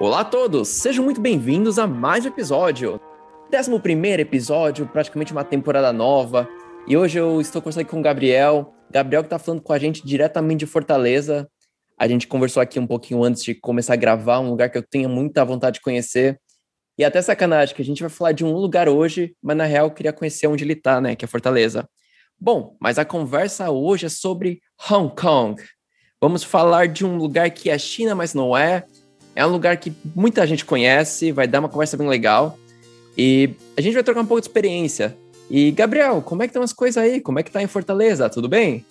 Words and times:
Olá 0.00 0.20
a 0.20 0.24
todos, 0.24 0.66
sejam 0.68 1.04
muito 1.04 1.20
bem-vindos 1.20 1.78
a 1.78 1.86
mais 1.86 2.24
um 2.24 2.28
episódio. 2.28 3.00
11 3.54 4.20
episódio, 4.20 4.88
praticamente 4.88 5.30
uma 5.30 5.44
temporada 5.44 5.92
nova. 5.92 6.48
E 6.88 6.96
hoje 6.96 7.20
eu 7.20 7.40
estou 7.40 7.62
conversando 7.62 7.82
aqui 7.82 7.92
com 7.92 8.00
o 8.00 8.02
Gabriel. 8.02 8.74
Gabriel 8.90 9.22
que 9.22 9.28
está 9.28 9.38
falando 9.38 9.62
com 9.62 9.72
a 9.72 9.78
gente 9.78 10.04
diretamente 10.04 10.60
de 10.60 10.66
Fortaleza. 10.66 11.48
A 11.96 12.08
gente 12.08 12.26
conversou 12.26 12.60
aqui 12.60 12.80
um 12.80 12.88
pouquinho 12.88 13.22
antes 13.22 13.44
de 13.44 13.54
começar 13.54 13.92
a 13.92 13.96
gravar, 13.96 14.40
um 14.40 14.50
lugar 14.50 14.68
que 14.68 14.76
eu 14.76 14.82
tenho 14.82 15.08
muita 15.08 15.44
vontade 15.44 15.74
de 15.74 15.80
conhecer. 15.80 16.40
E 16.98 17.04
até 17.04 17.22
sacanagem, 17.22 17.72
que 17.72 17.80
a 17.80 17.84
gente 17.84 18.02
vai 18.02 18.10
falar 18.10 18.32
de 18.32 18.44
um 18.44 18.52
lugar 18.52 18.88
hoje, 18.88 19.36
mas 19.40 19.56
na 19.56 19.64
real 19.64 19.86
eu 19.86 19.92
queria 19.92 20.12
conhecer 20.12 20.48
onde 20.48 20.64
ele 20.64 20.72
está, 20.72 21.00
né, 21.00 21.14
que 21.14 21.24
é 21.24 21.28
Fortaleza. 21.28 21.88
Bom, 22.38 22.76
mas 22.80 22.98
a 22.98 23.04
conversa 23.04 23.70
hoje 23.70 24.06
é 24.06 24.08
sobre 24.08 24.60
Hong 24.90 25.14
Kong. 25.14 25.62
Vamos 26.20 26.42
falar 26.42 26.88
de 26.88 27.04
um 27.06 27.16
lugar 27.16 27.48
que 27.52 27.70
é 27.70 27.78
China, 27.78 28.14
mas 28.14 28.34
não 28.34 28.56
é. 28.56 28.84
É 29.36 29.44
um 29.44 29.50
lugar 29.50 29.76
que 29.76 29.92
muita 30.14 30.46
gente 30.46 30.64
conhece, 30.64 31.32
vai 31.32 31.46
dar 31.46 31.60
uma 31.60 31.68
conversa 31.68 31.96
bem 31.96 32.08
legal. 32.08 32.58
E 33.16 33.50
a 33.76 33.80
gente 33.80 33.94
vai 33.94 34.02
trocar 34.02 34.20
um 34.20 34.26
pouco 34.26 34.40
de 34.40 34.48
experiência. 34.48 35.16
E, 35.50 35.70
Gabriel, 35.72 36.22
como 36.22 36.42
é 36.42 36.46
que 36.46 36.50
estão 36.50 36.62
as 36.62 36.72
coisas 36.72 37.02
aí? 37.02 37.20
Como 37.20 37.38
é 37.38 37.42
que 37.42 37.50
tá 37.50 37.62
em 37.62 37.66
Fortaleza? 37.66 38.28
Tudo 38.30 38.48
bem? 38.48 38.84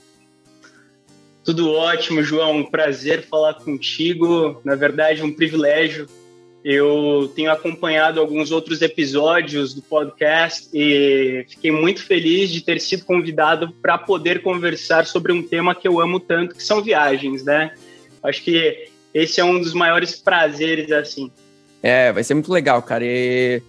Tudo 1.43 1.71
ótimo, 1.71 2.23
João. 2.23 2.57
Um 2.57 2.65
prazer 2.65 3.23
falar 3.23 3.55
contigo. 3.55 4.61
Na 4.63 4.75
verdade, 4.75 5.23
um 5.23 5.31
privilégio. 5.31 6.07
Eu 6.63 7.29
tenho 7.35 7.51
acompanhado 7.51 8.21
alguns 8.21 8.49
outros 8.49 8.81
episódios 8.81 9.73
do 9.73 9.81
podcast 9.81 10.69
e 10.73 11.45
fiquei 11.49 11.71
muito 11.71 12.01
feliz 12.05 12.49
de 12.49 12.61
ter 12.61 12.79
sido 12.79 13.03
convidado 13.03 13.73
para 13.81 13.97
poder 13.97 14.41
conversar 14.41 15.05
sobre 15.05 15.33
um 15.33 15.43
tema 15.43 15.75
que 15.75 15.85
eu 15.85 15.99
amo 15.99 16.21
tanto, 16.21 16.55
que 16.55 16.63
são 16.63 16.81
viagens, 16.81 17.43
né? 17.43 17.73
Acho 18.23 18.41
que 18.41 18.87
esse 19.13 19.39
é 19.39 19.43
um 19.43 19.59
dos 19.59 19.73
maiores 19.73 20.15
prazeres, 20.15 20.91
assim. 20.91 21.31
É, 21.81 22.11
vai 22.11 22.23
ser 22.23 22.33
muito 22.33 22.51
legal, 22.51 22.81
cara. 22.81 23.03
E 23.05 23.61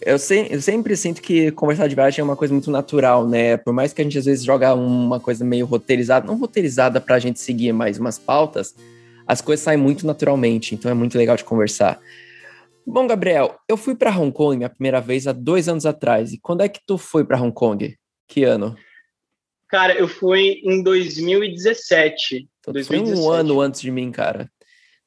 eu, 0.00 0.18
se, 0.18 0.46
eu 0.50 0.60
sempre 0.60 0.96
sinto 0.96 1.20
que 1.20 1.50
conversar 1.50 1.88
de 1.88 1.94
viagem 1.94 2.20
é 2.20 2.24
uma 2.24 2.36
coisa 2.36 2.52
muito 2.54 2.70
natural, 2.70 3.26
né? 3.26 3.56
Por 3.56 3.72
mais 3.72 3.92
que 3.92 4.00
a 4.00 4.04
gente 4.04 4.18
às 4.18 4.24
vezes 4.24 4.44
joga 4.44 4.74
uma 4.74 5.18
coisa 5.18 5.44
meio 5.44 5.66
roteirizada, 5.66 6.26
não 6.26 6.38
roteirizada 6.38 7.00
pra 7.00 7.18
gente 7.18 7.40
seguir 7.40 7.72
mais 7.72 7.98
umas 7.98 8.18
pautas, 8.18 8.74
as 9.26 9.40
coisas 9.40 9.64
saem 9.64 9.78
muito 9.78 10.06
naturalmente, 10.06 10.74
então 10.74 10.90
é 10.90 10.94
muito 10.94 11.18
legal 11.18 11.36
de 11.36 11.44
conversar. 11.44 11.98
Bom, 12.86 13.06
Gabriel, 13.06 13.58
eu 13.68 13.76
fui 13.76 13.96
para 13.96 14.16
Hong 14.16 14.30
Kong 14.30 14.56
minha 14.56 14.70
primeira 14.70 15.00
vez 15.00 15.26
há 15.26 15.32
dois 15.32 15.68
anos 15.68 15.84
atrás. 15.84 16.32
E 16.32 16.38
quando 16.38 16.60
é 16.60 16.68
que 16.68 16.80
tu 16.86 16.96
foi 16.96 17.24
para 17.24 17.40
Hong 17.40 17.52
Kong? 17.52 17.96
Que 18.28 18.44
ano? 18.44 18.76
Cara, 19.68 19.92
eu 19.94 20.06
fui 20.06 20.60
em 20.64 20.84
2017. 20.84 22.48
Então, 22.60 22.72
2017. 22.72 23.16
Foi 23.16 23.26
um 23.26 23.32
ano 23.32 23.60
antes 23.60 23.80
de 23.80 23.90
mim, 23.90 24.12
cara. 24.12 24.48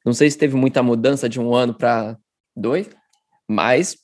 Não 0.04 0.12
sei 0.12 0.30
se 0.30 0.38
teve 0.38 0.56
muita 0.56 0.82
mudança 0.82 1.28
de 1.28 1.38
um 1.38 1.54
ano 1.54 1.74
para 1.74 2.18
dois, 2.56 2.88
mas 3.48 3.96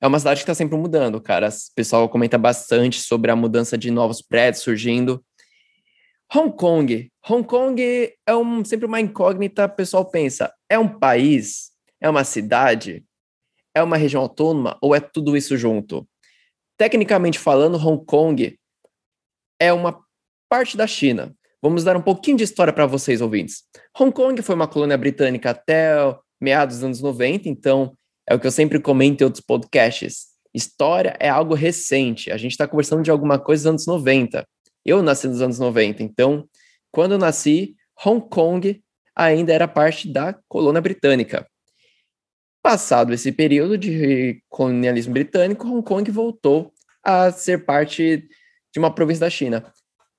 é 0.00 0.06
uma 0.06 0.18
cidade 0.18 0.40
que 0.40 0.44
está 0.44 0.54
sempre 0.54 0.76
mudando, 0.76 1.20
cara. 1.20 1.48
O 1.48 1.74
pessoal 1.74 2.08
comenta 2.08 2.36
bastante 2.36 3.00
sobre 3.00 3.30
a 3.30 3.36
mudança 3.36 3.78
de 3.78 3.90
novos 3.90 4.20
prédios 4.20 4.62
surgindo. 4.62 5.24
Hong 6.34 6.54
Kong. 6.56 7.10
Hong 7.28 7.46
Kong 7.46 7.82
é 8.26 8.34
um, 8.34 8.64
sempre 8.64 8.86
uma 8.86 9.00
incógnita. 9.00 9.66
O 9.66 9.70
pessoal 9.70 10.04
pensa: 10.10 10.52
é 10.68 10.78
um 10.78 10.88
país? 10.88 11.70
É 12.00 12.10
uma 12.10 12.24
cidade? 12.24 13.04
É 13.74 13.82
uma 13.82 13.96
região 13.96 14.22
autônoma? 14.22 14.76
Ou 14.82 14.94
é 14.94 15.00
tudo 15.00 15.36
isso 15.36 15.56
junto? 15.56 16.06
Tecnicamente 16.76 17.38
falando, 17.38 17.76
Hong 17.78 18.04
Kong 18.04 18.58
é 19.60 19.72
uma 19.72 20.04
parte 20.48 20.76
da 20.76 20.86
China. 20.86 21.34
Vamos 21.64 21.82
dar 21.82 21.96
um 21.96 22.02
pouquinho 22.02 22.36
de 22.36 22.44
história 22.44 22.74
para 22.74 22.84
vocês, 22.84 23.22
ouvintes. 23.22 23.62
Hong 23.98 24.12
Kong 24.12 24.42
foi 24.42 24.54
uma 24.54 24.68
colônia 24.68 24.98
britânica 24.98 25.48
até 25.48 25.94
meados 26.38 26.76
dos 26.76 26.84
anos 26.84 27.00
90, 27.00 27.48
então 27.48 27.96
é 28.28 28.34
o 28.34 28.38
que 28.38 28.46
eu 28.46 28.50
sempre 28.50 28.78
comento 28.78 29.22
em 29.22 29.24
outros 29.24 29.42
podcasts. 29.42 30.26
História 30.52 31.16
é 31.18 31.30
algo 31.30 31.54
recente. 31.54 32.30
A 32.30 32.36
gente 32.36 32.50
está 32.50 32.68
conversando 32.68 33.02
de 33.02 33.10
alguma 33.10 33.38
coisa 33.38 33.62
dos 33.62 33.86
anos 33.86 33.86
90. 33.86 34.46
Eu 34.84 35.02
nasci 35.02 35.26
nos 35.26 35.40
anos 35.40 35.58
90, 35.58 36.02
então, 36.02 36.46
quando 36.90 37.12
eu 37.12 37.18
nasci, 37.18 37.74
Hong 38.04 38.28
Kong 38.28 38.82
ainda 39.16 39.50
era 39.50 39.66
parte 39.66 40.12
da 40.12 40.38
colônia 40.46 40.82
britânica. 40.82 41.48
Passado 42.62 43.14
esse 43.14 43.32
período 43.32 43.78
de 43.78 44.38
colonialismo 44.50 45.14
britânico, 45.14 45.66
Hong 45.66 45.82
Kong 45.82 46.10
voltou 46.10 46.74
a 47.02 47.32
ser 47.32 47.64
parte 47.64 48.28
de 48.70 48.78
uma 48.78 48.94
província 48.94 49.20
da 49.20 49.30
China 49.30 49.72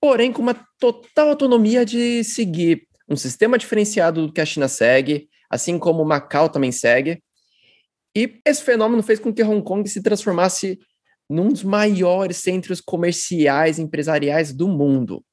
porém 0.06 0.32
com 0.32 0.40
uma 0.40 0.54
total 0.80 1.30
autonomia 1.30 1.84
de 1.84 2.24
seguir 2.24 2.88
um 3.10 3.16
sistema 3.16 3.58
diferenciado 3.58 4.28
do 4.28 4.32
que 4.32 4.40
a 4.40 4.46
China 4.46 4.68
segue, 4.68 5.28
assim 5.50 5.80
como 5.80 6.06
Macau 6.06 6.48
também 6.48 6.72
segue. 6.72 7.24
E 8.16 8.40
esse 8.46 8.64
fenômeno 8.64 9.02
fez 9.02 9.20
com 9.20 9.34
que 9.34 9.42
Hong 9.42 9.64
Kong 9.64 9.90
se 9.90 10.04
transformasse 10.04 10.78
num 11.28 11.48
dos 11.48 11.64
maiores 11.64 12.38
centros 12.38 12.80
comerciais 12.80 13.80
e 13.80 13.82
empresariais 13.82 14.54
do 14.54 14.68
mundo. 14.68 15.26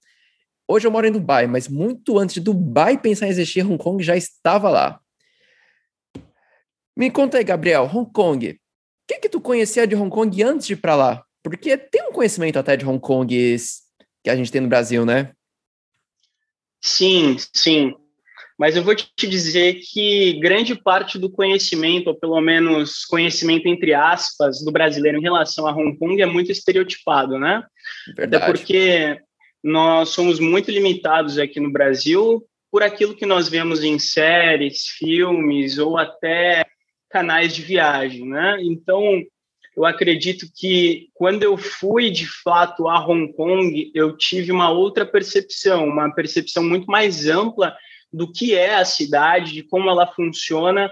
Hoje 0.67 0.87
eu 0.87 0.91
moro 0.91 1.07
em 1.07 1.13
Dubai, 1.13 1.47
mas 1.47 1.69
muito 1.69 2.19
antes 2.19 2.37
de 2.37 2.41
Dubai 2.41 2.99
pensar 2.99 3.27
em 3.27 3.29
existir, 3.31 3.67
Hong 3.67 3.77
Kong 3.77 4.03
já 4.03 4.17
estava 4.17 4.71
lá. 4.71 4.99
Me 6.97 7.11
conta 7.11 7.37
aí, 7.37 7.45
Gabriel, 7.45 7.91
Hong 7.93 8.11
Kong. 8.11 8.53
O 8.53 8.57
que, 9.07 9.19
que 9.19 9.29
tu 9.29 9.39
conhecia 9.39 9.87
de 9.87 9.95
Hong 9.95 10.09
Kong 10.09 10.43
antes 10.43 10.67
de 10.67 10.73
ir 10.73 10.77
para 10.77 10.97
lá? 10.97 11.23
Porque 11.43 11.77
tem 11.77 12.09
um 12.09 12.13
conhecimento 12.13 12.59
até 12.59 12.75
de 12.75 12.87
Hong 12.87 12.99
Kong 12.99 13.37
que 14.23 14.31
a 14.31 14.37
gente 14.37 14.53
tem 14.53 14.61
no 14.61 14.69
Brasil, 14.69 15.05
né? 15.05 15.33
Sim, 16.81 17.37
sim. 17.53 17.95
Mas 18.59 18.77
eu 18.77 18.83
vou 18.83 18.95
te 18.95 19.27
dizer 19.27 19.81
que 19.81 20.39
grande 20.41 20.75
parte 20.75 21.19
do 21.19 21.31
conhecimento, 21.31 22.09
ou 22.09 22.15
pelo 22.15 22.41
menos 22.41 23.05
conhecimento 23.05 23.67
entre 23.67 23.95
aspas, 23.95 24.65
do 24.65 24.71
brasileiro 24.71 25.19
em 25.19 25.23
relação 25.23 25.67
a 25.67 25.73
Hong 25.73 25.97
Kong 25.99 26.21
é 26.21 26.27
muito 26.27 26.53
estereotipado, 26.53 27.39
né? 27.39 27.65
Verdade. 28.17 28.37
Até 28.37 28.53
porque 28.53 29.21
nós 29.63 30.11
somos 30.11 30.39
muito 30.39 30.71
limitados 30.71 31.39
aqui 31.39 31.59
no 31.61 31.73
Brasil 31.73 32.45
por 32.71 32.83
aquilo 32.83 33.15
que 33.15 33.27
nós 33.27 33.49
vemos 33.49 33.83
em 33.85 33.99
séries, 33.99 34.87
filmes 34.87 35.79
ou 35.79 35.99
até 35.99 36.65
canais 37.11 37.55
de 37.55 37.63
viagem, 37.63 38.27
né? 38.27 38.59
Então, 38.63 39.23
eu 39.77 39.85
acredito 39.85 40.47
que 40.55 41.09
quando 41.15 41.43
eu 41.43 41.57
fui 41.57 42.11
de 42.11 42.27
fato 42.27 42.89
a 42.89 43.05
Hong 43.07 43.33
Kong, 43.33 43.91
eu 43.95 44.17
tive 44.17 44.53
uma 44.53 44.71
outra 44.71 45.07
percepção, 45.07 45.87
uma 45.87 46.13
percepção 46.15 46.63
muito 46.63 46.87
mais 46.87 47.27
ampla 47.27 47.75
do 48.13 48.31
que 48.31 48.55
é 48.55 48.75
a 48.75 48.85
cidade, 48.85 49.53
de 49.53 49.63
como 49.63 49.89
ela 49.89 50.07
funciona 50.07 50.91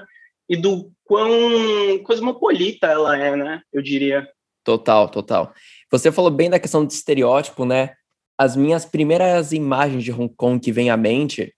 e 0.49 0.57
do 0.57 0.91
quão 1.05 1.99
cosmopolita 2.03 2.87
ela 2.87 3.17
é, 3.19 3.37
né? 3.37 3.63
Eu 3.73 3.83
diria. 3.83 4.27
Total, 4.65 5.09
total. 5.09 5.53
Você 5.91 6.11
falou 6.11 6.31
bem 6.31 6.49
da 6.49 6.59
questão 6.59 6.85
do 6.85 6.91
estereótipo, 6.91 7.65
né? 7.65 7.95
As 8.39 8.57
minhas 8.57 8.87
primeiras 8.87 9.53
imagens 9.53 10.03
de 10.03 10.13
Hong 10.13 10.33
Kong 10.35 10.59
que 10.59 10.73
vem 10.73 10.89
à 10.89 10.97
mente, 10.97 11.55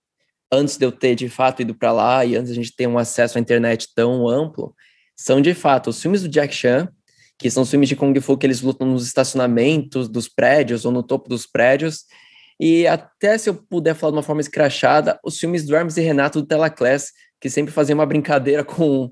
antes 0.50 0.77
de 0.77 0.84
eu 0.84 0.91
ter 0.91 1.15
de 1.15 1.28
fato 1.28 1.62
ido 1.62 1.75
para 1.75 1.93
lá 1.93 2.25
e 2.25 2.34
antes 2.34 2.50
a 2.50 2.55
gente 2.55 2.75
ter 2.75 2.88
um 2.88 2.99
acesso 2.99 3.38
à 3.38 3.41
internet 3.41 3.88
tão 3.94 4.28
amplo, 4.28 4.75
são 5.16 5.41
de 5.41 5.55
fato 5.55 5.91
os 5.91 6.03
filmes 6.03 6.22
do 6.22 6.28
Jack 6.28 6.53
Chan, 6.53 6.88
que 7.42 7.50
são 7.50 7.66
filmes 7.66 7.88
de 7.88 7.97
Kung 7.97 8.19
Fu 8.20 8.38
que 8.38 8.47
eles 8.47 8.62
lutam 8.62 8.86
nos 8.86 9.04
estacionamentos 9.04 10.08
dos 10.08 10.28
prédios 10.28 10.84
ou 10.84 10.92
no 10.92 11.03
topo 11.03 11.28
dos 11.28 11.44
prédios. 11.44 12.04
E 12.58 12.86
até 12.86 13.36
se 13.36 13.50
eu 13.50 13.54
puder 13.54 13.97
falar 13.97 14.12
de 14.12 14.19
uma 14.19 14.22
forma 14.22 14.41
escrachada, 14.41 15.19
os 15.25 15.36
filmes 15.38 15.66
do 15.66 15.75
Hermes 15.75 15.97
e 15.97 16.00
Renato 16.02 16.41
do 16.41 16.47
Telaclass, 16.47 17.10
que 17.41 17.50
sempre 17.50 17.72
faziam 17.72 17.98
uma 17.98 18.06
brincadeira 18.06 18.62
com 18.62 19.10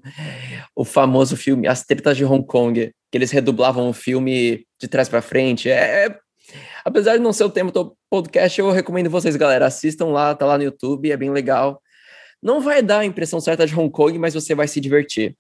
o 0.77 0.85
famoso 0.85 1.37
filme 1.37 1.67
As 1.67 1.85
Tretas 1.85 2.17
de 2.17 2.25
Hong 2.25 2.47
Kong, 2.47 2.93
que 3.11 3.19
eles 3.19 3.33
redublavam 3.33 3.91
o 3.91 3.93
filme 3.93 4.65
de 4.81 4.87
trás 4.87 5.09
para 5.09 5.21
frente. 5.21 5.69
É, 5.69 6.07
é, 6.07 6.19
apesar 6.85 7.17
de 7.17 7.23
não 7.25 7.33
ser 7.33 7.43
o 7.43 7.51
tema 7.51 7.73
do 7.73 7.97
podcast, 8.09 8.61
eu 8.61 8.71
recomendo 8.71 9.11
vocês, 9.11 9.35
galera, 9.35 9.67
assistam 9.67 10.07
lá, 10.07 10.37
tá 10.37 10.47
lá 10.47 10.57
no 10.57 10.63
YouTube, 10.63 11.11
é 11.11 11.17
bem 11.17 11.31
legal. 11.31 11.83
Não 12.41 12.61
vai 12.61 12.81
dar 12.81 13.01
a 13.01 13.05
impressão 13.05 13.41
certa 13.41 13.67
de 13.67 13.75
Hong 13.75 13.91
Kong, 13.91 14.17
mas 14.21 14.35
você 14.35 14.55
vai 14.55 14.69
se 14.69 14.81
divertir. 14.81 15.37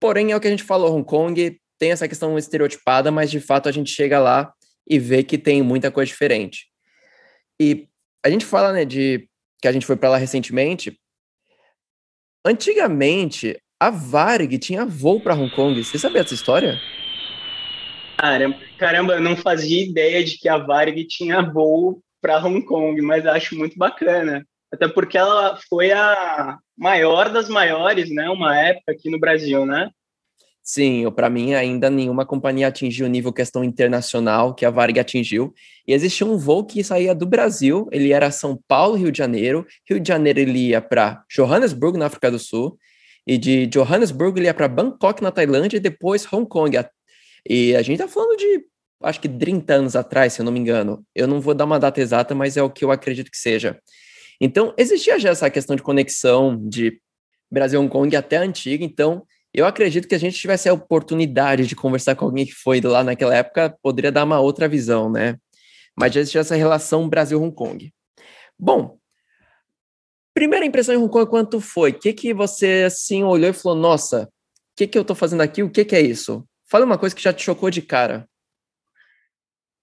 Porém, 0.00 0.32
é 0.32 0.36
o 0.36 0.40
que 0.40 0.48
a 0.48 0.50
gente 0.50 0.64
falou, 0.64 0.96
Hong 0.96 1.04
Kong 1.04 1.60
tem 1.82 1.90
essa 1.90 2.06
questão 2.06 2.38
estereotipada, 2.38 3.10
mas 3.10 3.28
de 3.28 3.40
fato 3.40 3.68
a 3.68 3.72
gente 3.72 3.90
chega 3.90 4.20
lá 4.20 4.52
e 4.88 5.00
vê 5.00 5.24
que 5.24 5.36
tem 5.36 5.62
muita 5.62 5.90
coisa 5.90 6.06
diferente. 6.06 6.68
E 7.60 7.88
a 8.24 8.30
gente 8.30 8.44
fala, 8.44 8.72
né, 8.72 8.84
de 8.84 9.28
que 9.60 9.66
a 9.66 9.72
gente 9.72 9.84
foi 9.84 9.96
para 9.96 10.10
lá 10.10 10.16
recentemente. 10.16 10.96
Antigamente, 12.46 13.60
a 13.80 13.90
Varig 13.90 14.60
tinha 14.60 14.86
voo 14.86 15.20
para 15.20 15.34
Hong 15.34 15.52
Kong. 15.56 15.82
Você 15.82 15.98
sabia 15.98 16.22
dessa 16.22 16.34
história? 16.34 16.80
Caramba, 18.16 18.56
caramba, 18.78 19.14
eu 19.14 19.20
não 19.20 19.36
fazia 19.36 19.82
ideia 19.82 20.22
de 20.22 20.38
que 20.38 20.48
a 20.48 20.58
Varig 20.58 21.04
tinha 21.08 21.42
voo 21.42 22.00
para 22.20 22.38
Hong 22.38 22.64
Kong, 22.64 23.02
mas 23.02 23.26
acho 23.26 23.58
muito 23.58 23.76
bacana. 23.76 24.46
Até 24.72 24.86
porque 24.86 25.18
ela 25.18 25.58
foi 25.68 25.90
a 25.90 26.58
maior 26.78 27.28
das 27.28 27.48
maiores, 27.48 28.08
né? 28.08 28.30
Uma 28.30 28.56
época 28.56 28.92
aqui 28.92 29.10
no 29.10 29.18
Brasil, 29.18 29.66
né? 29.66 29.90
Sim, 30.64 31.10
para 31.10 31.28
mim 31.28 31.54
ainda 31.54 31.90
nenhuma 31.90 32.24
companhia 32.24 32.68
atingiu 32.68 33.06
o 33.06 33.08
nível 33.08 33.32
questão 33.32 33.64
internacional 33.64 34.54
que 34.54 34.64
a 34.64 34.70
Varig 34.70 35.00
atingiu. 35.00 35.52
E 35.86 35.92
existia 35.92 36.24
um 36.24 36.38
voo 36.38 36.64
que 36.64 36.84
saía 36.84 37.14
do 37.14 37.26
Brasil, 37.26 37.88
ele 37.90 38.12
era 38.12 38.30
São 38.30 38.56
Paulo, 38.68 38.94
Rio 38.94 39.10
de 39.10 39.18
Janeiro. 39.18 39.66
Rio 39.88 39.98
de 39.98 40.06
Janeiro 40.06 40.38
ele 40.38 40.68
ia 40.68 40.80
para 40.80 41.24
Johannesburg, 41.28 41.98
na 41.98 42.06
África 42.06 42.30
do 42.30 42.38
Sul. 42.38 42.78
e 43.26 43.38
de 43.38 43.66
Johannesburg 43.66 44.38
ele 44.38 44.46
ia 44.46 44.54
para 44.54 44.68
Bangkok, 44.68 45.22
na 45.22 45.30
Tailândia, 45.30 45.76
e 45.76 45.80
depois 45.80 46.30
Hong 46.32 46.46
Kong. 46.48 46.76
E 47.48 47.74
a 47.74 47.82
gente 47.82 47.98
tá 47.98 48.08
falando 48.08 48.36
de, 48.36 48.64
acho 49.02 49.20
que 49.20 49.28
30 49.28 49.74
anos 49.74 49.96
atrás, 49.96 50.32
se 50.32 50.40
eu 50.40 50.44
não 50.44 50.52
me 50.52 50.60
engano. 50.60 51.04
Eu 51.14 51.26
não 51.26 51.40
vou 51.40 51.54
dar 51.54 51.64
uma 51.64 51.78
data 51.78 52.00
exata, 52.00 52.34
mas 52.34 52.56
é 52.56 52.62
o 52.62 52.70
que 52.70 52.84
eu 52.84 52.90
acredito 52.90 53.30
que 53.30 53.36
seja. 53.36 53.78
Então, 54.40 54.74
existia 54.76 55.18
já 55.18 55.30
essa 55.30 55.50
questão 55.50 55.76
de 55.76 55.82
conexão 55.82 56.56
de 56.68 57.00
Brasil-Hong 57.50 57.90
Kong 57.90 58.14
até 58.16 58.38
antiga, 58.38 58.84
então 58.84 59.24
eu 59.54 59.66
acredito 59.66 60.08
que 60.08 60.14
a 60.14 60.18
gente 60.18 60.38
tivesse 60.38 60.68
a 60.68 60.72
oportunidade 60.72 61.66
de 61.66 61.76
conversar 61.76 62.14
com 62.14 62.24
alguém 62.24 62.46
que 62.46 62.54
foi 62.54 62.80
lá 62.80 63.04
naquela 63.04 63.34
época, 63.34 63.76
poderia 63.82 64.10
dar 64.10 64.24
uma 64.24 64.40
outra 64.40 64.68
visão, 64.68 65.10
né? 65.10 65.36
Mas 65.96 66.14
já 66.14 66.20
existia 66.20 66.40
essa 66.40 66.56
relação 66.56 67.08
Brasil-Hong 67.08 67.54
Kong. 67.54 67.92
Bom, 68.58 68.98
primeira 70.32 70.64
impressão 70.64 70.94
em 70.94 70.98
Hong 70.98 71.10
Kong, 71.10 71.28
quanto 71.28 71.60
foi? 71.60 71.90
O 71.90 71.98
que, 71.98 72.12
que 72.14 72.32
você, 72.32 72.84
assim, 72.86 73.22
olhou 73.22 73.50
e 73.50 73.52
falou, 73.52 73.76
nossa, 73.76 74.24
o 74.24 74.28
que, 74.76 74.86
que 74.86 74.98
eu 74.98 75.04
tô 75.04 75.14
fazendo 75.14 75.42
aqui? 75.42 75.62
O 75.62 75.70
que, 75.70 75.84
que 75.84 75.94
é 75.94 76.00
isso? 76.00 76.46
Fala 76.70 76.86
uma 76.86 76.96
coisa 76.96 77.14
que 77.14 77.22
já 77.22 77.32
te 77.32 77.42
chocou 77.42 77.70
de 77.70 77.82
cara. 77.82 78.26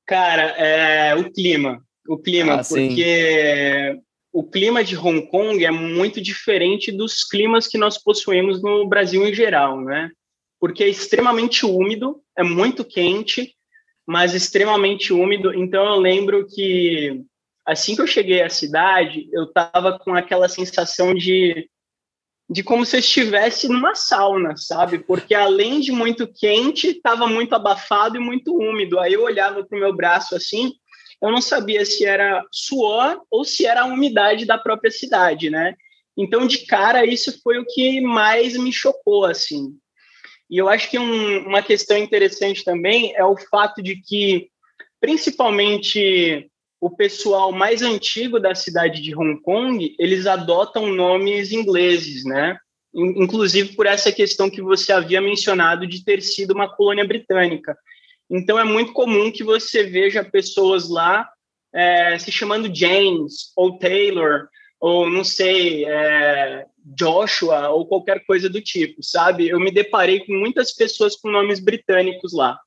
Cara, 0.07 0.43
é 0.57 1.13
o 1.13 1.31
clima. 1.31 1.85
O 2.07 2.17
clima, 2.17 2.55
ah, 2.55 2.63
porque 2.67 3.93
sim 3.93 4.01
o 4.31 4.43
clima 4.43 4.83
de 4.83 4.95
Hong 4.95 5.27
Kong 5.27 5.63
é 5.63 5.71
muito 5.71 6.21
diferente 6.21 6.91
dos 6.91 7.23
climas 7.23 7.67
que 7.67 7.77
nós 7.77 7.97
possuímos 7.97 8.61
no 8.61 8.87
Brasil 8.87 9.25
em 9.25 9.33
geral, 9.33 9.81
né? 9.81 10.11
Porque 10.59 10.83
é 10.83 10.89
extremamente 10.89 11.65
úmido, 11.65 12.21
é 12.37 12.43
muito 12.43 12.85
quente, 12.85 13.55
mas 14.05 14.33
extremamente 14.33 15.11
úmido. 15.13 15.53
Então 15.53 15.85
eu 15.85 15.99
lembro 15.99 16.45
que 16.47 17.23
assim 17.65 17.95
que 17.95 18.01
eu 18.01 18.07
cheguei 18.07 18.41
à 18.41 18.49
cidade, 18.49 19.27
eu 19.31 19.45
estava 19.45 19.97
com 19.97 20.13
aquela 20.13 20.47
sensação 20.47 21.13
de 21.13 21.69
de 22.51 22.63
como 22.63 22.83
se 22.83 22.95
eu 22.95 22.99
estivesse 22.99 23.67
numa 23.67 23.93
sauna, 23.93 24.57
sabe? 24.57 24.97
Porque 24.97 25.35
além 25.35 25.79
de 25.79 25.91
muito 25.91 26.27
quente, 26.27 26.87
estava 26.87 27.27
muito 27.27 27.53
abafado 27.53 28.17
e 28.17 28.19
muito 28.19 28.55
úmido. 28.55 28.99
Aí 28.99 29.13
eu 29.13 29.21
olhava 29.21 29.63
para 29.63 29.77
o 29.77 29.79
meu 29.79 29.95
braço 29.95 30.35
assim, 30.35 30.73
eu 31.21 31.31
não 31.31 31.41
sabia 31.41 31.85
se 31.85 32.05
era 32.05 32.43
suor 32.51 33.21
ou 33.29 33.43
se 33.43 33.65
era 33.65 33.81
a 33.81 33.85
umidade 33.85 34.45
da 34.45 34.57
própria 34.57 34.91
cidade, 34.91 35.49
né? 35.49 35.75
Então, 36.17 36.45
de 36.45 36.65
cara, 36.65 37.05
isso 37.05 37.41
foi 37.41 37.57
o 37.57 37.65
que 37.65 38.01
mais 38.01 38.57
me 38.57 38.71
chocou, 38.71 39.25
assim. 39.25 39.73
E 40.49 40.57
eu 40.57 40.67
acho 40.67 40.89
que 40.89 40.97
um, 40.97 41.47
uma 41.47 41.61
questão 41.61 41.97
interessante 41.97 42.63
também 42.63 43.13
é 43.15 43.23
o 43.23 43.37
fato 43.37 43.81
de 43.81 44.01
que, 44.01 44.49
principalmente 44.99 46.49
o 46.81 46.89
pessoal 46.89 47.51
mais 47.51 47.81
antigo 47.81 48.39
da 48.39 48.55
cidade 48.55 49.01
de 49.01 49.15
Hong 49.15 49.41
Kong, 49.41 49.95
eles 49.99 50.25
adotam 50.25 50.87
nomes 50.87 51.51
ingleses, 51.51 52.23
né? 52.23 52.57
Inclusive 52.93 53.75
por 53.75 53.85
essa 53.85 54.11
questão 54.11 54.49
que 54.49 54.61
você 54.61 54.91
havia 54.91 55.21
mencionado 55.21 55.85
de 55.85 56.03
ter 56.03 56.21
sido 56.21 56.51
uma 56.51 56.73
colônia 56.73 57.05
britânica. 57.05 57.77
Então 58.29 58.59
é 58.59 58.63
muito 58.63 58.93
comum 58.93 59.31
que 59.31 59.43
você 59.43 59.83
veja 59.83 60.23
pessoas 60.23 60.89
lá 60.89 61.27
é, 61.73 62.17
se 62.19 62.31
chamando 62.31 62.73
James 62.73 63.51
ou 63.55 63.77
Taylor 63.79 64.47
ou 64.79 65.09
não 65.09 65.23
sei 65.23 65.85
é, 65.85 66.65
Joshua 66.85 67.69
ou 67.69 67.85
qualquer 67.85 68.25
coisa 68.25 68.49
do 68.49 68.61
tipo, 68.61 69.03
sabe? 69.03 69.49
Eu 69.49 69.59
me 69.59 69.71
deparei 69.71 70.25
com 70.25 70.33
muitas 70.33 70.73
pessoas 70.73 71.15
com 71.15 71.29
nomes 71.29 71.59
britânicos 71.59 72.33
lá. 72.33 72.57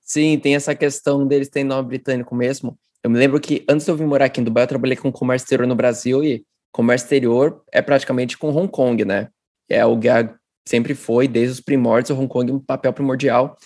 Sim, 0.00 0.38
tem 0.38 0.54
essa 0.54 0.74
questão 0.74 1.26
deles 1.26 1.48
terem 1.48 1.68
nome 1.68 1.88
britânico 1.88 2.34
mesmo. 2.34 2.78
Eu 3.02 3.10
me 3.10 3.18
lembro 3.18 3.40
que 3.40 3.64
antes 3.68 3.86
de 3.86 3.92
eu 3.92 3.96
vir 3.96 4.06
morar 4.06 4.26
aqui 4.26 4.40
em 4.40 4.44
Dubai, 4.44 4.64
eu 4.64 4.68
trabalhei 4.68 4.96
com 4.96 5.12
comércio 5.12 5.44
exterior 5.44 5.66
no 5.66 5.74
Brasil 5.74 6.24
e 6.24 6.44
comércio 6.72 7.06
exterior 7.06 7.62
é 7.72 7.80
praticamente 7.80 8.36
com 8.36 8.50
Hong 8.50 8.68
Kong, 8.68 9.04
né? 9.04 9.28
É 9.68 9.84
o 9.84 9.98
que 9.98 10.08
sempre 10.66 10.94
foi, 10.94 11.28
desde 11.28 11.52
os 11.52 11.60
primórdios, 11.60 12.10
o 12.10 12.20
Hong 12.20 12.28
Kong 12.28 12.52
um 12.52 12.58
papel 12.58 12.92
primordial. 12.92 13.56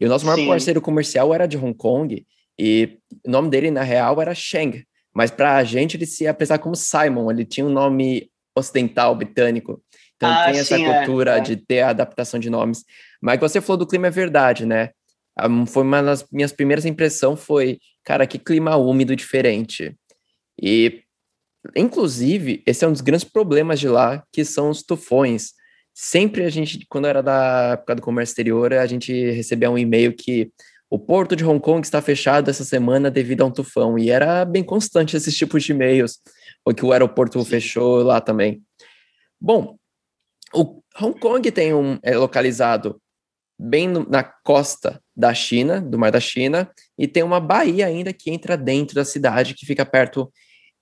E 0.00 0.06
o 0.06 0.08
nosso 0.08 0.24
maior 0.24 0.38
Sim. 0.38 0.48
parceiro 0.48 0.80
comercial 0.80 1.34
era 1.34 1.46
de 1.46 1.56
Hong 1.56 1.74
Kong, 1.74 2.24
e 2.58 2.98
o 3.24 3.30
nome 3.30 3.50
dele, 3.50 3.70
na 3.70 3.82
real, 3.82 4.20
era 4.20 4.34
Sheng. 4.34 4.84
Mas 5.14 5.30
para 5.30 5.56
a 5.56 5.64
gente, 5.64 5.96
ele 5.96 6.06
se 6.06 6.26
apresentar 6.26 6.58
como 6.58 6.74
Simon, 6.74 7.30
ele 7.30 7.44
tinha 7.44 7.66
um 7.66 7.70
nome 7.70 8.30
ocidental, 8.54 9.14
britânico. 9.14 9.82
Então 10.16 10.28
ah, 10.28 10.46
tem 10.46 10.60
essa 10.60 10.76
sim, 10.76 10.84
é, 10.84 10.98
cultura 10.98 11.36
é, 11.36 11.38
é. 11.38 11.40
de 11.40 11.56
ter 11.56 11.80
a 11.80 11.90
adaptação 11.90 12.40
de 12.40 12.50
nomes. 12.50 12.84
Mas 13.22 13.36
que 13.36 13.48
você 13.48 13.60
falou 13.60 13.78
do 13.78 13.86
clima 13.86 14.08
é 14.08 14.10
verdade, 14.10 14.66
né? 14.66 14.90
Um, 15.40 15.64
foi 15.64 15.84
uma 15.84 16.02
das 16.02 16.26
minhas 16.32 16.52
primeiras 16.52 16.84
impressões 16.84 17.40
foi, 17.40 17.78
cara, 18.04 18.26
que 18.26 18.38
clima 18.38 18.76
úmido 18.76 19.14
diferente. 19.14 19.96
E, 20.60 21.02
inclusive, 21.76 22.62
esse 22.66 22.84
é 22.84 22.88
um 22.88 22.92
dos 22.92 23.00
grandes 23.00 23.24
problemas 23.24 23.78
de 23.78 23.88
lá, 23.88 24.24
que 24.32 24.44
são 24.44 24.70
os 24.70 24.82
tufões 24.82 25.52
sempre 26.00 26.44
a 26.44 26.48
gente, 26.48 26.86
quando 26.88 27.08
era 27.08 27.20
da 27.20 27.72
época 27.72 27.96
do 27.96 28.02
comércio 28.02 28.30
exterior, 28.30 28.72
a 28.72 28.86
gente 28.86 29.12
recebia 29.32 29.68
um 29.68 29.76
e-mail 29.76 30.14
que 30.14 30.52
o 30.88 30.96
porto 30.96 31.34
de 31.34 31.44
Hong 31.44 31.60
Kong 31.60 31.84
está 31.84 32.00
fechado 32.00 32.48
essa 32.48 32.62
semana 32.62 33.10
devido 33.10 33.42
a 33.42 33.46
um 33.46 33.50
tufão. 33.50 33.98
E 33.98 34.08
era 34.08 34.44
bem 34.44 34.62
constante 34.62 35.16
esses 35.16 35.36
tipos 35.36 35.64
de 35.64 35.72
e-mails, 35.72 36.20
ou 36.64 36.72
que 36.72 36.84
o 36.84 36.92
aeroporto 36.92 37.44
fechou 37.44 38.04
lá 38.04 38.20
também. 38.20 38.62
Bom, 39.40 39.76
o 40.54 40.80
Hong 41.00 41.18
Kong 41.18 41.50
tem 41.50 41.74
um, 41.74 41.98
é 42.00 42.16
localizado 42.16 43.02
bem 43.58 43.88
no, 43.88 44.08
na 44.08 44.22
costa 44.22 45.02
da 45.16 45.34
China, 45.34 45.80
do 45.80 45.98
Mar 45.98 46.12
da 46.12 46.20
China, 46.20 46.70
e 46.96 47.08
tem 47.08 47.24
uma 47.24 47.40
baía 47.40 47.86
ainda 47.86 48.12
que 48.12 48.30
entra 48.30 48.56
dentro 48.56 48.94
da 48.94 49.04
cidade, 49.04 49.52
que 49.52 49.66
fica 49.66 49.84
perto 49.84 50.32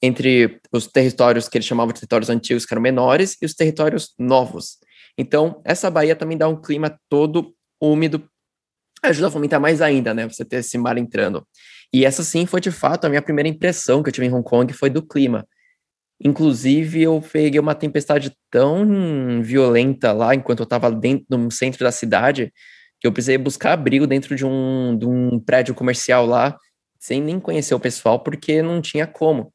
entre 0.03 0.61
os 0.71 0.87
territórios 0.87 1.49
que 1.49 1.57
eles 1.57 1.67
chamavam 1.67 1.95
de 1.95 2.01
territórios 2.01 2.29
antigos, 2.29 2.67
que 2.67 2.75
eram 2.75 2.83
menores, 2.83 3.35
e 3.41 3.47
os 3.47 3.55
territórios 3.55 4.13
novos. 4.19 4.77
Então, 5.19 5.63
essa 5.65 5.91
baía 5.91 6.15
também 6.15 6.37
dá 6.37 6.49
um 6.49 6.61
clima 6.61 6.99
todo 7.09 7.55
úmido, 7.81 8.29
ajuda 9.03 9.29
a 9.29 9.31
fomentar 9.31 9.61
mais 9.61 9.81
ainda, 9.81 10.13
né? 10.13 10.29
Você 10.29 10.45
ter 10.45 10.57
esse 10.57 10.77
mar 10.77 10.99
entrando. 10.99 11.47
E 11.93 12.05
essa 12.05 12.23
sim 12.23 12.47
foi 12.47 12.61
de 12.61 12.71
fato 12.71 13.05
a 13.05 13.09
minha 13.09 13.23
primeira 13.23 13.49
impressão 13.49 14.03
que 14.03 14.09
eu 14.09 14.13
tive 14.13 14.27
em 14.27 14.33
Hong 14.33 14.45
Kong 14.45 14.73
foi 14.73 14.91
do 14.91 15.07
clima. 15.07 15.47
Inclusive, 16.23 17.03
eu 17.03 17.21
peguei 17.21 17.61
uma 17.61 17.75
tempestade 17.75 18.33
tão 18.51 19.43
violenta 19.43 20.13
lá 20.13 20.35
enquanto 20.35 20.61
eu 20.61 20.65
estava 20.65 20.91
dentro 20.91 21.27
no 21.31 21.51
centro 21.51 21.85
da 21.85 21.93
cidade 21.93 22.53
que 22.99 23.07
eu 23.07 23.13
precisei 23.13 23.37
buscar 23.37 23.73
abrigo 23.73 24.07
dentro 24.07 24.35
de 24.35 24.45
um, 24.45 24.97
de 24.99 25.07
um 25.07 25.39
prédio 25.39 25.75
comercial 25.75 26.25
lá, 26.25 26.57
sem 26.99 27.21
nem 27.21 27.39
conhecer 27.39 27.75
o 27.75 27.81
pessoal, 27.81 28.21
porque 28.21 28.63
não 28.63 28.81
tinha 28.81 29.07
como. 29.07 29.53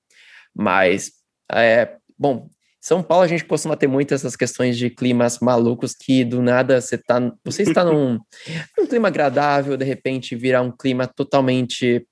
Mas, 0.56 1.12
é, 1.52 1.96
bom, 2.18 2.50
são 2.81 3.04
Paulo 3.04 3.23
a 3.23 3.28
gente 3.28 3.45
costuma 3.45 3.78
ter 3.78 3.85
muitas 3.85 4.21
essas 4.21 4.35
questões 4.35 4.76
de 4.76 4.90
climas 4.90 5.38
malucos 5.38 5.94
que 5.94 6.26
do 6.26 6.42
nada 6.42 6.81
você 6.81 6.97
tá, 6.97 7.31
você 7.45 7.61
está 7.61 7.85
num, 7.85 8.19
num 8.76 8.88
clima 8.88 9.07
agradável, 9.07 9.78
de 9.78 9.85
repente 9.85 10.35
virar 10.35 10.64
um 10.64 10.71
clima 10.71 11.06
totalmente 11.06 12.07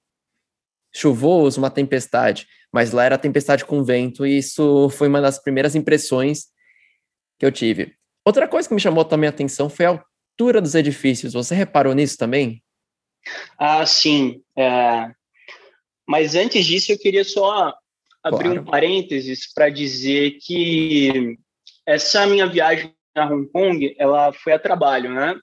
chuvoso, 0.94 1.60
uma 1.60 1.72
tempestade. 1.72 2.48
Mas 2.72 2.92
lá 2.92 3.04
era 3.04 3.18
tempestade 3.18 3.66
com 3.66 3.84
vento 3.84 4.28
e 4.28 4.38
isso 4.38 4.90
foi 4.92 5.08
uma 5.08 5.20
das 5.20 5.42
primeiras 5.42 5.76
impressões 5.76 6.50
que 7.40 7.46
eu 7.48 7.52
tive. 7.52 7.96
Outra 8.24 8.48
coisa 8.48 8.68
que 8.68 8.76
me 8.76 8.80
chamou 8.80 9.04
também 9.04 9.28
a 9.28 9.32
atenção 9.32 9.72
foi 9.72 9.88
a 9.88 9.90
altura 9.90 10.62
dos 10.62 10.76
edifícios. 10.76 11.34
Você 11.34 11.56
reparou 11.56 11.96
nisso 11.96 12.16
também? 12.16 12.64
Ah, 13.58 13.84
sim. 13.88 14.44
É... 14.56 15.10
Mas 16.08 16.36
antes 16.36 16.64
disso, 16.64 16.92
eu 16.92 17.00
queria 17.00 17.24
só 17.24 17.74
abrir 18.24 18.46
claro. 18.46 18.62
um 18.62 18.66
parênteses 18.66 19.52
para 19.54 19.70
dizer 19.70 20.38
que 20.42 21.38
essa 21.86 22.26
minha 22.28 22.46
viagem 22.48 22.94
a 23.16 23.26
Hong 23.26 23.48
Kong, 23.52 23.96
ela 23.98 24.32
foi 24.32 24.54
a 24.54 24.60
trabalho, 24.60 25.14
né? 25.14 25.36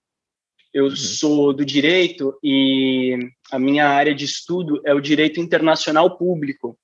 Eu 0.72 0.84
uhum. 0.84 0.96
sou 0.96 1.52
do 1.52 1.64
direito 1.64 2.38
e 2.42 3.18
a 3.50 3.58
minha 3.58 3.88
área 3.88 4.14
de 4.14 4.24
estudo 4.24 4.80
é 4.84 4.94
o 4.94 5.00
direito 5.00 5.40
internacional 5.40 6.16
público. 6.16 6.78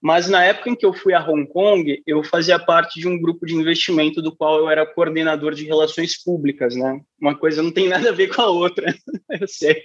Mas 0.00 0.28
na 0.28 0.44
época 0.44 0.70
em 0.70 0.76
que 0.76 0.86
eu 0.86 0.92
fui 0.92 1.12
a 1.12 1.28
Hong 1.28 1.46
Kong, 1.48 2.00
eu 2.06 2.22
fazia 2.22 2.56
parte 2.58 3.00
de 3.00 3.08
um 3.08 3.20
grupo 3.20 3.44
de 3.44 3.54
investimento 3.54 4.22
do 4.22 4.34
qual 4.34 4.58
eu 4.58 4.70
era 4.70 4.86
coordenador 4.86 5.54
de 5.54 5.64
relações 5.64 6.22
públicas, 6.22 6.76
né? 6.76 7.00
Uma 7.20 7.36
coisa 7.36 7.62
não 7.62 7.72
tem 7.72 7.88
nada 7.88 8.10
a 8.10 8.12
ver 8.12 8.28
com 8.28 8.40
a 8.40 8.46
outra, 8.46 8.94
eu 9.40 9.48
sei. 9.48 9.82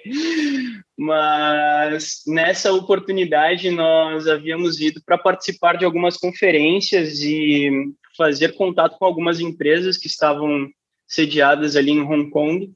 Mas 0.95 2.21
nessa 2.27 2.71
oportunidade 2.71 3.71
nós 3.71 4.27
havíamos 4.27 4.79
ido 4.79 5.01
para 5.03 5.17
participar 5.17 5.77
de 5.77 5.85
algumas 5.85 6.15
conferências 6.15 7.21
e 7.21 7.71
fazer 8.15 8.55
contato 8.55 8.99
com 8.99 9.05
algumas 9.05 9.39
empresas 9.39 9.97
que 9.97 10.07
estavam 10.07 10.69
sediadas 11.07 11.75
ali 11.75 11.91
em 11.91 12.01
Hong 12.01 12.29
Kong. 12.29 12.71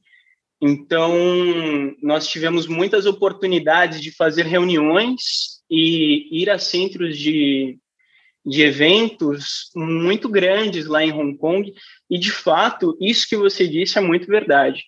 Então, 0.60 1.14
nós 2.02 2.26
tivemos 2.26 2.66
muitas 2.66 3.06
oportunidades 3.06 4.00
de 4.00 4.10
fazer 4.10 4.44
reuniões 4.44 5.57
e 5.70 6.42
ir 6.42 6.50
a 6.50 6.58
centros 6.58 7.18
de, 7.18 7.78
de 8.44 8.62
eventos 8.62 9.70
muito 9.74 10.28
grandes 10.28 10.86
lá 10.86 11.04
em 11.04 11.12
Hong 11.12 11.36
Kong. 11.36 11.72
E, 12.10 12.18
de 12.18 12.30
fato, 12.30 12.96
isso 13.00 13.28
que 13.28 13.36
você 13.36 13.66
disse 13.66 13.98
é 13.98 14.00
muito 14.00 14.26
verdade. 14.26 14.84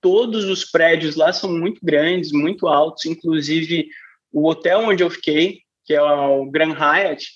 Todos 0.00 0.44
os 0.44 0.64
prédios 0.64 1.16
lá 1.16 1.32
são 1.32 1.50
muito 1.52 1.80
grandes, 1.82 2.30
muito 2.30 2.68
altos, 2.68 3.06
inclusive 3.06 3.88
o 4.32 4.48
hotel 4.48 4.80
onde 4.80 5.02
eu 5.02 5.10
fiquei, 5.10 5.60
que 5.84 5.94
é 5.94 6.02
o 6.02 6.46
Grand 6.50 6.74
Hyatt, 6.74 7.26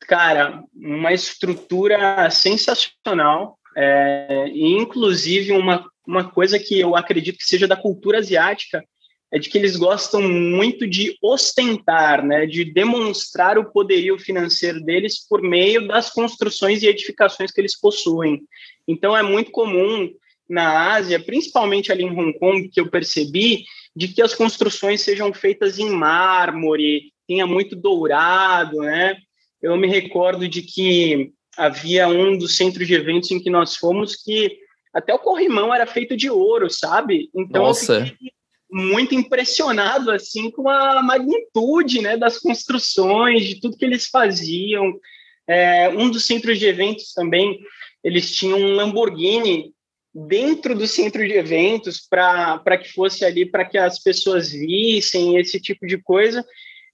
cara, 0.00 0.62
uma 0.74 1.12
estrutura 1.12 2.30
sensacional. 2.30 3.58
É, 3.76 4.46
e, 4.48 4.72
inclusive, 4.72 5.52
uma, 5.52 5.84
uma 6.06 6.30
coisa 6.30 6.58
que 6.58 6.78
eu 6.78 6.94
acredito 6.94 7.38
que 7.38 7.44
seja 7.44 7.66
da 7.66 7.76
cultura 7.76 8.18
asiática 8.18 8.84
é 9.34 9.38
de 9.40 9.50
que 9.50 9.58
eles 9.58 9.74
gostam 9.74 10.22
muito 10.22 10.86
de 10.86 11.18
ostentar, 11.20 12.24
né, 12.24 12.46
de 12.46 12.64
demonstrar 12.64 13.58
o 13.58 13.68
poderio 13.68 14.16
financeiro 14.16 14.80
deles 14.80 15.26
por 15.28 15.42
meio 15.42 15.88
das 15.88 16.08
construções 16.08 16.84
e 16.84 16.86
edificações 16.86 17.50
que 17.50 17.60
eles 17.60 17.76
possuem. 17.76 18.42
Então, 18.86 19.16
é 19.16 19.24
muito 19.24 19.50
comum 19.50 20.08
na 20.48 20.94
Ásia, 20.94 21.18
principalmente 21.18 21.90
ali 21.90 22.04
em 22.04 22.16
Hong 22.16 22.38
Kong, 22.38 22.68
que 22.68 22.80
eu 22.80 22.88
percebi, 22.88 23.64
de 23.96 24.06
que 24.06 24.22
as 24.22 24.36
construções 24.36 25.00
sejam 25.00 25.34
feitas 25.34 25.80
em 25.80 25.90
mármore, 25.90 27.12
tenha 27.26 27.44
muito 27.44 27.74
dourado, 27.74 28.82
né? 28.82 29.16
Eu 29.60 29.76
me 29.76 29.88
recordo 29.88 30.46
de 30.46 30.62
que 30.62 31.32
havia 31.56 32.06
um 32.06 32.38
dos 32.38 32.56
centros 32.56 32.86
de 32.86 32.94
eventos 32.94 33.32
em 33.32 33.42
que 33.42 33.50
nós 33.50 33.74
fomos 33.74 34.14
que 34.14 34.58
até 34.92 35.12
o 35.12 35.18
corrimão 35.18 35.74
era 35.74 35.86
feito 35.86 36.16
de 36.16 36.30
ouro, 36.30 36.70
sabe? 36.70 37.30
Então 37.34 37.64
Nossa. 37.64 37.94
eu 37.94 38.06
fiquei 38.06 38.34
muito 38.70 39.14
impressionado 39.14 40.10
assim 40.10 40.50
com 40.50 40.68
a 40.68 41.02
magnitude, 41.02 42.00
né, 42.00 42.16
das 42.16 42.38
construções, 42.38 43.46
de 43.46 43.60
tudo 43.60 43.76
que 43.76 43.84
eles 43.84 44.06
faziam. 44.06 44.98
É, 45.46 45.88
um 45.90 46.10
dos 46.10 46.26
centros 46.26 46.58
de 46.58 46.66
eventos 46.66 47.12
também, 47.12 47.60
eles 48.02 48.34
tinham 48.34 48.58
um 48.58 48.74
Lamborghini 48.74 49.72
dentro 50.14 50.74
do 50.74 50.86
centro 50.86 51.26
de 51.26 51.34
eventos 51.34 52.00
para 52.08 52.78
que 52.78 52.92
fosse 52.92 53.24
ali 53.24 53.44
para 53.44 53.64
que 53.64 53.76
as 53.76 53.98
pessoas 53.98 54.52
vissem 54.52 55.36
esse 55.36 55.60
tipo 55.60 55.86
de 55.86 55.98
coisa. 55.98 56.44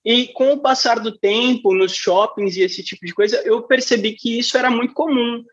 E 0.05 0.29
com 0.29 0.53
o 0.53 0.61
passar 0.61 0.99
do 0.99 1.17
tempo, 1.19 1.75
nos 1.75 1.95
shoppings 1.95 2.57
e 2.57 2.63
esse 2.63 2.83
tipo 2.83 3.05
de 3.05 3.13
coisa, 3.13 3.37
eu 3.45 3.63
percebi 3.63 4.13
que 4.13 4.39
isso 4.39 4.57
era 4.57 4.71
muito 4.71 4.95
comum. 4.95 5.45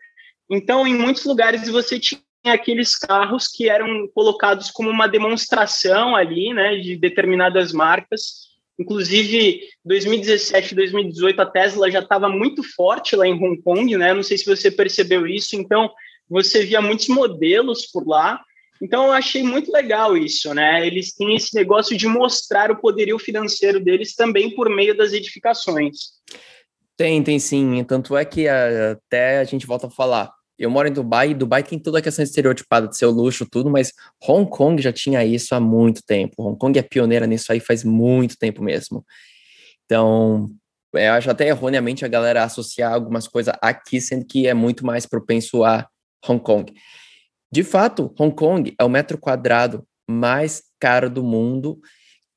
Então, 0.50 0.86
em 0.86 0.94
muitos 0.94 1.24
lugares 1.26 1.68
você 1.68 2.00
tinha 2.00 2.20
aqueles 2.50 2.96
carros 2.96 3.48
que 3.48 3.68
eram 3.68 4.08
colocados 4.14 4.70
como 4.70 4.90
uma 4.90 5.06
demonstração 5.06 6.14
ali, 6.14 6.52
né, 6.52 6.76
de 6.76 6.96
determinadas 6.96 7.72
marcas. 7.72 8.48
Inclusive, 8.78 9.60
2017, 9.84 10.74
2018, 10.74 11.40
a 11.40 11.46
Tesla 11.46 11.90
já 11.90 11.98
estava 11.98 12.28
muito 12.28 12.62
forte 12.62 13.16
lá 13.16 13.26
em 13.26 13.34
Hong 13.34 13.60
Kong, 13.62 13.96
né? 13.96 14.14
Não 14.14 14.22
sei 14.22 14.38
se 14.38 14.46
você 14.46 14.70
percebeu 14.70 15.26
isso. 15.26 15.56
Então, 15.56 15.90
você 16.30 16.64
via 16.64 16.80
muitos 16.80 17.08
modelos 17.08 17.86
por 17.86 18.06
lá. 18.06 18.40
Então, 18.80 19.06
eu 19.06 19.12
achei 19.12 19.42
muito 19.42 19.72
legal 19.72 20.16
isso, 20.16 20.54
né? 20.54 20.86
Eles 20.86 21.12
têm 21.12 21.34
esse 21.34 21.52
negócio 21.56 21.96
de 21.96 22.06
mostrar 22.06 22.70
o 22.70 22.80
poderio 22.80 23.18
financeiro 23.18 23.80
deles 23.80 24.14
também 24.14 24.54
por 24.54 24.70
meio 24.70 24.96
das 24.96 25.12
edificações. 25.12 25.96
Tem, 26.96 27.20
tem 27.22 27.38
sim. 27.40 27.82
Tanto 27.82 28.16
é 28.16 28.24
que 28.24 28.46
até 28.46 29.38
a 29.38 29.44
gente 29.44 29.66
volta 29.66 29.88
a 29.88 29.90
falar. 29.90 30.32
Eu 30.58 30.70
moro 30.70 30.88
em 30.88 30.92
Dubai, 30.92 31.30
e 31.30 31.34
Dubai 31.34 31.62
tem 31.62 31.78
toda 31.78 31.98
a 31.98 32.02
questão 32.02 32.22
estereotipada 32.22 32.88
de 32.88 32.96
ser 32.96 33.06
o 33.06 33.10
luxo, 33.10 33.46
tudo, 33.48 33.70
mas 33.70 33.92
Hong 34.26 34.50
Kong 34.50 34.82
já 34.82 34.92
tinha 34.92 35.24
isso 35.24 35.54
há 35.54 35.60
muito 35.60 36.02
tempo. 36.04 36.42
Hong 36.42 36.58
Kong 36.58 36.76
é 36.78 36.82
pioneira 36.82 37.26
nisso 37.26 37.52
aí 37.52 37.60
faz 37.60 37.84
muito 37.84 38.36
tempo 38.36 38.62
mesmo. 38.62 39.04
Então, 39.84 40.50
eu 40.92 41.12
acho 41.12 41.30
até 41.30 41.48
erroneamente 41.48 42.04
a 42.04 42.08
galera 42.08 42.42
associar 42.42 42.92
algumas 42.92 43.28
coisas 43.28 43.54
aqui, 43.62 44.00
sendo 44.00 44.26
que 44.26 44.46
é 44.46 44.54
muito 44.54 44.84
mais 44.84 45.06
propenso 45.06 45.62
a 45.64 45.86
Hong 46.26 46.42
Kong. 46.42 46.72
De 47.52 47.62
fato, 47.62 48.12
Hong 48.18 48.34
Kong 48.34 48.74
é 48.78 48.84
o 48.84 48.88
metro 48.88 49.16
quadrado 49.16 49.86
mais 50.08 50.62
caro 50.80 51.08
do 51.08 51.22
mundo. 51.22 51.78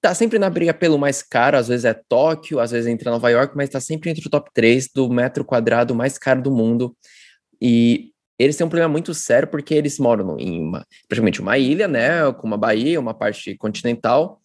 Tá 0.01 0.13
sempre 0.13 0.39
na 0.39 0.49
briga 0.49 0.73
pelo 0.73 0.97
mais 0.97 1.21
caro, 1.21 1.57
às 1.57 1.67
vezes 1.67 1.85
é 1.85 1.93
Tóquio, 1.93 2.59
às 2.59 2.71
vezes 2.71 2.87
entra 2.87 3.11
Nova 3.11 3.29
York, 3.29 3.55
mas 3.55 3.69
tá 3.69 3.79
sempre 3.79 4.09
entre 4.09 4.27
o 4.27 4.29
top 4.29 4.49
3 4.53 4.89
do 4.93 5.09
metro 5.09 5.45
quadrado 5.45 5.95
mais 5.95 6.17
caro 6.17 6.41
do 6.41 6.51
mundo. 6.51 6.95
E 7.61 8.10
eles 8.43 8.55
têm 8.55 8.65
um 8.65 8.69
problema 8.69 8.91
muito 8.91 9.13
sério 9.13 9.47
porque 9.47 9.73
eles 9.73 9.99
moram 9.99 10.37
em 10.39 10.59
uma, 10.59 10.85
praticamente 11.07 11.41
uma 11.41 11.57
ilha, 11.57 11.87
né, 11.87 12.31
com 12.33 12.47
uma 12.47 12.57
baía, 12.57 12.99
uma 12.99 13.13
parte 13.13 13.55
continental. 13.57 14.41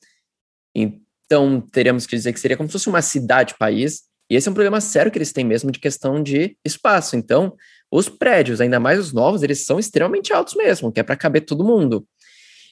Então, 0.74 1.60
teríamos 1.60 2.06
que 2.06 2.16
dizer 2.16 2.32
que 2.32 2.40
seria 2.40 2.56
como 2.56 2.68
se 2.68 2.72
fosse 2.72 2.88
uma 2.88 3.02
cidade-país. 3.02 4.02
E 4.28 4.36
esse 4.36 4.48
é 4.48 4.50
um 4.50 4.54
problema 4.54 4.80
sério 4.80 5.10
que 5.10 5.18
eles 5.18 5.32
têm 5.32 5.44
mesmo 5.44 5.70
de 5.70 5.78
questão 5.78 6.22
de 6.22 6.56
espaço. 6.64 7.16
Então, 7.16 7.54
os 7.90 8.08
prédios, 8.08 8.60
ainda 8.60 8.80
mais 8.80 8.98
os 8.98 9.12
novos, 9.12 9.42
eles 9.42 9.64
são 9.64 9.78
extremamente 9.78 10.32
altos 10.32 10.54
mesmo, 10.54 10.92
que 10.92 11.00
é 11.00 11.02
para 11.02 11.16
caber 11.16 11.44
todo 11.44 11.64
mundo. 11.64 12.06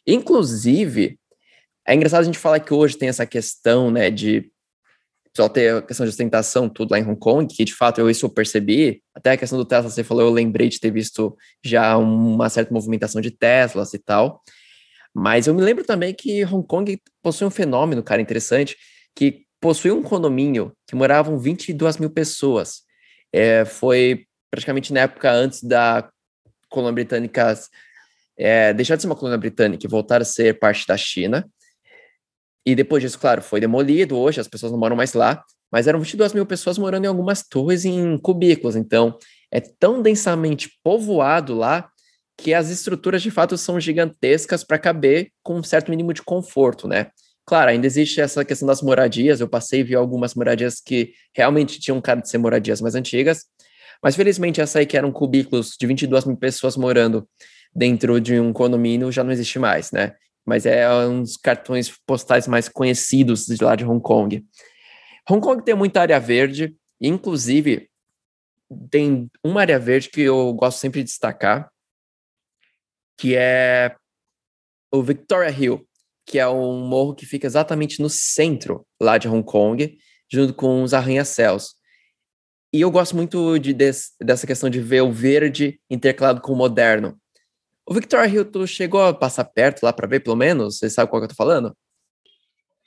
Inclusive, 0.07 1.19
é 1.87 1.95
engraçado 1.95 2.23
a 2.23 2.25
gente 2.25 2.39
falar 2.39 2.61
que 2.61 2.75
hoje 2.75 2.99
tem 2.99 3.09
essa 3.09 3.25
questão, 3.25 3.91
né, 3.91 4.11
de 4.11 4.51
só 5.37 5.49
ter 5.49 5.75
a 5.75 5.83
questão 5.83 6.07
de 6.07 6.11
ostentação, 6.11 6.69
tudo 6.69 6.93
lá 6.93 6.99
em 6.99 7.05
Hong 7.05 7.19
Kong, 7.19 7.53
que 7.53 7.65
de 7.65 7.75
fato 7.75 8.01
eu 8.01 8.09
isso 8.09 8.27
eu 8.27 8.31
percebi. 8.31 9.03
Até 9.15 9.33
a 9.33 9.37
questão 9.37 9.59
do 9.59 9.65
Tesla, 9.65 9.91
você 9.91 10.05
falou, 10.05 10.23
eu 10.25 10.31
lembrei 10.31 10.69
de 10.69 10.79
ter 10.79 10.91
visto 10.91 11.37
já 11.63 11.97
uma 11.97 12.49
certa 12.49 12.73
movimentação 12.73 13.21
de 13.21 13.31
Teslas 13.31 13.95
e 13.95 13.99
tal. 13.99 14.41
Mas 15.13 15.47
eu 15.47 15.55
me 15.55 15.63
lembro 15.63 15.85
também 15.85 16.15
que 16.15 16.45
Hong 16.45 16.67
Kong 16.67 17.01
possui 17.23 17.47
um 17.47 17.51
fenômeno, 17.51 18.03
cara, 18.03 18.23
interessante, 18.23 18.77
que 19.15 19.45
possui 19.61 19.91
um 19.91 20.03
condomínio 20.03 20.73
que 20.87 20.95
moravam 20.95 21.39
22 21.39 21.97
mil 21.97 22.11
pessoas. 22.11 22.83
É, 23.33 23.65
foi 23.65 24.27
praticamente 24.51 24.93
na 24.93 25.01
época 25.01 25.33
antes 25.33 25.63
da 25.63 26.09
colônia 26.69 26.93
britânica 26.93 27.59
é, 28.37 28.73
deixar 28.73 28.97
de 28.97 29.03
ser 29.03 29.09
uma 29.09 29.17
colônia 29.17 29.39
britânica 29.39 29.87
e 29.87 29.91
voltar 29.91 30.21
a 30.21 30.25
ser 30.25 30.59
parte 30.59 30.87
da 30.87 30.97
China. 30.97 31.49
E 32.67 32.75
depois 32.75 33.03
disso, 33.03 33.19
claro, 33.19 33.43
foi 33.43 33.61
demolido. 33.61 34.17
Hoje 34.17 34.41
as 34.41 34.49
pessoas 34.49 34.73
não 34.73 34.79
moram 34.79 34.97
mais 34.97 35.13
lá, 35.13 35.45
mas 35.71 35.87
eram 35.87 36.01
22 36.01 36.33
mil 36.33 36.47
pessoas 36.47 36.79
morando 36.79 37.05
em 37.05 37.09
algumas 37.09 37.47
torres 37.47 37.85
em 37.85 38.17
cubículos. 38.19 38.77
Então, 38.77 39.19
é 39.51 39.61
tão 39.61 40.01
densamente 40.01 40.71
povoado 40.83 41.55
lá 41.55 41.89
que 42.37 42.53
as 42.53 42.71
estruturas 42.71 43.23
de 43.23 43.31
fato 43.31 43.57
são 43.57 43.79
gigantescas 43.79 44.65
para 44.65 44.79
caber 44.79 45.31
com 45.43 45.57
um 45.57 45.63
certo 45.63 45.91
mínimo 45.91 46.13
de 46.13 46.23
conforto, 46.23 46.89
né? 46.89 47.09
Claro, 47.47 47.71
ainda 47.71 47.87
existe 47.87 48.21
essa 48.21 48.45
questão 48.45 48.67
das 48.67 48.83
moradias. 48.83 49.41
Eu 49.41 49.49
passei 49.49 49.81
e 49.81 49.83
vi 49.83 49.95
algumas 49.95 50.35
moradias 50.35 50.81
que 50.81 51.13
realmente 51.35 51.79
tinham 51.79 52.01
cara 52.01 52.21
de 52.21 52.29
ser 52.29 52.39
moradias 52.39 52.81
mais 52.81 52.95
antigas, 52.95 53.45
mas 54.03 54.17
felizmente 54.17 54.61
essa 54.61 54.79
aí 54.79 54.87
que 54.87 54.97
eram 54.97 55.13
cubículos 55.13 55.77
de 55.79 55.87
22 55.87 56.25
mil 56.25 56.37
pessoas 56.37 56.77
morando 56.77 57.29
dentro 57.75 58.21
de 58.21 58.41
um 58.41 58.53
condomínio 58.53 59.13
já 59.13 59.23
não 59.23 59.33
existe 59.33 59.59
mais, 59.59 59.93
né? 59.93 60.15
Mas 60.45 60.67
é 60.67 60.89
um 61.07 61.23
dos 61.23 61.37
cartões 61.37 61.91
postais 62.07 62.47
mais 62.47 62.69
conhecidos 62.69 63.47
de 63.47 63.63
lá 63.63 63.75
de 63.75 63.85
Hong 63.85 64.03
Kong. 64.03 64.45
Hong 65.29 65.41
Kong 65.41 65.65
tem 65.65 65.75
muita 65.75 66.03
área 66.03 66.21
verde, 66.21 66.77
inclusive 67.01 67.89
tem 68.91 69.31
uma 69.43 69.61
área 69.61 69.79
verde 69.79 70.11
que 70.11 70.21
eu 70.21 70.53
gosto 70.53 70.79
sempre 70.79 71.01
de 71.01 71.11
destacar, 71.11 71.71
que 73.19 73.35
é 73.37 73.95
o 74.93 75.03
Victoria 75.03 75.51
Hill, 75.51 75.87
que 76.27 76.39
é 76.39 76.49
um 76.49 76.87
morro 76.87 77.15
que 77.15 77.27
fica 77.27 77.47
exatamente 77.47 78.01
no 78.01 78.09
centro 78.11 78.87
lá 79.01 79.19
de 79.19 79.29
Hong 79.29 79.45
Kong, 79.45 79.99
junto 80.31 80.55
com 80.55 80.83
os 80.83 80.95
arranha-céus. 80.95 81.75
E 82.73 82.81
eu 82.81 82.91
gosto 82.91 83.15
muito 83.15 83.59
de, 83.59 83.73
dessa 83.73 84.47
questão 84.47 84.69
de 84.69 84.81
ver 84.81 85.03
o 85.03 85.13
verde 85.13 85.81
intercalado 85.89 86.41
com 86.41 86.53
o 86.53 86.57
moderno. 86.57 87.17
O 87.87 87.93
Victoria 87.93 88.27
Hill, 88.27 88.67
chegou 88.67 89.03
a 89.03 89.13
passar 89.13 89.45
perto 89.45 89.83
lá 89.83 89.93
para 89.93 90.09
ver, 90.09 90.21
pelo 90.21 90.37
menos? 90.37 90.79
Você 90.79 90.89
sabe 90.89 91.11
qual 91.11 91.21
que 91.21 91.25
eu 91.25 91.31
tô 91.31 91.35
falando? 91.35 91.77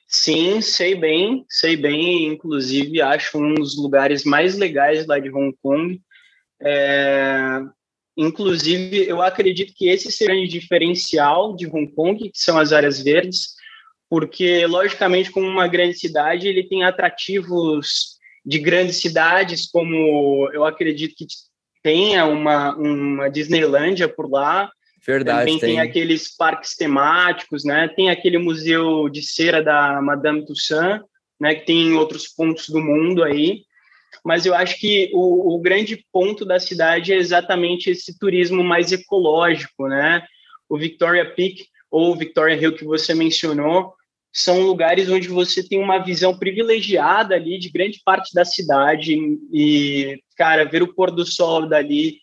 Sim, 0.07 0.61
sei 0.61 0.95
bem, 0.95 1.45
sei 1.49 1.75
bem. 1.75 2.27
Inclusive, 2.27 3.01
acho 3.01 3.37
um 3.37 3.53
dos 3.53 3.77
lugares 3.77 4.23
mais 4.23 4.57
legais 4.57 5.05
lá 5.05 5.19
de 5.19 5.29
Hong 5.29 5.55
Kong. 5.61 6.01
É... 6.61 7.59
Inclusive, 8.15 9.07
eu 9.07 9.21
acredito 9.21 9.73
que 9.75 9.87
esse 9.87 10.11
seja 10.11 10.33
o 10.33 10.47
diferencial 10.47 11.55
de 11.55 11.67
Hong 11.67 11.87
Kong, 11.93 12.17
que 12.31 12.39
são 12.39 12.57
as 12.57 12.73
áreas 12.73 12.99
verdes, 12.99 13.49
porque, 14.09 14.65
logicamente, 14.65 15.29
como 15.29 15.45
uma 15.45 15.67
grande 15.67 15.99
cidade, 15.99 16.47
ele 16.47 16.67
tem 16.67 16.83
atrativos 16.83 18.17
de 18.43 18.57
grandes 18.57 18.95
cidades, 18.95 19.69
como 19.69 20.49
eu 20.51 20.65
acredito 20.65 21.13
que 21.15 21.27
tenha 21.83 22.25
uma, 22.25 22.75
uma 22.75 23.29
Disneylândia 23.29 24.07
por 24.07 24.29
lá. 24.31 24.71
Verdade, 25.05 25.39
Também 25.39 25.59
tem. 25.59 25.69
tem 25.69 25.79
aqueles 25.79 26.35
parques 26.35 26.75
temáticos, 26.75 27.63
né? 27.63 27.87
Tem 27.87 28.09
aquele 28.09 28.37
museu 28.37 29.09
de 29.09 29.21
cera 29.21 29.63
da 29.63 30.01
Madame 30.01 30.45
Tussauds, 30.45 31.05
né? 31.39 31.55
Que 31.55 31.65
tem 31.65 31.87
em 31.87 31.93
outros 31.93 32.27
pontos 32.27 32.69
do 32.69 32.79
mundo 32.79 33.23
aí. 33.23 33.61
Mas 34.23 34.45
eu 34.45 34.53
acho 34.53 34.79
que 34.79 35.09
o, 35.13 35.55
o 35.55 35.59
grande 35.59 36.05
ponto 36.11 36.43
da 36.43 36.59
cidade 36.59 37.13
é 37.13 37.17
exatamente 37.17 37.89
esse 37.89 38.17
turismo 38.17 38.63
mais 38.63 38.91
ecológico, 38.91 39.87
né? 39.87 40.23
O 40.67 40.77
Victoria 40.77 41.25
Peak 41.25 41.65
ou 41.89 42.15
Victoria 42.15 42.55
Hill 42.55 42.75
que 42.75 42.83
você 42.83 43.13
mencionou, 43.13 43.93
são 44.33 44.61
lugares 44.61 45.09
onde 45.09 45.27
você 45.27 45.67
tem 45.67 45.79
uma 45.79 45.97
visão 45.97 46.37
privilegiada 46.37 47.35
ali 47.35 47.57
de 47.57 47.69
grande 47.69 48.01
parte 48.03 48.33
da 48.33 48.45
cidade 48.45 49.17
e, 49.51 50.21
cara, 50.35 50.65
ver 50.65 50.83
o 50.83 50.93
pôr 50.93 51.09
do 51.09 51.25
sol 51.25 51.67
dali 51.67 52.19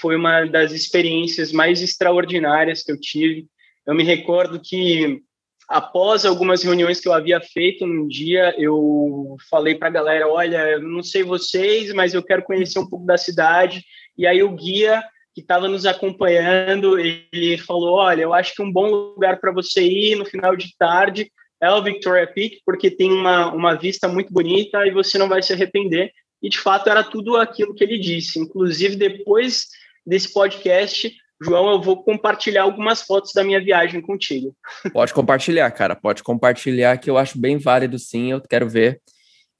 foi 0.00 0.16
uma 0.16 0.44
das 0.44 0.72
experiências 0.72 1.52
mais 1.52 1.82
extraordinárias 1.82 2.82
que 2.82 2.92
eu 2.92 3.00
tive. 3.00 3.46
Eu 3.86 3.94
me 3.94 4.04
recordo 4.04 4.60
que 4.60 5.20
após 5.68 6.24
algumas 6.24 6.62
reuniões 6.62 7.00
que 7.00 7.08
eu 7.08 7.12
havia 7.12 7.40
feito 7.40 7.86
num 7.86 8.08
dia, 8.08 8.54
eu 8.58 9.36
falei 9.50 9.74
para 9.74 9.88
a 9.88 9.92
galera, 9.92 10.28
olha, 10.28 10.78
não 10.78 11.02
sei 11.02 11.22
vocês, 11.22 11.92
mas 11.92 12.14
eu 12.14 12.22
quero 12.22 12.42
conhecer 12.42 12.78
um 12.78 12.88
pouco 12.88 13.04
da 13.04 13.18
cidade. 13.18 13.84
E 14.16 14.26
aí 14.26 14.42
o 14.42 14.54
guia 14.54 15.02
que 15.34 15.42
estava 15.42 15.68
nos 15.68 15.86
acompanhando, 15.86 16.98
ele 16.98 17.58
falou: 17.58 17.98
Olha, 17.98 18.22
eu 18.22 18.34
acho 18.34 18.54
que 18.54 18.62
um 18.62 18.72
bom 18.72 18.90
lugar 18.90 19.38
para 19.38 19.52
você 19.52 19.82
ir 19.82 20.16
no 20.16 20.24
final 20.24 20.56
de 20.56 20.74
tarde 20.76 21.30
é 21.60 21.70
o 21.70 21.82
Victoria 21.82 22.26
Peak, 22.26 22.60
porque 22.64 22.90
tem 22.90 23.12
uma, 23.12 23.52
uma 23.52 23.74
vista 23.74 24.08
muito 24.08 24.32
bonita 24.32 24.86
e 24.86 24.90
você 24.90 25.16
não 25.18 25.28
vai 25.28 25.42
se 25.42 25.52
arrepender. 25.52 26.10
E 26.42 26.48
de 26.48 26.58
fato 26.58 26.88
era 26.88 27.02
tudo 27.04 27.36
aquilo 27.36 27.74
que 27.74 27.84
ele 27.84 27.98
disse. 27.98 28.38
Inclusive, 28.38 28.96
depois 28.96 29.66
desse 30.08 30.32
podcast, 30.32 31.14
João, 31.40 31.70
eu 31.70 31.80
vou 31.80 32.02
compartilhar 32.02 32.62
algumas 32.62 33.02
fotos 33.02 33.32
da 33.32 33.44
minha 33.44 33.62
viagem 33.62 34.00
contigo. 34.00 34.56
Pode 34.92 35.12
compartilhar, 35.12 35.70
cara. 35.70 35.94
Pode 35.94 36.22
compartilhar, 36.22 36.96
que 36.98 37.08
eu 37.10 37.18
acho 37.18 37.38
bem 37.38 37.58
válido, 37.58 37.98
sim. 37.98 38.32
Eu 38.32 38.40
quero 38.40 38.68
ver. 38.68 39.00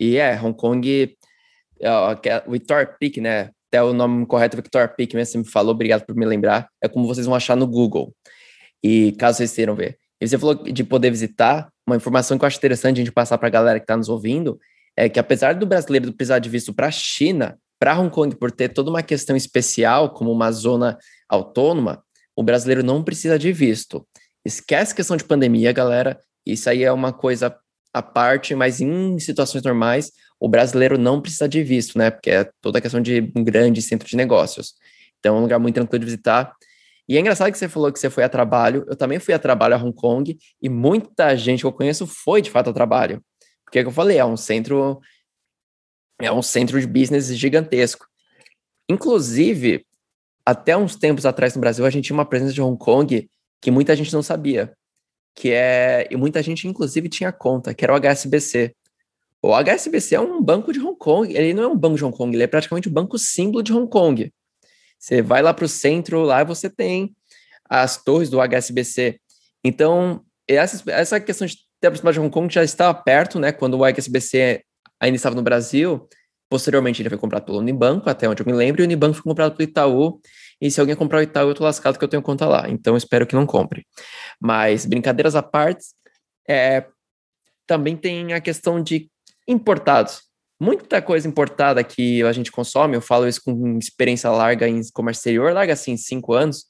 E 0.00 0.16
é, 0.16 0.40
Hong 0.40 0.56
Kong, 0.56 1.16
uh, 1.80 2.50
Victoria 2.50 2.86
Peak, 2.86 3.20
né? 3.20 3.50
Até 3.70 3.82
o 3.82 3.92
nome 3.92 4.24
correto, 4.26 4.56
Victoria 4.56 4.88
Peak, 4.88 5.14
mesmo 5.14 5.32
você 5.32 5.38
me 5.38 5.48
falou, 5.48 5.74
obrigado 5.74 6.04
por 6.06 6.16
me 6.16 6.24
lembrar. 6.24 6.68
É 6.82 6.88
como 6.88 7.06
vocês 7.06 7.26
vão 7.26 7.34
achar 7.34 7.54
no 7.54 7.66
Google. 7.66 8.14
E 8.82 9.12
caso 9.12 9.38
vocês 9.38 9.54
queiram 9.54 9.74
ver. 9.74 9.98
E 10.20 10.26
você 10.26 10.38
falou 10.38 10.54
de 10.54 10.82
poder 10.82 11.10
visitar, 11.10 11.68
uma 11.86 11.96
informação 11.96 12.38
que 12.38 12.44
eu 12.44 12.46
acho 12.46 12.56
interessante 12.56 12.96
a 12.96 13.04
gente 13.04 13.12
passar 13.12 13.36
para 13.36 13.48
a 13.48 13.50
galera 13.50 13.78
que 13.78 13.84
está 13.84 13.96
nos 13.96 14.08
ouvindo, 14.08 14.58
é 14.96 15.08
que 15.08 15.20
apesar 15.20 15.54
do 15.54 15.66
brasileiro 15.66 16.12
precisar 16.12 16.38
de 16.38 16.48
visto 16.48 16.74
para 16.74 16.88
a 16.88 16.90
China, 16.90 17.58
para 17.78 17.98
Hong 17.98 18.10
Kong, 18.10 18.36
por 18.36 18.50
ter 18.50 18.68
toda 18.70 18.90
uma 18.90 19.02
questão 19.02 19.36
especial, 19.36 20.10
como 20.10 20.32
uma 20.32 20.50
zona 20.50 20.98
autônoma, 21.28 22.02
o 22.34 22.42
brasileiro 22.42 22.82
não 22.82 23.02
precisa 23.02 23.38
de 23.38 23.52
visto. 23.52 24.06
Esquece 24.44 24.94
questão 24.94 25.16
de 25.16 25.24
pandemia, 25.24 25.72
galera. 25.72 26.18
Isso 26.44 26.68
aí 26.70 26.82
é 26.82 26.92
uma 26.92 27.12
coisa 27.12 27.54
à 27.92 28.02
parte, 28.02 28.54
mas 28.54 28.80
em 28.80 29.18
situações 29.18 29.62
normais, 29.62 30.12
o 30.40 30.48
brasileiro 30.48 30.96
não 30.96 31.20
precisa 31.20 31.48
de 31.48 31.62
visto, 31.62 31.98
né? 31.98 32.10
Porque 32.10 32.30
é 32.30 32.48
toda 32.60 32.78
a 32.78 32.80
questão 32.80 33.00
de 33.00 33.30
um 33.34 33.44
grande 33.44 33.82
centro 33.82 34.08
de 34.08 34.16
negócios. 34.16 34.74
Então, 35.18 35.36
é 35.36 35.38
um 35.38 35.42
lugar 35.42 35.58
muito 35.58 35.74
tranquilo 35.74 36.00
de 36.00 36.06
visitar. 36.06 36.52
E 37.08 37.16
é 37.16 37.20
engraçado 37.20 37.50
que 37.50 37.58
você 37.58 37.68
falou 37.68 37.92
que 37.92 37.98
você 37.98 38.10
foi 38.10 38.22
a 38.22 38.28
trabalho. 38.28 38.84
Eu 38.86 38.94
também 38.94 39.18
fui 39.18 39.34
a 39.34 39.38
trabalho 39.38 39.74
a 39.74 39.78
Hong 39.78 39.94
Kong 39.94 40.38
e 40.62 40.68
muita 40.68 41.34
gente 41.36 41.60
que 41.60 41.66
eu 41.66 41.72
conheço 41.72 42.06
foi 42.06 42.42
de 42.42 42.50
fato 42.50 42.70
a 42.70 42.72
trabalho. 42.72 43.22
Porque 43.64 43.78
é 43.78 43.82
que 43.82 43.88
eu 43.88 43.92
falei, 43.92 44.18
é 44.18 44.24
um 44.24 44.36
centro 44.36 45.00
é 46.20 46.32
um 46.32 46.42
centro 46.42 46.80
de 46.80 46.86
business 46.86 47.26
gigantesco. 47.28 48.06
Inclusive, 48.88 49.86
até 50.44 50.76
uns 50.76 50.96
tempos 50.96 51.26
atrás 51.26 51.54
no 51.54 51.60
Brasil, 51.60 51.84
a 51.84 51.90
gente 51.90 52.06
tinha 52.06 52.16
uma 52.16 52.24
presença 52.24 52.52
de 52.52 52.62
Hong 52.62 52.78
Kong 52.78 53.28
que 53.60 53.70
muita 53.70 53.94
gente 53.94 54.12
não 54.12 54.22
sabia, 54.22 54.72
que 55.34 55.50
é 55.50 56.08
e 56.10 56.16
muita 56.16 56.42
gente 56.42 56.66
inclusive 56.66 57.08
tinha 57.08 57.30
conta, 57.30 57.74
que 57.74 57.84
era 57.84 57.92
o 57.92 57.96
HSBC. 57.96 58.74
O 59.42 59.54
HSBC 59.54 60.16
é 60.16 60.20
um 60.20 60.42
banco 60.42 60.72
de 60.72 60.80
Hong 60.80 60.96
Kong, 60.98 61.32
ele 61.32 61.54
não 61.54 61.62
é 61.62 61.68
um 61.68 61.76
banco 61.76 61.96
de 61.96 62.04
Hong 62.04 62.16
Kong, 62.16 62.34
ele 62.34 62.42
é 62.42 62.46
praticamente 62.46 62.88
o 62.88 62.90
um 62.90 62.94
banco 62.94 63.18
símbolo 63.18 63.62
de 63.62 63.72
Hong 63.72 63.88
Kong. 63.88 64.32
Você 64.98 65.22
vai 65.22 65.42
lá 65.42 65.54
para 65.54 65.64
o 65.64 65.68
centro, 65.68 66.22
lá 66.22 66.42
você 66.42 66.68
tem 66.68 67.14
as 67.68 68.02
torres 68.02 68.28
do 68.28 68.40
HSBC. 68.40 69.20
Então, 69.62 70.24
essa, 70.46 70.82
essa 70.90 71.20
questão 71.20 71.46
de 71.46 71.56
ter 71.80 71.88
aproximado 71.88 72.14
de 72.14 72.20
Hong 72.20 72.30
Kong 72.30 72.52
já 72.52 72.64
estava 72.64 72.94
perto, 72.94 73.38
né? 73.38 73.52
Quando 73.52 73.74
o 73.74 73.84
HSBC 73.84 74.64
ainda 75.00 75.16
estava 75.16 75.34
no 75.34 75.42
Brasil. 75.42 76.08
Posteriormente, 76.50 77.02
ele 77.02 77.08
foi 77.08 77.18
comprado 77.18 77.44
pelo 77.44 77.58
Unibanco, 77.58 78.08
até 78.08 78.28
onde 78.28 78.42
eu 78.42 78.46
me 78.46 78.52
lembro, 78.52 78.80
e 78.80 78.84
o 78.84 78.86
Unibanco 78.86 79.14
foi 79.14 79.22
comprado 79.22 79.54
pelo 79.54 79.68
Itaú. 79.68 80.20
E 80.60 80.70
se 80.70 80.80
alguém 80.80 80.96
comprar 80.96 81.18
o 81.18 81.22
Itaú, 81.22 81.48
eu 81.48 81.54
tô 81.54 81.64
lascado 81.64 81.98
que 81.98 82.04
eu 82.04 82.08
tenho 82.08 82.22
conta 82.22 82.46
lá. 82.46 82.68
Então, 82.68 82.96
espero 82.96 83.26
que 83.26 83.34
não 83.34 83.46
compre. 83.46 83.86
Mas, 84.40 84.86
brincadeiras 84.86 85.36
à 85.36 85.42
parte, 85.42 85.84
é, 86.48 86.86
também 87.66 87.96
tem 87.96 88.32
a 88.32 88.40
questão 88.40 88.82
de 88.82 89.10
importados 89.46 90.28
muita 90.60 91.00
coisa 91.00 91.28
importada 91.28 91.84
que 91.84 92.22
a 92.22 92.32
gente 92.32 92.50
consome, 92.50 92.96
eu 92.96 93.00
falo 93.00 93.28
isso 93.28 93.40
com 93.44 93.78
experiência 93.78 94.30
larga 94.30 94.68
em 94.68 94.80
comércio 94.92 95.20
exterior, 95.20 95.52
larga 95.52 95.72
assim, 95.72 95.96
cinco 95.96 96.32
anos. 96.32 96.66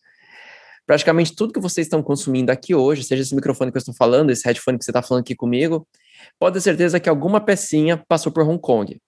Praticamente 0.87 1.35
tudo 1.35 1.53
que 1.53 1.61
vocês 1.61 1.87
estão 1.87 2.03
consumindo 2.03 2.51
aqui 2.51 2.75
hoje, 2.75 3.03
seja 3.05 3.23
esse 3.23 3.35
microfone 3.35 3.71
que 3.71 3.77
eu 3.77 3.81
estou 3.81 3.95
falando, 3.95 4.31
esse 4.31 4.45
headphone 4.45 4.79
que 4.79 4.85
você 4.85 4.91
está 4.91 5.03
falando 5.03 5.23
aqui 5.23 5.35
comigo, 5.35 5.87
pode 6.39 6.55
ter 6.55 6.61
certeza 6.61 7.01
que 7.01 7.09
alguma 7.09 7.41
pecinha 7.41 8.03
passou 8.09 8.33
por 8.33 8.47
Hong 8.47 8.61
Kong. 8.61 9.01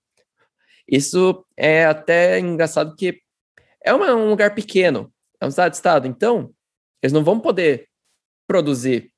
Isso 0.89 1.45
é 1.57 1.85
até 1.85 2.39
engraçado 2.39 2.97
que 2.97 3.21
é 3.85 3.93
uma, 3.95 4.15
um 4.15 4.29
lugar 4.31 4.55
pequeno, 4.55 5.13
é 5.41 5.47
um 5.47 5.49
estado-estado, 5.49 6.07
então 6.07 6.53
eles 7.03 7.13
não 7.13 7.25
vão 7.25 7.41
poder 7.41 7.89
produzir 8.47 9.13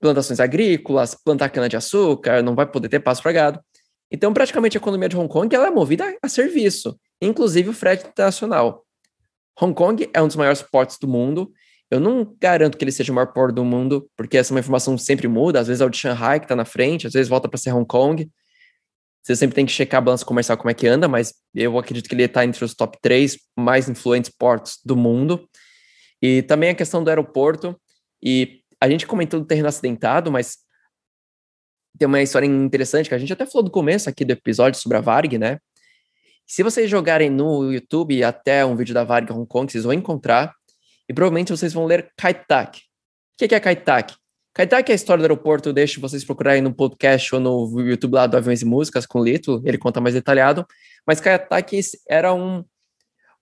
plantações 0.00 0.40
agrícolas, 0.40 1.14
plantar 1.14 1.48
cana-de-açúcar, 1.48 2.42
não 2.42 2.54
vai 2.54 2.66
poder 2.66 2.88
ter 2.88 3.00
passo 3.00 3.22
para 3.22 3.32
gado. 3.32 3.60
Então, 4.10 4.34
praticamente 4.34 4.76
a 4.76 4.80
economia 4.80 5.08
de 5.08 5.16
Hong 5.16 5.28
Kong 5.28 5.54
ela 5.54 5.68
é 5.68 5.70
movida 5.70 6.16
a 6.22 6.28
serviço, 6.28 6.98
inclusive 7.22 7.70
o 7.70 7.72
frete 7.72 8.06
internacional. 8.06 8.84
Hong 9.60 9.74
Kong 9.74 10.10
é 10.12 10.20
um 10.20 10.26
dos 10.26 10.36
maiores 10.36 10.62
portos 10.62 10.98
do 10.98 11.08
mundo. 11.08 11.52
Eu 11.94 12.00
não 12.00 12.36
garanto 12.40 12.76
que 12.76 12.84
ele 12.84 12.92
seja 12.92 13.12
o 13.12 13.14
maior 13.14 13.32
porto 13.32 13.54
do 13.54 13.64
mundo, 13.64 14.10
porque 14.16 14.36
essa 14.36 14.52
é 14.52 14.54
uma 14.54 14.60
informação 14.60 14.98
sempre 14.98 15.28
muda. 15.28 15.60
Às 15.60 15.68
vezes 15.68 15.80
é 15.80 15.84
o 15.84 15.88
de 15.88 15.96
Shanghai 15.96 16.40
que 16.40 16.46
está 16.46 16.56
na 16.56 16.64
frente, 16.64 17.06
às 17.06 17.12
vezes 17.12 17.28
volta 17.28 17.48
para 17.48 17.58
ser 17.58 17.72
Hong 17.72 17.86
Kong. 17.86 18.30
Você 19.22 19.36
sempre 19.36 19.54
tem 19.54 19.64
que 19.64 19.72
checar 19.72 19.98
a 19.98 20.00
balança 20.02 20.24
comercial 20.24 20.58
como 20.58 20.70
é 20.70 20.74
que 20.74 20.86
anda, 20.86 21.08
mas 21.08 21.32
eu 21.54 21.78
acredito 21.78 22.08
que 22.08 22.14
ele 22.14 22.24
está 22.24 22.44
entre 22.44 22.62
os 22.64 22.74
top 22.74 22.98
três 23.00 23.38
mais 23.56 23.88
influentes 23.88 24.30
portos 24.30 24.78
do 24.84 24.96
mundo. 24.96 25.48
E 26.20 26.42
também 26.42 26.70
a 26.70 26.74
questão 26.74 27.02
do 27.02 27.08
aeroporto. 27.08 27.78
E 28.22 28.60
a 28.80 28.88
gente 28.88 29.06
comentou 29.06 29.40
do 29.40 29.46
terreno 29.46 29.68
acidentado, 29.68 30.30
mas 30.30 30.58
tem 31.98 32.06
uma 32.06 32.20
história 32.20 32.46
interessante 32.46 33.08
que 33.08 33.14
a 33.14 33.18
gente 33.18 33.32
até 33.32 33.46
falou 33.46 33.62
do 33.62 33.70
começo 33.70 34.10
aqui 34.10 34.24
do 34.24 34.32
episódio 34.32 34.80
sobre 34.80 34.98
a 34.98 35.00
Varg, 35.00 35.38
né? 35.38 35.58
Se 36.46 36.62
vocês 36.62 36.90
jogarem 36.90 37.30
no 37.30 37.72
YouTube 37.72 38.22
até 38.22 38.64
um 38.66 38.76
vídeo 38.76 38.92
da 38.92 39.04
Varg 39.04 39.30
Hong 39.32 39.46
Kong, 39.46 39.70
vocês 39.70 39.84
vão 39.84 39.92
encontrar 39.92 40.52
e 41.08 41.14
provavelmente 41.14 41.50
vocês 41.50 41.72
vão 41.72 41.86
ler 41.86 42.12
Kaitak. 42.16 42.78
O 42.78 43.48
que 43.48 43.54
é 43.54 43.60
Kaitak? 43.60 44.14
Kaitak 44.54 44.90
é 44.90 44.92
a 44.92 44.94
história 44.94 45.20
do 45.20 45.24
aeroporto, 45.24 45.72
deixo 45.72 46.00
vocês 46.00 46.24
procurarem 46.24 46.62
no 46.62 46.72
podcast 46.72 47.34
ou 47.34 47.40
no 47.40 47.80
YouTube 47.80 48.14
lá 48.14 48.26
do 48.26 48.36
Aviões 48.36 48.62
e 48.62 48.64
Músicas 48.64 49.04
com 49.04 49.20
o 49.20 49.24
Lito, 49.24 49.60
ele 49.64 49.78
conta 49.78 50.00
mais 50.00 50.14
detalhado. 50.14 50.66
Mas 51.06 51.20
Kaitak 51.20 51.80
era 52.08 52.32
um, 52.32 52.64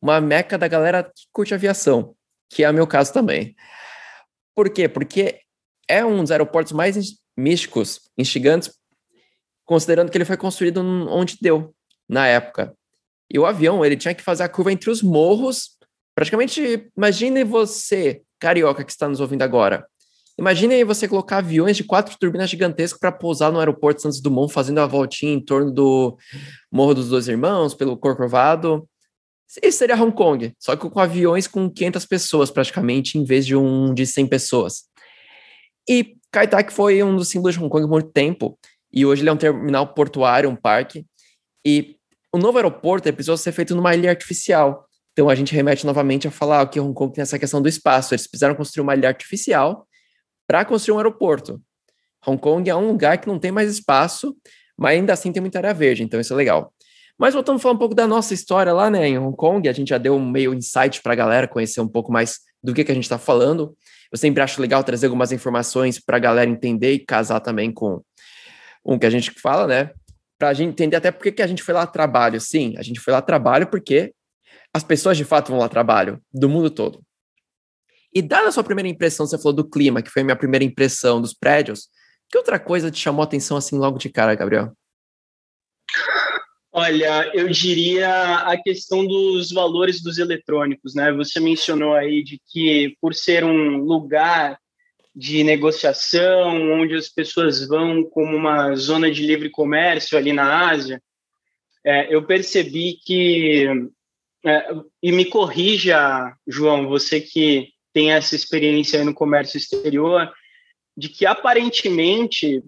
uma 0.01 0.20
meca 0.20 0.57
da 0.57 0.66
galera 0.66 1.05
que 1.05 1.27
curte 1.31 1.55
aviação, 1.55 2.14
que 2.48 2.64
é 2.64 2.70
o 2.70 2.75
meu 2.75 2.87
caso 2.87 3.12
também. 3.12 3.55
Por 4.55 4.70
quê? 4.70 4.88
Porque 4.88 5.40
é 5.88 6.05
um 6.05 6.22
dos 6.22 6.31
aeroportos 6.31 6.72
mais 6.72 6.96
místicos, 7.37 8.01
instigantes, 8.16 8.72
considerando 9.64 10.11
que 10.11 10.16
ele 10.16 10.25
foi 10.25 10.37
construído 10.37 10.81
onde 11.11 11.38
deu, 11.40 11.75
na 12.09 12.27
época. 12.27 12.77
E 13.31 13.38
o 13.38 13.46
avião, 13.46 13.85
ele 13.85 13.96
tinha 13.96 14.14
que 14.14 14.22
fazer 14.22 14.42
a 14.42 14.48
curva 14.48 14.72
entre 14.72 14.90
os 14.90 15.03
morros. 15.03 15.79
Praticamente, 16.14 16.90
imagine 16.96 17.44
você, 17.44 18.22
carioca 18.38 18.85
que 18.85 18.92
está 18.92 19.09
nos 19.09 19.20
ouvindo 19.20 19.42
agora. 19.42 19.87
Imagine 20.38 20.83
você 20.85 21.07
colocar 21.07 21.38
aviões 21.38 21.77
de 21.77 21.85
quatro 21.85 22.16
turbinas 22.18 22.48
gigantescas 22.48 22.98
para 22.98 23.12
pousar 23.12 23.53
no 23.53 23.59
aeroporto 23.59 24.03
Santos 24.03 24.20
Dumont, 24.20 24.53
fazendo 24.53 24.81
a 24.81 24.87
voltinha 24.87 25.33
em 25.33 25.40
torno 25.40 25.70
do 25.70 26.16
Morro 26.70 26.94
dos 26.94 27.09
Dois 27.09 27.29
Irmãos, 27.29 27.75
pelo 27.75 27.96
Corcovado. 27.96 28.88
Isso 29.62 29.79
seria 29.79 29.94
Hong 29.94 30.12
Kong, 30.12 30.55
só 30.59 30.75
que 30.75 30.88
com 30.88 30.98
aviões 30.98 31.46
com 31.46 31.68
500 31.68 32.07
pessoas 32.07 32.51
praticamente, 32.51 33.18
em 33.18 33.25
vez 33.25 33.44
de 33.44 33.55
um 33.55 33.92
de 33.92 34.07
100 34.07 34.27
pessoas. 34.27 34.85
E 35.87 36.16
Kaitak 36.31 36.72
foi 36.72 37.03
um 37.03 37.14
dos 37.14 37.29
símbolos 37.29 37.55
de 37.55 37.61
Hong 37.61 37.68
Kong 37.68 37.85
por 37.85 37.90
muito 37.90 38.11
tempo, 38.11 38.59
e 38.90 39.05
hoje 39.05 39.22
ele 39.22 39.29
é 39.29 39.33
um 39.33 39.37
terminal 39.37 39.92
portuário, 39.92 40.48
um 40.48 40.57
parque, 40.57 41.05
e 41.64 41.96
o 42.33 42.38
novo 42.38 42.57
aeroporto 42.57 43.12
precisou 43.12 43.37
ser 43.37 43.53
feito 43.53 43.75
numa 43.75 43.94
ilha 43.94 44.09
artificial. 44.09 44.88
Então 45.12 45.29
a 45.29 45.35
gente 45.35 45.55
remete 45.55 45.85
novamente 45.87 46.27
a 46.27 46.31
falar 46.31 46.66
que 46.68 46.81
Hong 46.81 46.94
Kong 46.94 47.12
tem 47.12 47.22
essa 47.22 47.38
questão 47.38 47.61
do 47.61 47.68
espaço. 47.68 48.14
Eles 48.14 48.27
precisaram 48.27 48.55
construir 48.55 48.83
uma 48.83 48.94
ilha 48.94 49.09
artificial 49.09 49.87
para 50.46 50.64
construir 50.64 50.94
um 50.94 50.98
aeroporto. 50.98 51.61
Hong 52.27 52.40
Kong 52.40 52.68
é 52.68 52.75
um 52.75 52.88
lugar 52.88 53.18
que 53.18 53.29
não 53.29 53.38
tem 53.38 53.51
mais 53.51 53.70
espaço, 53.70 54.35
mas 54.77 54.96
ainda 54.96 55.12
assim 55.12 55.33
tem 55.33 55.40
muita 55.40 55.59
área 55.59 55.75
verde, 55.75 56.03
então 56.03 56.20
isso 56.20 56.33
é 56.33 56.37
legal. 56.37 56.72
Mas 57.18 57.35
voltando 57.35 57.57
a 57.57 57.59
falar 57.59 57.75
um 57.75 57.79
pouco 57.79 57.94
da 57.94 58.07
nossa 58.07 58.33
história 58.33 58.72
lá, 58.72 58.90
né, 58.90 59.09
em 59.09 59.18
Hong 59.18 59.37
Kong, 59.37 59.68
a 59.68 59.72
gente 59.72 59.88
já 59.88 59.98
deu 59.98 60.14
um 60.14 60.31
meio 60.31 60.55
insight 60.55 61.03
para 61.03 61.12
a 61.12 61.16
galera 61.16 61.48
conhecer 61.48 61.81
um 61.81 61.88
pouco 61.88 62.11
mais 62.11 62.38
do 62.62 62.72
que, 62.72 62.85
que 62.85 62.92
a 62.92 62.94
gente 62.94 63.05
está 63.05 63.18
falando. 63.18 63.77
Eu 64.11 64.18
sempre 64.18 64.42
acho 64.42 64.61
legal 64.61 64.83
trazer 64.83 65.07
algumas 65.07 65.33
informações 65.33 66.01
para 66.01 66.16
a 66.16 66.20
galera 66.20 66.51
entender 66.51 66.92
e 66.92 66.98
casar 66.98 67.40
também 67.40 67.72
com 67.72 68.03
o 68.85 68.98
que 68.98 69.07
a 69.07 69.11
gente 69.11 69.31
fala, 69.40 69.66
né? 69.66 69.90
Para 70.38 70.48
a 70.48 70.55
gente 70.55 70.70
entender 70.70 70.96
até 70.96 71.11
por 71.11 71.31
que 71.31 71.42
a 71.42 71.46
gente 71.46 71.62
foi 71.62 71.75
lá 71.75 71.83
a 71.83 71.87
trabalho. 71.87 72.40
Sim, 72.40 72.75
a 72.77 72.83
gente 72.83 73.01
foi 73.01 73.12
lá 73.12 73.18
a 73.18 73.22
trabalho 73.22 73.66
porque 73.68 74.12
as 74.74 74.82
pessoas 74.82 75.16
de 75.16 75.24
fato 75.24 75.50
vão 75.50 75.58
lá 75.58 75.68
trabalho, 75.68 76.20
do 76.32 76.48
mundo 76.48 76.70
todo. 76.70 77.02
E 78.14 78.20
dada 78.20 78.48
a 78.48 78.52
sua 78.52 78.64
primeira 78.64 78.88
impressão, 78.88 79.26
você 79.26 79.38
falou 79.38 79.52
do 79.52 79.68
clima, 79.68 80.02
que 80.02 80.11
foi 80.11 80.22
a 80.22 80.24
minha 80.24 80.37
primeira 80.37 80.64
impressão 80.64 81.20
dos 81.20 81.32
prédios, 81.32 81.88
que 82.30 82.37
outra 82.37 82.58
coisa 82.58 82.90
te 82.90 82.98
chamou 82.98 83.22
a 83.22 83.24
atenção 83.24 83.56
assim 83.56 83.76
logo 83.76 83.98
de 83.98 84.08
cara, 84.08 84.35
Gabriel? 84.35 84.72
Olha, 86.74 87.30
eu 87.35 87.48
diria 87.48 88.37
a 88.37 88.56
questão 88.56 89.06
dos 89.06 89.50
valores 89.50 90.02
dos 90.02 90.16
eletrônicos, 90.16 90.94
né? 90.94 91.12
Você 91.12 91.38
mencionou 91.38 91.92
aí 91.92 92.22
de 92.22 92.40
que 92.50 92.96
por 92.98 93.14
ser 93.14 93.44
um 93.44 93.76
lugar 93.76 94.58
de 95.14 95.44
negociação, 95.44 96.72
onde 96.72 96.94
as 96.94 97.11
pessoas 97.11 97.68
vão 97.68 98.02
como 98.02 98.35
uma 98.35 98.74
zona 98.74 99.11
de 99.11 99.26
livre 99.26 99.50
comércio 99.50 100.16
ali 100.16 100.32
na 100.32 100.70
Ásia, 100.70 101.02
é, 101.85 102.14
eu 102.14 102.24
percebi 102.24 102.98
que 103.04 103.66
é, 104.44 104.66
e 105.02 105.12
me 105.12 105.24
corrija, 105.24 106.35
João, 106.46 106.88
você 106.88 107.20
que 107.20 107.68
tem 107.92 108.12
essa 108.12 108.35
experiência 108.35 109.05
no 109.05 109.14
comércio 109.14 109.57
exterior, 109.57 110.33
de 110.96 111.09
que 111.09 111.24
aparentemente 111.24 112.62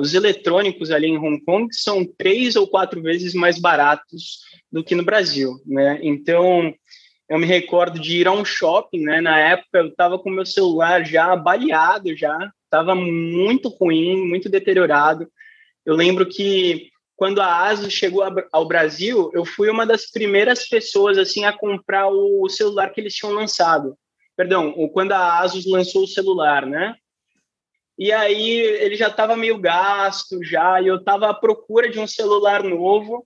os 0.00 0.12
eletrônicos 0.12 0.90
ali 0.90 1.06
em 1.06 1.16
Hong 1.16 1.42
Kong 1.44 1.68
são 1.72 2.04
três 2.04 2.56
ou 2.56 2.68
quatro 2.68 3.00
vezes 3.00 3.32
mais 3.34 3.58
baratos 3.58 4.40
do 4.70 4.84
que 4.84 4.94
no 4.94 5.04
Brasil, 5.04 5.52
né? 5.64 5.98
Então, 6.02 6.74
eu 7.28 7.38
me 7.38 7.46
recordo 7.46 7.98
de 7.98 8.18
ir 8.18 8.28
a 8.28 8.32
um 8.32 8.44
shopping, 8.44 9.00
né? 9.00 9.20
Na 9.20 9.38
época 9.38 9.78
eu 9.78 9.88
estava 9.88 10.18
com 10.18 10.28
meu 10.28 10.44
celular 10.44 11.06
já 11.06 11.34
baleado, 11.34 12.14
já 12.14 12.36
estava 12.64 12.94
muito 12.94 13.68
ruim, 13.68 14.28
muito 14.28 14.50
deteriorado. 14.50 15.26
Eu 15.86 15.94
lembro 15.94 16.26
que 16.26 16.90
quando 17.16 17.40
a 17.40 17.66
ASUS 17.66 17.92
chegou 17.92 18.24
ao 18.52 18.66
Brasil, 18.66 19.30
eu 19.32 19.44
fui 19.44 19.70
uma 19.70 19.86
das 19.86 20.10
primeiras 20.10 20.68
pessoas 20.68 21.16
assim 21.16 21.44
a 21.44 21.52
comprar 21.52 22.08
o 22.08 22.48
celular 22.48 22.90
que 22.90 23.00
eles 23.00 23.14
tinham 23.14 23.32
lançado. 23.32 23.96
Perdão, 24.36 24.72
quando 24.92 25.12
a 25.12 25.38
ASUS 25.38 25.64
lançou 25.66 26.04
o 26.04 26.08
celular, 26.08 26.66
né? 26.66 26.96
E 27.96 28.10
aí 28.10 28.50
ele 28.50 28.96
já 28.96 29.06
estava 29.06 29.36
meio 29.36 29.56
gasto 29.58 30.42
já, 30.42 30.82
e 30.82 30.88
eu 30.88 30.96
estava 30.96 31.30
à 31.30 31.34
procura 31.34 31.88
de 31.88 32.00
um 32.00 32.06
celular 32.06 32.64
novo. 32.64 33.24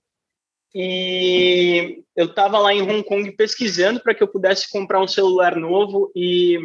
E 0.73 2.03
eu 2.15 2.27
estava 2.27 2.59
lá 2.59 2.71
em 2.71 2.83
Hong 2.83 3.03
Kong 3.03 3.31
pesquisando 3.31 3.99
para 3.99 4.13
que 4.13 4.21
eu 4.21 4.27
pudesse 4.27 4.69
comprar 4.69 5.01
um 5.01 5.07
celular 5.07 5.55
novo 5.55 6.11
e 6.15 6.59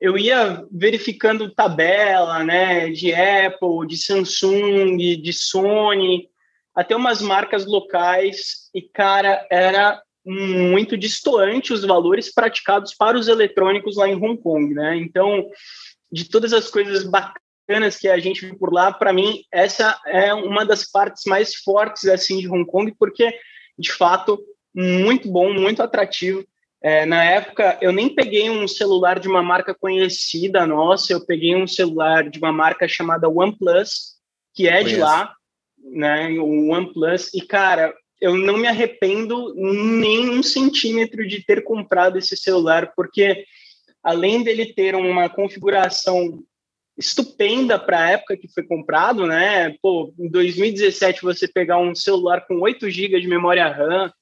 eu 0.00 0.16
ia 0.16 0.64
verificando 0.70 1.52
tabela, 1.52 2.44
né, 2.44 2.90
de 2.90 3.12
Apple, 3.12 3.86
de 3.86 3.96
Samsung, 3.96 4.96
de 4.96 5.32
Sony, 5.32 6.28
até 6.74 6.96
umas 6.96 7.20
marcas 7.20 7.66
locais 7.66 8.70
e 8.74 8.82
cara, 8.82 9.46
era 9.50 10.02
muito 10.24 10.96
distoante 10.96 11.72
os 11.72 11.84
valores 11.84 12.32
praticados 12.32 12.94
para 12.94 13.18
os 13.18 13.28
eletrônicos 13.28 13.96
lá 13.96 14.08
em 14.08 14.14
Hong 14.14 14.40
Kong, 14.40 14.72
né? 14.72 14.96
Então, 14.96 15.48
de 16.10 16.28
todas 16.28 16.52
as 16.52 16.70
coisas 16.70 17.04
bacanas 17.04 17.96
que 17.98 18.08
a 18.08 18.18
gente 18.18 18.46
viu 18.46 18.56
por 18.56 18.72
lá, 18.72 18.92
para 18.92 19.12
mim, 19.12 19.42
essa 19.52 19.98
é 20.06 20.32
uma 20.32 20.64
das 20.64 20.88
partes 20.90 21.24
mais 21.26 21.56
fortes 21.56 22.06
assim 22.06 22.38
de 22.38 22.48
Hong 22.48 22.64
Kong, 22.66 22.94
porque 22.98 23.34
de 23.78 23.92
fato 23.92 24.38
muito 24.74 25.28
bom, 25.30 25.52
muito 25.52 25.82
atrativo. 25.82 26.44
É, 26.84 27.06
na 27.06 27.22
época, 27.22 27.78
eu 27.80 27.92
nem 27.92 28.12
peguei 28.12 28.50
um 28.50 28.66
celular 28.66 29.20
de 29.20 29.28
uma 29.28 29.42
marca 29.42 29.74
conhecida 29.74 30.66
nossa, 30.66 31.12
eu 31.12 31.24
peguei 31.24 31.54
um 31.54 31.66
celular 31.66 32.28
de 32.28 32.38
uma 32.38 32.52
marca 32.52 32.88
chamada 32.88 33.28
OnePlus, 33.28 34.16
que 34.54 34.66
é 34.66 34.78
Conheço. 34.78 34.94
de 34.94 35.00
lá, 35.00 35.34
né? 35.82 36.30
O 36.38 36.68
OnePlus. 36.68 37.32
E, 37.34 37.40
cara, 37.40 37.94
eu 38.20 38.36
não 38.36 38.56
me 38.56 38.68
arrependo 38.68 39.52
nem 39.56 40.30
um 40.30 40.42
centímetro 40.42 41.26
de 41.26 41.44
ter 41.44 41.64
comprado 41.64 42.18
esse 42.18 42.36
celular, 42.36 42.92
porque 42.94 43.44
além 44.02 44.42
dele 44.42 44.72
ter 44.72 44.94
uma 44.94 45.28
configuração 45.28 46.42
estupenda 46.96 47.78
para 47.78 48.00
a 48.00 48.10
época 48.10 48.36
que 48.36 48.48
foi 48.52 48.62
comprado, 48.62 49.26
né? 49.26 49.74
Pô, 49.82 50.12
em 50.18 50.28
2017 50.28 51.22
você 51.22 51.48
pegar 51.48 51.78
um 51.78 51.94
celular 51.94 52.46
com 52.46 52.60
8 52.60 52.90
GB 52.90 53.20
de 53.20 53.26
memória 53.26 53.66
RAM, 53.66 54.12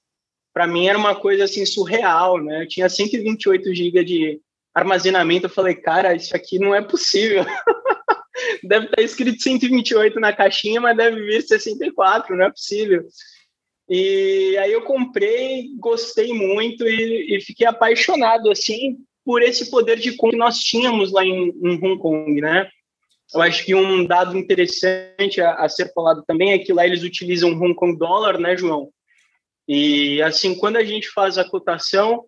para 0.52 0.66
mim 0.66 0.86
era 0.86 0.98
uma 0.98 1.14
coisa 1.14 1.44
assim 1.44 1.66
surreal, 1.66 2.38
né? 2.38 2.62
Eu 2.62 2.68
tinha 2.68 2.88
128 2.88 3.74
GB 3.74 4.04
de 4.04 4.40
armazenamento, 4.74 5.46
eu 5.46 5.50
falei, 5.50 5.74
cara, 5.74 6.14
isso 6.14 6.34
aqui 6.34 6.58
não 6.58 6.74
é 6.74 6.80
possível. 6.80 7.44
deve 8.62 8.86
estar 8.86 9.02
escrito 9.02 9.42
128 9.42 10.20
na 10.20 10.32
caixinha, 10.32 10.80
mas 10.80 10.96
deve 10.96 11.22
vir 11.22 11.42
64, 11.42 12.36
não 12.36 12.46
é 12.46 12.50
possível. 12.50 13.06
E 13.88 14.56
aí 14.58 14.72
eu 14.72 14.82
comprei, 14.82 15.74
gostei 15.78 16.32
muito 16.32 16.86
e, 16.86 17.36
e 17.36 17.40
fiquei 17.40 17.66
apaixonado 17.66 18.50
assim 18.50 18.98
por 19.24 19.42
esse 19.42 19.70
poder 19.70 19.98
de 19.98 20.12
compra 20.12 20.30
que 20.32 20.38
nós 20.38 20.58
tínhamos 20.60 21.12
lá 21.12 21.24
em, 21.24 21.50
em 21.62 21.74
Hong 21.84 21.98
Kong, 21.98 22.40
né? 22.40 22.68
Eu 23.34 23.42
acho 23.42 23.64
que 23.64 23.74
um 23.74 24.04
dado 24.04 24.36
interessante 24.36 25.40
a, 25.40 25.54
a, 25.54 25.68
ser 25.68 25.92
falado 25.92 26.24
também 26.26 26.52
é 26.52 26.58
que 26.58 26.72
lá 26.72 26.86
eles 26.86 27.02
utilizam 27.02 27.52
Hong 27.52 27.74
Kong 27.74 27.96
dólar, 27.96 28.38
né, 28.38 28.56
João? 28.56 28.90
E 29.68 30.20
assim, 30.22 30.54
quando 30.54 30.76
a 30.76 30.84
gente 30.84 31.08
faz 31.10 31.38
a 31.38 31.48
cotação, 31.48 32.24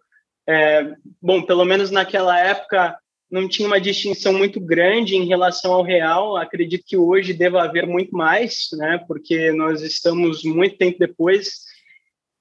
é, 0.48 0.94
bom, 1.20 1.42
pelo 1.42 1.64
menos 1.64 1.90
naquela 1.90 2.38
época 2.38 2.96
não 3.32 3.48
tinha 3.48 3.66
uma 3.66 3.80
distinção 3.80 4.32
muito 4.32 4.60
grande 4.60 5.16
em 5.16 5.26
relação 5.26 5.72
ao 5.72 5.82
real. 5.82 6.36
Acredito 6.36 6.84
que 6.86 6.96
hoje 6.96 7.32
deva 7.32 7.62
haver 7.62 7.86
muito 7.86 8.14
mais, 8.14 8.68
né? 8.74 9.02
Porque 9.08 9.50
nós 9.50 9.82
estamos 9.82 10.44
muito 10.44 10.76
tempo 10.76 10.98
depois 10.98 11.72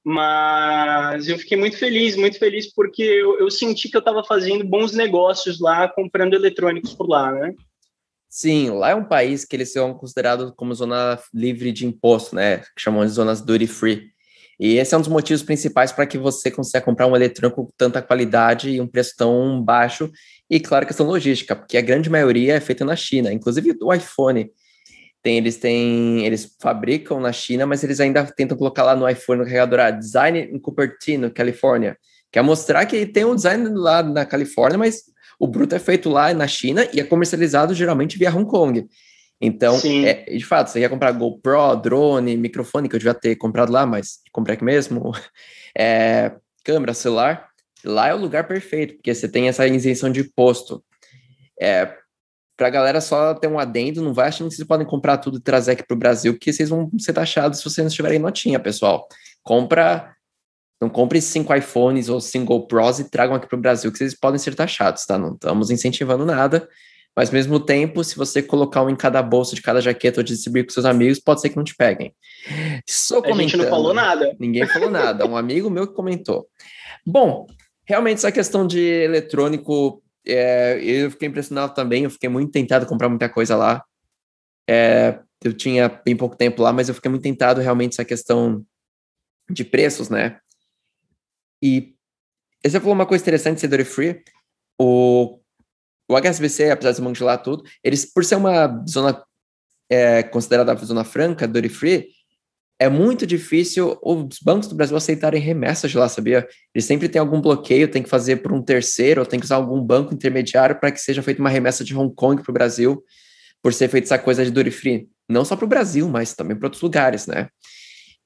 mas 0.04 1.27
eu 1.27 1.38
fiquei 1.38 1.58
muito 1.58 1.77
feliz, 1.77 2.15
muito 2.15 2.39
feliz 2.39 2.73
porque 2.73 3.04
eu, 3.04 3.39
eu 3.39 3.51
senti 3.51 3.89
que 3.89 3.95
eu 3.95 3.99
estava 3.99 4.23
fazendo 4.23 4.65
bons 4.65 4.93
negócios 4.93 5.60
lá, 5.60 5.88
comprando 5.88 6.34
eletrônicos 6.34 6.93
por 6.93 7.08
lá, 7.08 7.32
né? 7.32 7.54
Sim, 8.27 8.69
lá 8.71 8.91
é 8.91 8.95
um 8.95 9.04
país 9.04 9.45
que 9.45 9.56
eles 9.56 9.71
são 9.71 9.93
considerados 9.93 10.51
como 10.56 10.73
zona 10.73 11.19
livre 11.34 11.71
de 11.71 11.86
imposto, 11.86 12.36
né? 12.36 12.60
Que 12.60 12.80
chamam 12.80 13.06
de 13.06 13.12
zonas 13.12 13.41
duty 13.41 13.67
free. 13.67 14.11
E 14.62 14.78
esse 14.78 14.93
é 14.93 14.97
um 14.97 15.02
dos 15.02 15.10
motivos 15.10 15.41
principais 15.41 15.91
para 15.91 16.06
que 16.06 16.19
você 16.19 16.52
consiga 16.52 16.80
comprar 16.82 17.08
um 17.08 17.15
eletrônico 17.15 17.65
com 17.65 17.71
tanta 17.76 18.00
qualidade 18.00 18.69
e 18.69 18.80
um 18.80 18.86
preço 18.86 19.15
tão 19.17 19.60
baixo. 19.60 20.12
E 20.47 20.60
claro, 20.60 20.86
questão 20.86 21.08
logística, 21.08 21.56
porque 21.56 21.80
a 21.80 21.82
grande 21.82 22.12
maioria 22.12 22.54
é 22.54 22.60
feita 22.60 22.86
na 22.86 22.95
China, 22.95 23.34
inclusive 23.34 23.76
o 23.82 23.91
iPhone 23.91 24.52
tem, 25.24 25.38
eles 25.38 25.58
têm, 25.58 26.26
eles 26.26 26.56
fabricam 26.60 27.19
na 27.19 27.32
China, 27.32 27.65
mas 27.65 27.84
eles 27.84 28.00
ainda 28.00 28.24
tentam 28.26 28.56
colocar 28.56 28.84
lá 28.84 28.95
no 28.95 29.10
iPhone 29.10 29.39
no 29.39 29.45
carregador 29.45 29.80
ah, 29.80 29.91
design 29.91 30.39
em 30.39 30.60
Cupertino, 30.60 31.32
Califórnia. 31.32 31.97
Quer 32.32 32.43
mostrar 32.43 32.86
que 32.86 33.06
tem 33.08 33.26
um 33.26 33.36
design 33.36 33.67
lá 33.69 34.04
na 34.04 34.26
Califórnia, 34.26 34.78
mas 34.78 35.04
o 35.39 35.47
bruto 35.47 35.74
é 35.74 35.80
feito 35.80 36.08
lá 36.08 36.34
na 36.36 36.47
China 36.47 36.88
e 36.93 37.00
é 37.00 37.04
comercializado 37.04 37.74
geralmente 37.74 38.17
via 38.17 38.36
Hong 38.36 38.45
Kong. 38.45 38.88
Então, 39.41 39.80
é, 40.06 40.25
de 40.25 40.45
fato, 40.45 40.69
você 40.69 40.80
quer 40.80 40.89
comprar 40.89 41.12
GoPro, 41.13 41.75
drone, 41.75 42.38
microfone, 42.38 42.88
que 42.88 42.95
eu 42.95 42.99
devia 42.99 43.13
ter 43.15 43.36
comprado 43.36 43.71
lá, 43.71 43.88
mas 43.88 44.19
comprei 44.32 44.56
aqui 44.56 44.63
mesmo, 44.63 45.12
é, 45.75 46.34
câmera, 46.63 46.93
celular, 46.93 47.49
lá 47.84 48.10
é 48.10 48.13
o 48.13 48.17
lugar 48.17 48.47
perfeito, 48.47 48.93
porque 48.95 49.13
você 49.13 49.27
tem 49.27 49.47
essa 49.47 49.65
isenção 49.65 50.12
de 50.12 50.21
imposto. 50.21 50.84
É, 51.60 51.91
para 52.56 52.67
a 52.67 52.71
galera 52.71 53.01
só 53.01 53.34
ter 53.34 53.47
um 53.47 53.58
adendo, 53.58 54.04
não 54.04 54.13
vai 54.13 54.27
achando 54.27 54.49
que 54.49 54.56
vocês 54.56 54.67
podem 54.67 54.86
comprar 54.86 55.17
tudo 55.17 55.39
e 55.39 55.41
trazer 55.41 55.71
aqui 55.71 55.84
para 55.84 55.95
o 55.95 55.99
Brasil, 55.99 56.34
porque 56.34 56.54
vocês 56.54 56.69
vão 56.69 56.91
ser 56.99 57.13
taxados 57.13 57.58
se 57.58 57.63
vocês 57.63 57.84
não 57.84 57.88
estiverem 57.88 58.19
notinha, 58.19 58.60
pessoal. 58.60 59.08
Compra, 59.41 60.15
não 60.80 60.88
compre 60.88 61.19
cinco 61.19 61.56
iPhones 61.56 62.10
ou 62.10 62.21
cinco 62.21 62.67
Pros 62.67 62.99
e 62.99 63.10
tragam 63.10 63.36
aqui 63.36 63.47
para 63.47 63.58
o 63.58 63.62
Brasil, 63.62 63.91
que 63.91 63.97
vocês 63.97 64.13
podem 64.13 64.38
ser 64.38 64.54
taxados, 64.54 65.04
tá? 65.08 65.17
Não 65.17 65.34
estamos 65.34 65.71
incentivando 65.71 66.23
nada, 66.23 66.69
mas 67.15 67.30
ao 67.30 67.36
mesmo 67.36 67.60
tempo, 67.60 68.04
se 68.04 68.15
você 68.15 68.41
colocar 68.41 68.84
um 68.84 68.89
em 68.89 68.95
cada 68.95 69.21
bolsa 69.21 69.56
de 69.56 69.62
cada 69.62 69.82
jaqueta 69.82 70.19
ou 70.19 70.24
distribuir 70.24 70.65
com 70.65 70.71
seus 70.71 70.86
amigos, 70.86 71.19
pode 71.19 71.41
ser 71.41 71.50
que 71.50 71.58
não 71.58 71.63
te 71.63 71.76
peguem. 71.76 72.15
Só 72.89 73.21
a 73.24 73.34
gente 73.34 73.58
não 73.58 73.67
falou 73.67 73.93
nada. 73.93 74.36
Ninguém 74.39 74.65
falou 74.67 74.89
nada, 74.89 75.26
um 75.26 75.36
amigo 75.36 75.69
meu 75.69 75.88
que 75.88 75.93
comentou. 75.93 76.47
Bom, 77.06 77.47
realmente 77.86 78.17
essa 78.17 78.32
questão 78.32 78.65
de 78.65 78.80
eletrônico 78.80 80.02
é, 80.26 80.80
eu 80.82 81.12
fiquei 81.12 81.28
impressionado 81.28 81.74
também, 81.74 82.04
eu 82.04 82.10
fiquei 82.10 82.30
muito 82.30 82.52
tentado 82.52 82.86
comprar 82.86 83.10
muita 83.10 83.28
coisa 83.28 83.56
lá. 83.56 83.84
É, 84.69 85.19
eu 85.43 85.54
tinha 85.54 85.89
bem 85.89 86.15
pouco 86.15 86.36
tempo 86.36 86.62
lá, 86.62 86.71
mas 86.71 86.88
eu 86.88 86.95
fiquei 86.95 87.10
muito 87.10 87.24
tentado 87.24 87.60
realmente 87.60 87.93
essa 87.93 88.06
questão 88.06 88.63
de 89.50 89.63
preços, 89.63 90.10
né? 90.10 90.39
E 91.62 91.95
você 92.63 92.80
falou 92.80 92.93
uma 92.93 93.06
coisa 93.06 93.24
interessante, 93.24 93.67
duty 93.67 93.84
free. 93.84 94.24
O, 94.80 95.40
o 96.12 96.17
HSBC, 96.17 96.71
apesar 96.71 96.91
de 96.91 97.17
ser 97.17 97.24
lá 97.24 97.38
tudo, 97.38 97.63
eles, 97.84 98.06
por 98.06 98.26
ser 98.26 98.36
uma 98.36 98.84
zona 98.88 99.24
é, 99.89 100.24
considerada 100.24 100.76
zona 100.86 101.04
franca, 101.04 101.47
duty 101.47 101.69
free, 101.69 102.08
é 102.80 102.89
muito 102.89 103.28
difícil 103.28 103.97
os 104.02 104.39
bancos 104.43 104.67
do 104.67 104.76
Brasil 104.76 104.97
aceitarem 104.97 105.39
remessas 105.39 105.91
de 105.91 105.97
lá, 105.97 106.10
sabia? 106.10 106.47
Eles 106.74 106.86
sempre 106.86 107.08
têm 107.08 107.19
algum 107.19 107.39
bloqueio, 107.39 107.88
tem 107.88 108.02
que 108.02 108.10
fazer 108.10 108.38
por 108.38 108.52
um 108.52 108.62
terceiro, 108.62 109.21
ou 109.21 109.26
tem 109.26 109.39
que 109.39 109.45
usar 109.45 109.58
algum 109.58 109.80
banco 109.80 110.13
intermediário 110.13 110.80
para 110.80 110.91
que 110.91 111.00
seja 111.00 111.21
feita 111.21 111.39
uma 111.39 111.50
remessa 111.50 111.84
de 111.84 111.95
Hong 111.95 112.13
Kong 112.15 112.41
para 112.41 112.50
o 112.50 112.54
Brasil, 112.54 113.04
por 113.62 113.71
ser 113.71 113.88
feita 113.88 114.08
essa 114.08 114.17
coisa 114.17 114.43
de 114.43 114.50
duty 114.50 114.71
free. 114.71 115.08
Não 115.30 115.45
só 115.45 115.56
para 115.56 115.65
o 115.65 115.67
Brasil, 115.67 116.10
mas 116.10 116.34
também 116.34 116.58
para 116.58 116.65
outros 116.65 116.82
lugares, 116.82 117.28
né? 117.28 117.50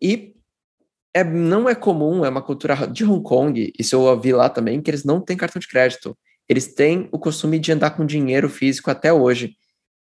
E 0.02 0.34
é, 1.14 1.24
não 1.24 1.68
é 1.68 1.76
comum, 1.76 2.24
é 2.24 2.30
uma 2.30 2.42
cultura 2.42 2.88
de 2.88 3.04
Hong 3.04 3.24
Kong, 3.24 3.74
isso 3.78 3.96
eu 3.96 4.02
ouvi 4.02 4.32
lá 4.32 4.50
também, 4.50 4.82
que 4.82 4.90
eles 4.90 5.04
não 5.04 5.20
têm 5.20 5.36
cartão 5.36 5.60
de 5.60 5.68
crédito. 5.68 6.18
Eles 6.48 6.74
têm 6.74 7.10
o 7.12 7.20
costume 7.20 7.60
de 7.60 7.72
andar 7.72 7.92
com 7.92 8.06
dinheiro 8.06 8.50
físico 8.50 8.92
até 8.92 9.12
hoje 9.12 9.56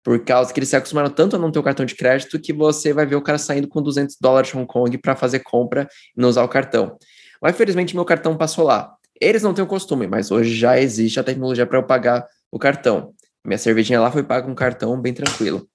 por 0.04 0.22
causa 0.22 0.52
que 0.52 0.58
eles 0.58 0.68
se 0.68 0.76
acostumaram 0.76 1.08
tanto 1.08 1.34
a 1.34 1.38
não 1.38 1.50
ter 1.50 1.58
o 1.58 1.62
cartão 1.62 1.86
de 1.86 1.94
crédito 1.94 2.38
que 2.38 2.52
você 2.52 2.92
vai 2.92 3.06
ver 3.06 3.16
o 3.16 3.22
cara 3.22 3.38
saindo 3.38 3.66
com 3.66 3.80
200 3.80 4.16
dólares 4.20 4.50
de 4.50 4.56
Hong 4.58 4.66
Kong 4.66 4.98
para 4.98 5.16
fazer 5.16 5.40
compra 5.40 5.88
e 6.14 6.20
não 6.20 6.28
usar 6.28 6.44
o 6.44 6.48
cartão. 6.48 6.98
Mas 7.40 7.54
infelizmente 7.54 7.94
meu 7.94 8.04
cartão 8.04 8.36
passou 8.36 8.66
lá. 8.66 8.94
Eles 9.18 9.42
não 9.42 9.54
têm 9.54 9.64
o 9.64 9.66
costume, 9.66 10.06
mas 10.06 10.30
hoje 10.30 10.54
já 10.54 10.78
existe 10.78 11.18
a 11.18 11.24
tecnologia 11.24 11.66
para 11.66 11.78
eu 11.78 11.86
pagar 11.86 12.26
o 12.52 12.58
cartão. 12.58 13.14
Minha 13.44 13.56
cervejinha 13.56 14.00
lá 14.00 14.10
foi 14.10 14.22
paga 14.22 14.46
com 14.46 14.54
cartão 14.54 15.00
bem 15.00 15.14
tranquilo. 15.14 15.66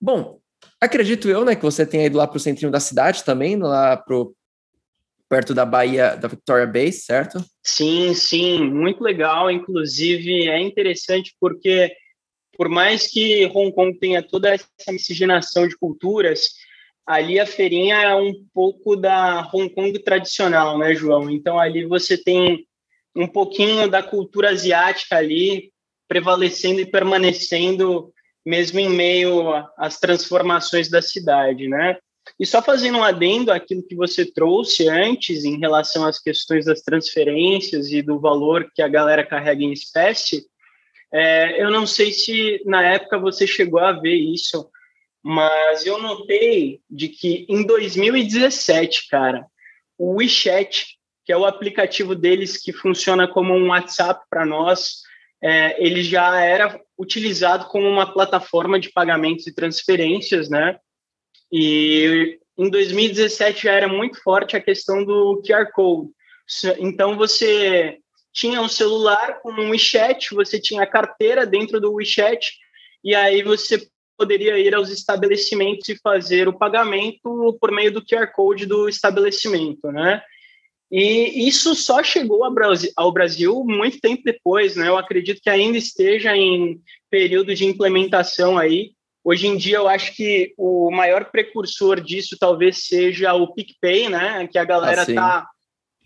Bom, 0.00 0.38
acredito 0.80 1.28
eu, 1.28 1.44
né, 1.44 1.56
que 1.56 1.62
você 1.62 1.84
tenha 1.84 2.06
ido 2.06 2.18
lá 2.18 2.26
para 2.26 2.36
o 2.36 2.40
centrinho 2.40 2.70
da 2.70 2.78
cidade 2.78 3.24
também, 3.24 3.56
lá 3.56 3.96
pro 3.96 4.32
perto 5.28 5.54
da 5.54 5.64
Bahia, 5.64 6.16
da 6.16 6.28
Victoria 6.28 6.66
Bay, 6.66 6.92
certo? 6.92 7.44
Sim, 7.62 8.14
sim, 8.14 8.60
muito 8.60 9.02
legal. 9.02 9.50
Inclusive, 9.50 10.48
é 10.48 10.60
interessante 10.60 11.34
porque, 11.40 11.92
por 12.56 12.68
mais 12.68 13.06
que 13.10 13.46
Hong 13.46 13.72
Kong 13.72 13.98
tenha 13.98 14.22
toda 14.22 14.50
essa 14.54 14.92
miscigenação 14.92 15.66
de 15.66 15.76
culturas, 15.76 16.48
ali 17.06 17.38
a 17.38 17.46
feirinha 17.46 18.02
é 18.02 18.14
um 18.14 18.32
pouco 18.52 18.96
da 18.96 19.48
Hong 19.52 19.68
Kong 19.74 19.98
tradicional, 20.00 20.78
né, 20.78 20.94
João? 20.94 21.30
Então, 21.30 21.58
ali 21.58 21.84
você 21.86 22.16
tem 22.16 22.66
um 23.14 23.26
pouquinho 23.26 23.88
da 23.88 24.02
cultura 24.02 24.50
asiática 24.50 25.16
ali 25.16 25.72
prevalecendo 26.08 26.80
e 26.80 26.86
permanecendo 26.86 28.12
mesmo 28.44 28.78
em 28.78 28.88
meio 28.88 29.42
às 29.76 29.98
transformações 29.98 30.88
da 30.88 31.02
cidade, 31.02 31.66
né? 31.68 31.98
E 32.38 32.46
só 32.46 32.60
fazendo 32.60 32.98
um 32.98 33.04
adendo 33.04 33.52
àquilo 33.52 33.86
que 33.86 33.94
você 33.94 34.24
trouxe 34.24 34.88
antes 34.88 35.44
em 35.44 35.58
relação 35.58 36.04
às 36.04 36.18
questões 36.18 36.64
das 36.64 36.82
transferências 36.82 37.90
e 37.90 38.02
do 38.02 38.20
valor 38.20 38.70
que 38.74 38.82
a 38.82 38.88
galera 38.88 39.24
carrega 39.24 39.62
em 39.62 39.72
espécie, 39.72 40.46
é, 41.12 41.62
eu 41.62 41.70
não 41.70 41.86
sei 41.86 42.12
se 42.12 42.60
na 42.66 42.82
época 42.82 43.18
você 43.18 43.46
chegou 43.46 43.80
a 43.80 43.92
ver 43.92 44.14
isso, 44.14 44.68
mas 45.22 45.86
eu 45.86 45.98
notei 45.98 46.80
de 46.90 47.08
que 47.08 47.46
em 47.48 47.64
2017, 47.64 49.08
cara, 49.08 49.46
o 49.98 50.16
WeChat, 50.16 50.86
que 51.24 51.32
é 51.32 51.36
o 51.36 51.44
aplicativo 51.44 52.14
deles 52.14 52.62
que 52.62 52.72
funciona 52.72 53.26
como 53.26 53.54
um 53.54 53.68
WhatsApp 53.68 54.24
para 54.28 54.44
nós, 54.44 55.02
é, 55.42 55.82
ele 55.84 56.02
já 56.02 56.40
era 56.40 56.80
utilizado 56.98 57.66
como 57.66 57.88
uma 57.88 58.12
plataforma 58.12 58.78
de 58.78 58.90
pagamentos 58.90 59.46
e 59.46 59.54
transferências, 59.54 60.48
né? 60.48 60.78
E 61.52 62.38
em 62.58 62.70
2017 62.70 63.64
já 63.64 63.72
era 63.72 63.88
muito 63.88 64.22
forte 64.22 64.56
a 64.56 64.60
questão 64.60 65.04
do 65.04 65.42
QR 65.46 65.70
Code. 65.72 66.10
Então 66.78 67.16
você 67.16 67.98
tinha 68.32 68.60
um 68.60 68.68
celular 68.68 69.40
com 69.40 69.52
um 69.52 69.70
WeChat, 69.70 70.34
você 70.34 70.60
tinha 70.60 70.82
a 70.82 70.86
carteira 70.86 71.46
dentro 71.46 71.80
do 71.80 71.92
WeChat, 71.94 72.52
e 73.02 73.14
aí 73.14 73.42
você 73.42 73.88
poderia 74.16 74.58
ir 74.58 74.74
aos 74.74 74.90
estabelecimentos 74.90 75.88
e 75.88 75.98
fazer 75.98 76.48
o 76.48 76.56
pagamento 76.56 77.56
por 77.60 77.70
meio 77.70 77.92
do 77.92 78.04
QR 78.04 78.32
Code 78.34 78.64
do 78.66 78.88
estabelecimento, 78.88 79.92
né? 79.92 80.22
E 80.90 81.46
isso 81.48 81.74
só 81.74 82.02
chegou 82.02 82.42
ao 82.44 83.12
Brasil 83.12 83.64
muito 83.64 84.00
tempo 84.00 84.22
depois, 84.24 84.76
né? 84.76 84.88
Eu 84.88 84.96
acredito 84.96 85.42
que 85.42 85.50
ainda 85.50 85.76
esteja 85.76 86.36
em 86.36 86.80
período 87.10 87.54
de 87.54 87.66
implementação 87.66 88.56
aí. 88.56 88.92
Hoje 89.28 89.48
em 89.48 89.56
dia, 89.56 89.78
eu 89.78 89.88
acho 89.88 90.14
que 90.14 90.54
o 90.56 90.88
maior 90.88 91.24
precursor 91.32 92.00
disso 92.00 92.36
talvez 92.38 92.86
seja 92.86 93.34
o 93.34 93.52
PicPay, 93.52 94.08
né? 94.08 94.46
Que 94.46 94.56
a 94.56 94.64
galera 94.64 95.02
está 95.02 95.38
ah, 95.38 95.48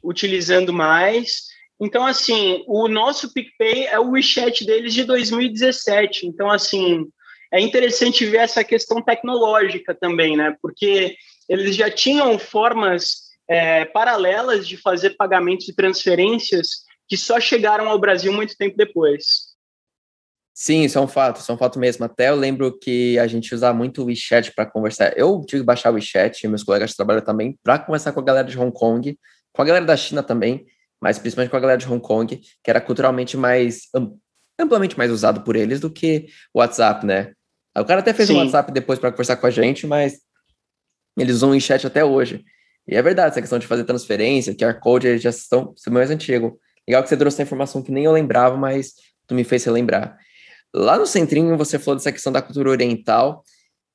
utilizando 0.03 0.73
mais. 0.73 1.43
Então, 1.79 2.07
assim, 2.07 2.65
o 2.67 2.89
nosso 2.89 3.31
PicPay 3.31 3.89
é 3.89 4.01
o 4.01 4.13
WeChat 4.13 4.65
deles 4.65 4.95
de 4.95 5.05
2017. 5.05 6.27
Então, 6.27 6.51
assim, 6.51 7.05
é 7.53 7.61
interessante 7.61 8.25
ver 8.25 8.39
essa 8.39 8.65
questão 8.65 9.03
tecnológica 9.03 9.95
também, 9.95 10.35
né? 10.35 10.57
Porque 10.63 11.15
eles 11.47 11.77
já 11.77 11.91
tinham 11.91 12.39
formas 12.39 13.25
é, 13.47 13.85
paralelas 13.85 14.67
de 14.67 14.79
fazer 14.79 15.11
pagamentos 15.11 15.69
e 15.69 15.77
transferências 15.77 16.87
que 17.07 17.19
só 17.19 17.39
chegaram 17.39 17.87
ao 17.87 17.99
Brasil 17.99 18.33
muito 18.33 18.57
tempo 18.57 18.79
depois. 18.79 19.50
Sim, 20.63 20.83
isso 20.83 20.99
é 20.99 21.01
um 21.01 21.09
fato, 21.09 21.41
isso 21.41 21.51
é 21.51 21.55
um 21.55 21.57
fato 21.57 21.79
mesmo. 21.79 22.05
Até 22.05 22.29
eu 22.29 22.37
lembro 22.37 22.79
que 22.79 23.19
a 23.19 23.27
gente 23.27 23.55
usava 23.55 23.73
muito 23.73 24.03
o 24.03 24.05
WeChat 24.05 24.53
para 24.53 24.67
conversar. 24.67 25.17
Eu 25.17 25.41
tive 25.41 25.63
que 25.63 25.67
baixar 25.67 25.91
o 25.91 25.95
WeChat, 25.95 26.47
meus 26.49 26.63
colegas 26.63 26.91
de 26.91 26.97
trabalho 26.97 27.23
também, 27.23 27.59
para 27.63 27.79
conversar 27.79 28.13
com 28.13 28.21
a 28.21 28.23
galera 28.23 28.47
de 28.47 28.59
Hong 28.59 28.71
Kong, 28.71 29.19
com 29.55 29.63
a 29.63 29.65
galera 29.65 29.87
da 29.87 29.97
China 29.97 30.23
também, 30.23 30.67
mas 31.01 31.19
principalmente 31.19 31.51
com 31.51 31.57
a 31.57 31.61
galera 31.61 31.79
de 31.79 31.89
Hong 31.91 32.03
Kong, 32.03 32.37
que 32.37 32.71
era 32.71 32.79
culturalmente 32.79 33.39
mais 33.39 33.85
amplamente 34.59 34.99
mais 34.99 35.11
usado 35.11 35.41
por 35.41 35.57
eles 35.57 35.81
do 35.81 35.89
que 35.89 36.27
o 36.53 36.59
WhatsApp, 36.59 37.07
né? 37.07 37.33
O 37.75 37.85
cara 37.87 38.01
até 38.01 38.13
fez 38.13 38.29
Sim. 38.29 38.35
um 38.35 38.39
WhatsApp 38.41 38.71
depois 38.71 38.99
para 38.99 39.11
conversar 39.11 39.37
com 39.37 39.47
a 39.47 39.51
gente, 39.51 39.87
mas 39.87 40.19
eles 41.19 41.37
usam 41.37 41.49
o 41.49 41.53
WeChat 41.53 41.87
até 41.87 42.05
hoje. 42.05 42.45
E 42.87 42.95
é 42.95 43.01
verdade, 43.01 43.31
essa 43.31 43.41
questão 43.41 43.59
de 43.59 43.67
fazer 43.67 43.85
transferência, 43.85 44.55
QR 44.55 44.79
Code, 44.79 45.07
eles 45.07 45.23
já 45.23 45.31
estão, 45.31 45.73
isso 45.75 45.89
é 45.89 45.91
mais 45.93 46.11
antigo. 46.11 46.61
Legal 46.87 47.03
que 47.03 47.09
você 47.09 47.17
trouxe 47.17 47.37
essa 47.37 47.45
informação 47.45 47.83
que 47.83 47.91
nem 47.91 48.05
eu 48.05 48.13
lembrava, 48.13 48.59
mas 48.59 48.93
tu 49.27 49.35
me 49.35 49.43
fez 49.43 49.65
relembrar. 49.65 50.19
Lá 50.75 50.99
no 50.99 51.07
Centrinho, 51.07 51.57
você 51.57 51.79
falou 51.79 51.97
dessa 51.97 52.13
questão 52.13 52.33
da 52.33 52.43
cultura 52.43 52.71
oriental, 52.71 53.43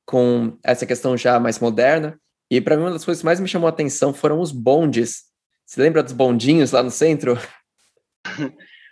com 0.06 0.58
essa 0.64 0.86
questão 0.86 1.18
já 1.18 1.40
mais 1.40 1.60
moderna, 1.60 2.20
e 2.50 2.62
para 2.62 2.76
mim 2.76 2.84
uma 2.84 2.92
das 2.92 3.04
coisas 3.04 3.22
que 3.22 3.26
mais 3.26 3.40
me 3.40 3.48
chamou 3.48 3.68
a 3.68 3.72
atenção 3.72 4.14
foram 4.14 4.40
os 4.40 4.52
bondes. 4.52 5.24
Você 5.66 5.82
lembra 5.82 6.04
dos 6.04 6.14
bondinhos 6.14 6.72
lá 6.72 6.84
no 6.84 6.92
centro? 6.92 7.38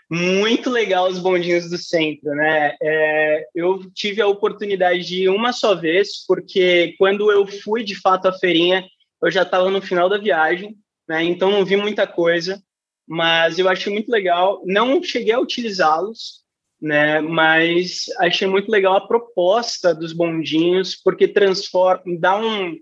Muito 0.09 0.69
legal 0.69 1.07
os 1.07 1.19
bondinhos 1.19 1.69
do 1.69 1.77
centro, 1.77 2.29
né? 2.35 2.75
É, 2.81 3.47
eu 3.55 3.89
tive 3.93 4.21
a 4.21 4.27
oportunidade 4.27 5.05
de 5.05 5.23
ir 5.23 5.29
uma 5.29 5.51
só 5.51 5.75
vez, 5.75 6.25
porque 6.27 6.93
quando 6.97 7.31
eu 7.31 7.47
fui 7.47 7.83
de 7.83 7.95
fato 7.95 8.27
à 8.27 8.33
feirinha, 8.33 8.85
eu 9.21 9.31
já 9.31 9.43
estava 9.43 9.69
no 9.69 9.81
final 9.81 10.09
da 10.09 10.17
viagem, 10.17 10.77
né? 11.07 11.23
Então 11.23 11.49
não 11.49 11.65
vi 11.65 11.75
muita 11.75 12.05
coisa, 12.05 12.61
mas 13.07 13.57
eu 13.57 13.67
achei 13.69 13.91
muito 13.91 14.11
legal. 14.11 14.61
Não 14.65 15.01
cheguei 15.01 15.33
a 15.33 15.39
utilizá-los, 15.39 16.42
né? 16.83 17.21
Mas 17.21 18.05
achei 18.19 18.45
muito 18.45 18.69
legal 18.69 18.97
a 18.97 19.07
proposta 19.07 19.95
dos 19.95 20.11
bondinhos, 20.11 20.95
porque 20.95 21.27
transforma, 21.29 22.03
dá 22.19 22.37
um, 22.37 22.77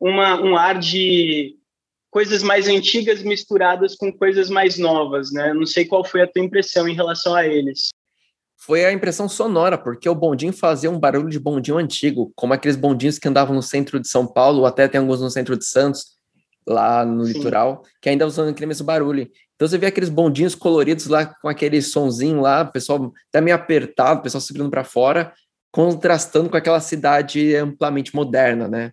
uma, 0.00 0.40
um 0.40 0.56
ar 0.56 0.78
de 0.78 1.54
coisas 2.10 2.42
mais 2.42 2.66
antigas 2.66 3.22
misturadas 3.22 3.94
com 3.94 4.10
coisas 4.10 4.48
mais 4.48 4.78
novas, 4.78 5.30
né? 5.30 5.52
Não 5.52 5.66
sei 5.66 5.84
qual 5.84 6.02
foi 6.02 6.22
a 6.22 6.26
tua 6.26 6.42
impressão 6.42 6.88
em 6.88 6.94
relação 6.94 7.34
a 7.34 7.46
eles. 7.46 7.90
Foi 8.56 8.86
a 8.86 8.92
impressão 8.92 9.28
sonora, 9.28 9.76
porque 9.76 10.08
o 10.08 10.14
bondinho 10.14 10.52
fazia 10.52 10.90
um 10.90 10.98
barulho 10.98 11.28
de 11.28 11.38
bondinho 11.38 11.76
antigo, 11.76 12.32
como 12.34 12.54
aqueles 12.54 12.74
bondinhos 12.74 13.18
que 13.18 13.28
andavam 13.28 13.54
no 13.54 13.62
centro 13.62 14.00
de 14.00 14.08
São 14.08 14.26
Paulo, 14.26 14.60
ou 14.60 14.66
até 14.66 14.88
tem 14.88 14.98
alguns 14.98 15.20
no 15.20 15.28
centro 15.28 15.58
de 15.58 15.66
Santos, 15.66 16.15
lá 16.66 17.04
no 17.04 17.24
Sim. 17.24 17.34
litoral, 17.34 17.82
que 18.00 18.08
ainda 18.08 18.26
usam 18.26 18.48
aquele 18.48 18.66
mesmo 18.66 18.84
barulho. 18.84 19.30
Então 19.54 19.66
você 19.68 19.78
vê 19.78 19.86
aqueles 19.86 20.08
bondinhos 20.08 20.54
coloridos 20.54 21.06
lá 21.06 21.26
com 21.26 21.48
aquele 21.48 21.80
sonzinho 21.80 22.40
lá, 22.40 22.62
o 22.62 22.72
pessoal 22.72 23.12
até 23.28 23.40
meio 23.40 23.56
apertado, 23.56 24.20
o 24.20 24.22
pessoal 24.22 24.40
segurando 24.40 24.70
para 24.70 24.84
fora, 24.84 25.32
contrastando 25.70 26.50
com 26.50 26.56
aquela 26.56 26.80
cidade 26.80 27.54
amplamente 27.54 28.14
moderna, 28.14 28.68
né? 28.68 28.90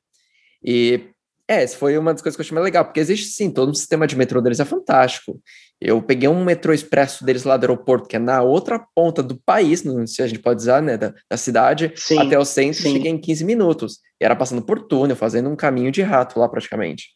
E 0.63 1.09
é, 1.47 1.63
essa 1.63 1.77
foi 1.77 1.97
uma 1.97 2.13
das 2.13 2.21
coisas 2.21 2.37
que 2.37 2.41
eu 2.41 2.45
achei 2.45 2.55
mais 2.55 2.63
legal, 2.63 2.85
porque 2.85 2.99
existe 2.99 3.27
sim, 3.27 3.51
todo 3.51 3.69
o 3.69 3.75
sistema 3.75 4.07
de 4.07 4.15
metrô 4.15 4.41
deles 4.41 4.59
é 4.61 4.65
fantástico. 4.65 5.41
Eu 5.79 6.01
peguei 6.01 6.29
um 6.29 6.43
metrô 6.43 6.73
expresso 6.73 7.25
deles 7.25 7.43
lá 7.43 7.57
do 7.57 7.65
aeroporto, 7.65 8.07
que 8.07 8.15
é 8.15 8.19
na 8.19 8.41
outra 8.41 8.79
ponta 8.95 9.21
do 9.21 9.35
país, 9.45 9.83
não 9.83 10.07
sei 10.07 10.07
se 10.07 10.21
a 10.23 10.27
gente 10.27 10.39
pode 10.39 10.59
dizer, 10.59 10.81
né, 10.81 10.97
da, 10.97 11.13
da 11.29 11.35
cidade, 11.35 11.91
sim, 11.97 12.17
até 12.17 12.39
o 12.39 12.45
centro, 12.45 12.81
sim. 12.81 12.93
cheguei 12.93 13.11
em 13.11 13.19
15 13.19 13.43
minutos. 13.43 13.99
E 14.21 14.23
era 14.23 14.35
passando 14.35 14.61
por 14.61 14.87
túnel, 14.87 15.17
fazendo 15.17 15.49
um 15.49 15.55
caminho 15.55 15.91
de 15.91 16.01
rato 16.01 16.39
lá 16.39 16.47
praticamente. 16.47 17.07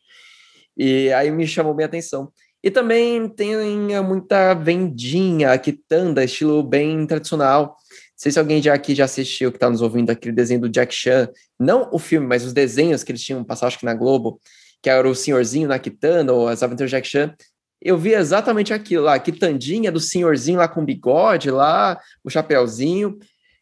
E 0.78 1.12
aí 1.14 1.32
me 1.32 1.48
chamou 1.48 1.74
bem 1.74 1.86
a 1.86 1.88
atenção. 1.88 2.32
E 2.64 2.70
também 2.70 3.28
tem 3.30 3.56
muita 4.04 4.54
vendinha, 4.54 5.58
quitanda, 5.58 6.24
estilo 6.24 6.62
bem 6.62 7.06
tradicional. 7.06 7.68
Não 7.68 7.76
sei 8.16 8.32
se 8.32 8.40
alguém 8.40 8.62
já 8.62 8.74
aqui 8.74 8.96
já 8.96 9.06
assistiu, 9.06 9.52
que 9.52 9.58
está 9.58 9.70
nos 9.70 9.82
ouvindo, 9.82 10.10
aquele 10.10 10.34
desenho 10.34 10.62
do 10.62 10.70
Jack 10.70 10.94
Chan. 10.94 11.30
Não 11.60 11.90
o 11.92 12.00
filme, 12.00 12.28
mas 12.28 12.44
os 12.44 12.54
desenhos 12.54 13.04
que 13.04 13.12
eles 13.12 13.24
tinham 13.24 13.44
passado, 13.44 13.68
acho 13.68 13.80
que 13.80 13.86
na 13.86 13.94
Globo, 13.94 14.40
que 14.82 14.90
era 14.90 15.08
o 15.08 15.16
senhorzinho 15.16 15.68
na 15.68 15.80
quitanda, 15.80 16.34
ou 16.34 16.48
as 16.48 16.64
aventuras 16.64 16.90
de 16.90 16.98
Jack 16.98 17.08
Chan. 17.08 17.34
Eu 17.80 17.98
vi 17.98 18.14
exatamente 18.14 18.74
aquilo 18.74 19.04
lá, 19.04 19.14
a 19.14 19.20
quitandinha 19.20 19.92
do 19.92 20.00
senhorzinho 20.00 20.58
lá 20.58 20.68
com 20.68 20.84
bigode 20.84 21.52
lá, 21.52 22.00
o 22.24 22.30
chapéuzinho. 22.30 23.20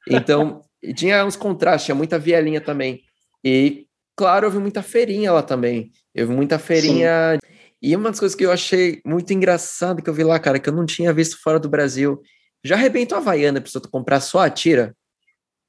Então, 0.09 0.61
tinha 0.95 1.25
uns 1.25 1.35
contrastes, 1.35 1.85
tinha 1.85 1.95
muita 1.95 2.17
vielinha 2.17 2.61
também. 2.61 3.01
E, 3.43 3.87
claro, 4.15 4.49
vi 4.49 4.57
muita 4.57 4.81
feirinha 4.81 5.33
lá 5.33 5.43
também. 5.43 5.91
Eu 6.15 6.27
vi 6.27 6.33
muita 6.33 6.57
feirinha... 6.57 7.37
Sim 7.39 7.55
e 7.85 7.95
uma 7.95 8.09
das 8.09 8.19
coisas 8.19 8.35
que 8.35 8.43
eu 8.43 8.51
achei 8.51 8.99
muito 9.05 9.31
engraçado 9.31 10.01
que 10.01 10.09
eu 10.09 10.13
vi 10.13 10.23
lá, 10.23 10.39
cara, 10.39 10.57
que 10.57 10.67
eu 10.67 10.73
não 10.73 10.87
tinha 10.87 11.13
visto 11.13 11.39
fora 11.39 11.59
do 11.59 11.69
Brasil, 11.69 12.19
já 12.63 12.73
arrebentou 12.73 13.15
a 13.15 13.21
Havaiana 13.21 13.61
pra 13.61 13.69
tu 13.79 13.89
comprar 13.91 14.19
só 14.21 14.39
a 14.39 14.49
tira? 14.49 14.95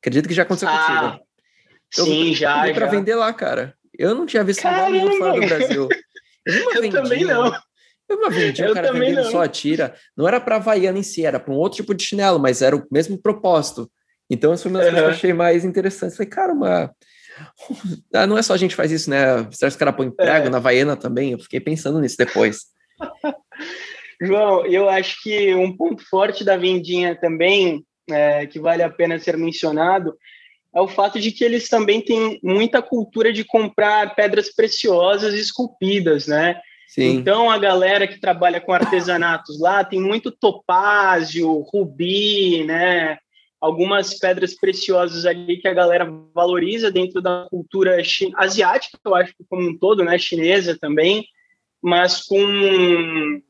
Acredito 0.00 0.26
que 0.26 0.32
já 0.32 0.44
aconteceu 0.44 0.68
ah, 0.70 0.78
contigo. 0.78 1.26
Eu 1.98 2.04
sim, 2.06 2.35
já. 2.35 2.66
Eu 2.66 2.74
para 2.74 2.87
vender 2.87 3.14
lá, 3.16 3.30
cara. 3.35 3.74
Eu 3.98 4.14
não 4.14 4.24
tinha 4.24 4.42
visto 4.42 4.64
nada 4.64 4.88
fora 5.18 5.40
do 5.40 5.46
Brasil. 5.46 5.88
Eu, 6.46 6.54
eu 6.72 6.82
vendinha, 6.82 7.02
também 7.02 7.24
não. 7.24 7.52
Eu 8.09 8.16
uma 8.16 8.30
vendinha, 8.30 8.70
o 8.70 8.74
cara 8.74 8.92
vendendo 8.94 9.24
não. 9.24 9.30
só 9.30 9.42
a 9.42 9.48
tira. 9.48 9.94
Não 10.16 10.26
era 10.26 10.40
pra 10.40 10.56
Havaiana 10.56 10.98
em 10.98 11.02
si, 11.02 11.26
era 11.26 11.38
para 11.38 11.52
um 11.52 11.59
outro 11.59 11.76
tipo 11.76 11.94
de 11.94 12.02
chinelo, 12.02 12.38
mas 12.38 12.62
era 12.62 12.74
o 12.74 12.87
mesmo 12.90 13.20
propósito. 13.20 13.92
Então, 14.30 14.54
isso 14.54 14.62
foi 14.62 14.72
uma 14.72 14.78
das 14.78 14.88
uhum. 14.88 14.94
coisas 14.94 15.11
que 15.20 15.26
eu 15.26 15.30
achei 15.30 15.32
mais 15.35 15.66
interessante. 15.66 16.16
Falei, 16.16 16.30
cara, 16.30 16.52
uma 16.54 16.94
não 18.29 18.38
é 18.38 18.42
só 18.42 18.55
a 18.55 18.57
gente 18.57 18.75
faz 18.75 18.90
isso, 18.90 19.11
né? 19.11 19.38
Será 19.51 19.68
que 19.70 19.75
os 19.75 19.77
caras 19.77 19.96
põem 19.96 20.11
prego 20.11 20.46
é. 20.46 20.51
na 20.51 20.59
Havaiana 20.59 20.96
também? 20.96 21.33
Eu 21.33 21.38
fiquei 21.38 21.61
pensando 21.61 22.01
nisso 22.01 22.16
depois. 22.18 22.66
João, 24.20 24.64
eu 24.66 24.88
acho 24.88 25.22
que 25.22 25.55
um 25.55 25.77
ponto 25.77 26.03
forte 26.09 26.42
da 26.42 26.57
vendinha 26.57 27.14
também, 27.14 27.85
é, 28.11 28.46
que 28.46 28.59
vale 28.59 28.83
a 28.83 28.90
pena 28.90 29.18
ser 29.18 29.37
mencionado, 29.37 30.16
é 30.75 30.81
o 30.81 30.88
fato 30.88 31.20
de 31.20 31.33
que 31.33 31.44
eles 31.44 31.68
também 31.68 32.01
têm 32.01 32.38
muita 32.42 32.83
cultura 32.83 33.33
de 33.33 33.44
comprar 33.44 34.14
pedras 34.14 34.55
preciosas 34.55 35.35
esculpidas, 35.35 36.27
né? 36.27 36.61
Sim. 36.88 37.16
Então, 37.16 37.51
a 37.51 37.59
galera 37.59 38.07
que 38.07 38.20
trabalha 38.20 38.61
com 38.61 38.72
artesanatos 38.72 39.61
lá 39.61 39.85
tem 39.85 40.01
muito 40.01 40.31
topázio, 40.31 41.61
rubi, 41.72 42.64
né? 42.64 43.18
Algumas 43.61 44.19
pedras 44.19 44.55
preciosas 44.55 45.25
ali 45.25 45.59
que 45.59 45.69
a 45.69 45.75
galera 45.75 46.11
valoriza 46.35 46.90
dentro 46.90 47.23
da 47.23 47.47
cultura 47.51 47.97
asiática, 48.37 48.99
eu 49.05 49.14
acho 49.14 49.33
que 49.35 49.45
como 49.49 49.69
um 49.69 49.79
todo, 49.79 50.05
né? 50.05 50.19
Chinesa 50.19 50.77
também, 50.79 51.27
mas 51.83 52.23
com 52.23 53.40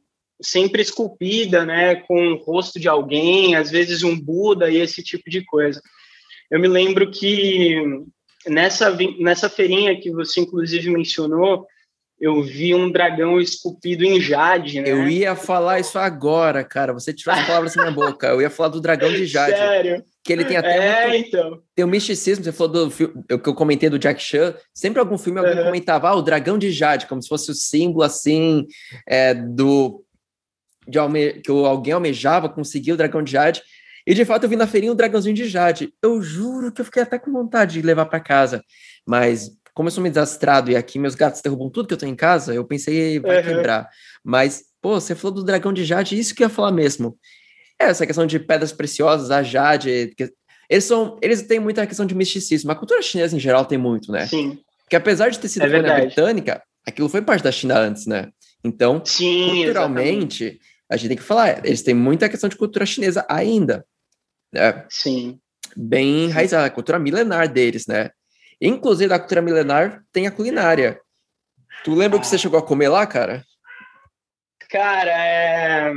sempre 0.40 0.82
esculpida, 0.82 1.64
né? 1.64 1.96
Com 1.96 2.32
o 2.32 2.36
rosto 2.36 2.78
de 2.78 2.88
alguém, 2.88 3.54
às 3.56 3.70
vezes 3.70 4.02
um 4.02 4.18
Buda 4.18 4.70
e 4.70 4.76
esse 4.76 5.02
tipo 5.02 5.28
de 5.28 5.44
coisa. 5.44 5.80
Eu 6.50 6.60
me 6.60 6.68
lembro 6.68 7.10
que 7.10 7.82
nessa, 8.46 8.96
nessa 9.18 9.48
feirinha 9.48 9.98
que 10.00 10.10
você 10.12 10.40
inclusive 10.40 10.88
mencionou, 10.90 11.66
eu 12.18 12.42
vi 12.42 12.74
um 12.74 12.90
dragão 12.90 13.38
esculpido 13.38 14.02
em 14.02 14.18
jade, 14.20 14.80
né? 14.80 14.90
Eu 14.90 15.06
ia 15.06 15.36
falar 15.36 15.80
isso 15.80 15.98
agora, 15.98 16.64
cara. 16.64 16.92
Você 16.94 17.12
tirou 17.12 17.34
as 17.34 17.46
palavras 17.46 17.74
da 17.74 17.82
minha 17.82 17.94
boca. 17.94 18.28
Eu 18.28 18.40
ia 18.40 18.48
falar 18.48 18.70
do 18.70 18.80
dragão 18.80 19.10
de 19.10 19.26
jade. 19.26 19.56
Sério? 19.56 20.02
Que 20.24 20.32
ele 20.32 20.44
tem 20.44 20.56
até 20.56 21.04
é, 21.04 21.08
muito... 21.08 21.28
então. 21.28 21.62
Tem 21.74 21.84
o 21.84 21.88
um 21.88 21.90
misticismo, 21.90 22.42
você 22.42 22.52
falou 22.52 22.72
do 22.72 22.90
filme 22.90 23.22
que 23.28 23.48
eu 23.48 23.54
comentei 23.54 23.90
do 23.90 23.98
Jack 23.98 24.20
Chan. 24.22 24.54
Sempre 24.72 24.98
algum 24.98 25.18
filme 25.18 25.38
alguém 25.38 25.58
uhum. 25.58 25.64
comentava, 25.64 26.08
ah, 26.08 26.16
o 26.16 26.22
dragão 26.22 26.56
de 26.56 26.70
jade, 26.72 27.06
como 27.06 27.22
se 27.22 27.28
fosse 27.28 27.50
o 27.50 27.54
símbolo, 27.54 28.02
assim, 28.02 28.66
é, 29.06 29.34
do... 29.34 30.02
De 30.88 30.98
alme... 30.98 31.34
que 31.34 31.50
alguém 31.50 31.92
almejava 31.92 32.48
conseguir 32.48 32.92
o 32.92 32.96
dragão 32.96 33.22
de 33.22 33.32
jade. 33.32 33.62
E, 34.06 34.14
de 34.14 34.24
fato, 34.24 34.44
eu 34.44 34.48
vi 34.48 34.56
na 34.56 34.66
feirinha 34.66 34.92
um 34.92 34.96
dragãozinho 34.96 35.34
de 35.34 35.46
jade. 35.48 35.92
Eu 36.02 36.22
juro 36.22 36.72
que 36.72 36.80
eu 36.80 36.84
fiquei 36.84 37.02
até 37.02 37.18
com 37.18 37.30
vontade 37.30 37.74
de 37.74 37.86
levar 37.86 38.06
para 38.06 38.20
casa. 38.20 38.62
Mas 39.06 39.50
como 39.76 39.88
eu 39.88 39.92
sou 39.92 40.02
meio 40.02 40.14
desastrado 40.14 40.70
e 40.70 40.74
aqui 40.74 40.98
meus 40.98 41.14
gatos 41.14 41.42
derrubam 41.42 41.68
tudo 41.68 41.86
que 41.86 41.92
eu 41.92 41.98
tenho 41.98 42.10
em 42.10 42.16
casa, 42.16 42.54
eu 42.54 42.64
pensei, 42.64 43.20
vai 43.20 43.36
uhum. 43.36 43.42
quebrar. 43.42 43.90
Mas, 44.24 44.64
pô, 44.80 44.98
você 44.98 45.14
falou 45.14 45.34
do 45.34 45.44
dragão 45.44 45.70
de 45.70 45.84
Jade, 45.84 46.18
isso 46.18 46.34
que 46.34 46.42
eu 46.42 46.46
ia 46.46 46.54
falar 46.54 46.72
mesmo. 46.72 47.18
É, 47.78 47.84
essa 47.84 48.06
questão 48.06 48.26
de 48.26 48.38
pedras 48.38 48.72
preciosas, 48.72 49.30
a 49.30 49.42
Jade. 49.42 50.14
Que, 50.16 50.32
eles 50.70 50.84
são. 50.84 51.18
Eles 51.20 51.42
têm 51.42 51.60
muita 51.60 51.86
questão 51.86 52.06
de 52.06 52.14
misticismo. 52.14 52.72
A 52.72 52.74
cultura 52.74 53.02
chinesa 53.02 53.36
em 53.36 53.38
geral 53.38 53.66
tem 53.66 53.76
muito, 53.76 54.10
né? 54.10 54.26
Sim. 54.26 54.58
Porque 54.82 54.96
apesar 54.96 55.28
de 55.28 55.38
ter 55.38 55.48
sido 55.48 55.66
é 55.66 55.68
colônia 55.68 56.06
britânica, 56.06 56.62
aquilo 56.86 57.10
foi 57.10 57.20
parte 57.20 57.44
da 57.44 57.52
China 57.52 57.78
antes, 57.78 58.06
né? 58.06 58.30
Então, 58.64 59.02
Sim, 59.04 59.50
culturalmente, 59.50 60.44
exatamente. 60.44 60.60
a 60.90 60.96
gente 60.96 61.08
tem 61.08 61.16
que 61.18 61.22
falar, 61.22 61.66
eles 61.66 61.82
têm 61.82 61.94
muita 61.94 62.30
questão 62.30 62.48
de 62.48 62.56
cultura 62.56 62.86
chinesa 62.86 63.26
ainda. 63.28 63.84
Né? 64.50 64.86
Sim. 64.88 65.38
Bem 65.76 66.24
enraizada, 66.24 66.64
a 66.64 66.70
cultura 66.70 66.98
milenar 66.98 67.52
deles, 67.52 67.86
né? 67.86 68.10
Inclusive, 68.60 69.08
da 69.08 69.18
cultura 69.18 69.42
milenar 69.42 70.02
tem 70.12 70.26
a 70.26 70.30
culinária. 70.30 71.00
Tu 71.84 71.94
lembra 71.94 72.18
o 72.18 72.20
que 72.20 72.26
você 72.26 72.38
chegou 72.38 72.58
a 72.58 72.66
comer 72.66 72.88
lá, 72.88 73.06
cara? 73.06 73.44
Cara, 74.70 75.10
é... 75.10 75.92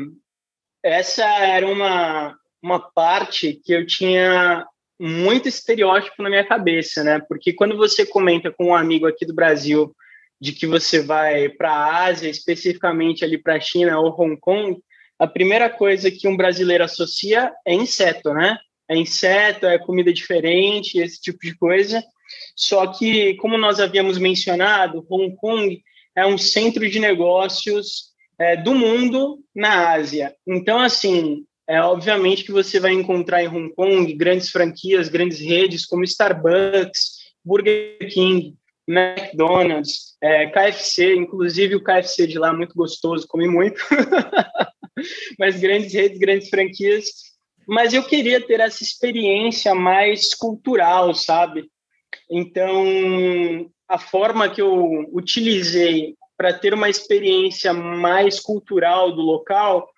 essa 0.84 1.26
era 1.26 1.68
uma, 1.68 2.38
uma 2.62 2.80
parte 2.80 3.54
que 3.54 3.74
eu 3.74 3.86
tinha 3.86 4.66
muito 5.00 5.48
estereótipo 5.48 6.22
na 6.22 6.30
minha 6.30 6.46
cabeça, 6.46 7.04
né? 7.04 7.20
Porque 7.28 7.54
quando 7.54 7.78
você 7.78 8.06
comenta 8.06 8.52
com 8.52 8.68
um 8.68 8.76
amigo 8.76 9.08
aqui 9.08 9.26
do 9.26 9.34
Brasil 9.34 9.96
de 10.42 10.52
que 10.52 10.68
você 10.68 11.02
vai 11.02 11.50
para 11.50 11.72
a 11.72 12.06
Ásia, 12.06 12.30
especificamente 12.30 13.24
ali 13.24 13.38
para 13.38 13.56
a 13.56 13.60
China 13.60 14.00
ou 14.00 14.16
Hong 14.20 14.38
Kong, 14.40 14.78
a 15.18 15.28
primeira 15.28 15.70
coisa 15.70 16.12
que 16.12 16.28
um 16.28 16.38
brasileiro 16.38 16.84
associa 16.84 17.52
é 17.66 17.74
inseto, 17.74 18.34
né? 18.34 18.58
É 18.90 18.96
inseto, 18.96 19.66
é 19.66 19.78
comida 19.78 20.12
diferente, 20.12 20.98
esse 20.98 21.22
tipo 21.22 21.40
de 21.42 21.56
coisa. 21.56 22.04
Só 22.56 22.88
que, 22.88 23.36
como 23.36 23.58
nós 23.58 23.80
havíamos 23.80 24.18
mencionado, 24.18 25.06
Hong 25.10 25.36
Kong 25.36 25.82
é 26.16 26.26
um 26.26 26.38
centro 26.38 26.90
de 26.90 27.00
negócios 27.00 28.10
é, 28.38 28.56
do 28.56 28.74
mundo 28.74 29.40
na 29.56 29.92
Ásia. 29.92 30.36
Então, 30.48 30.80
assim, 30.80 31.46
é 31.68 31.82
obviamente 31.82 32.44
que 32.44 32.52
você 32.52 32.80
vai 32.80 32.94
encontrar 32.94 33.44
em 33.44 33.48
Hong 33.48 33.74
Kong 33.76 34.12
grandes 34.14 34.50
franquias, 34.50 35.10
grandes 35.10 35.40
redes 35.40 35.86
como 35.86 36.04
Starbucks, 36.04 37.20
Burger 37.46 37.98
King, 38.12 38.56
McDonald's, 38.88 40.18
é, 40.22 40.48
KFC, 40.48 41.16
inclusive 41.16 41.76
o 41.76 41.84
KFC 41.84 42.26
de 42.26 42.40
lá 42.40 42.50
é 42.50 42.54
muito 42.54 42.74
gostoso, 42.74 43.28
comi 43.28 43.48
muito. 43.48 43.80
Mas 45.38 45.60
grandes 45.60 45.94
redes, 45.94 46.18
grandes 46.18 46.50
franquias. 46.50 47.06
Mas 47.68 47.94
eu 47.94 48.04
queria 48.04 48.42
ter 48.42 48.60
essa 48.60 48.84
experiência 48.84 49.76
mais 49.76 50.34
cultural, 50.34 51.14
sabe? 51.14 51.70
Então, 52.30 53.70
a 53.88 53.98
forma 53.98 54.50
que 54.50 54.62
eu 54.62 55.10
utilizei 55.12 56.16
para 56.38 56.54
ter 56.54 56.74
uma 56.74 56.90
experiência 56.90 57.74
mais 57.74 58.40
cultural 58.40 59.14
do 59.14 59.22
local 59.22 59.90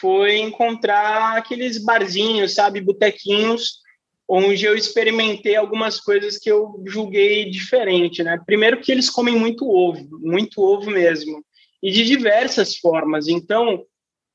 foi 0.00 0.38
encontrar 0.38 1.36
aqueles 1.36 1.76
barzinhos, 1.82 2.54
sabe, 2.54 2.80
botequinhos, 2.80 3.82
onde 4.28 4.64
eu 4.64 4.74
experimentei 4.74 5.56
algumas 5.56 6.00
coisas 6.00 6.38
que 6.38 6.50
eu 6.50 6.82
julguei 6.86 7.50
diferente, 7.50 8.22
né? 8.22 8.40
Primeiro 8.46 8.80
que 8.80 8.90
eles 8.90 9.10
comem 9.10 9.36
muito 9.36 9.68
ovo, 9.68 10.18
muito 10.20 10.62
ovo 10.62 10.90
mesmo, 10.90 11.44
e 11.82 11.90
de 11.90 12.04
diversas 12.04 12.76
formas. 12.76 13.28
Então, 13.28 13.84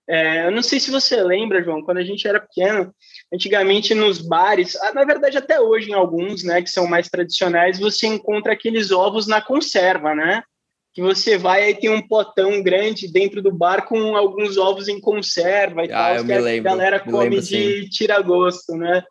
é, 0.09 0.45
eu 0.45 0.51
não 0.51 0.61
sei 0.61 0.79
se 0.79 0.89
você 0.89 1.21
lembra, 1.21 1.61
João, 1.61 1.81
quando 1.81 1.97
a 1.97 2.03
gente 2.03 2.25
era 2.25 2.39
pequeno, 2.39 2.93
antigamente 3.33 3.93
nos 3.93 4.19
bares, 4.19 4.75
ah, 4.77 4.93
na 4.93 5.03
verdade 5.03 5.37
até 5.37 5.59
hoje 5.59 5.91
em 5.91 5.93
alguns, 5.93 6.43
né, 6.43 6.61
que 6.61 6.69
são 6.69 6.87
mais 6.87 7.09
tradicionais, 7.09 7.77
você 7.77 8.07
encontra 8.07 8.53
aqueles 8.53 8.91
ovos 8.91 9.27
na 9.27 9.41
conserva, 9.41 10.15
né? 10.15 10.41
Que 10.93 11.01
você 11.01 11.37
vai 11.37 11.69
e 11.69 11.75
tem 11.75 11.89
um 11.89 12.07
potão 12.07 12.63
grande 12.63 13.11
dentro 13.11 13.41
do 13.41 13.51
bar 13.51 13.85
com 13.85 14.15
alguns 14.15 14.57
ovos 14.57 14.87
em 14.87 14.99
conserva 14.99 15.85
e 15.85 15.91
ah, 15.91 16.15
tal, 16.15 16.25
que 16.25 16.33
a 16.33 16.39
lembro, 16.39 16.63
galera 16.63 16.99
come 16.99 17.29
lembro, 17.29 17.41
de 17.41 17.89
tira-gosto, 17.89 18.75
né? 18.75 19.03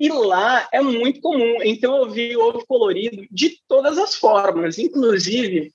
E 0.00 0.08
lá 0.08 0.66
é 0.72 0.80
muito 0.80 1.20
comum. 1.20 1.62
Então 1.62 1.96
eu 1.98 2.10
vi 2.10 2.36
ovo 2.36 2.64
colorido 2.66 3.24
de 3.30 3.58
todas 3.68 3.98
as 3.98 4.14
formas. 4.14 4.78
Inclusive, 4.78 5.70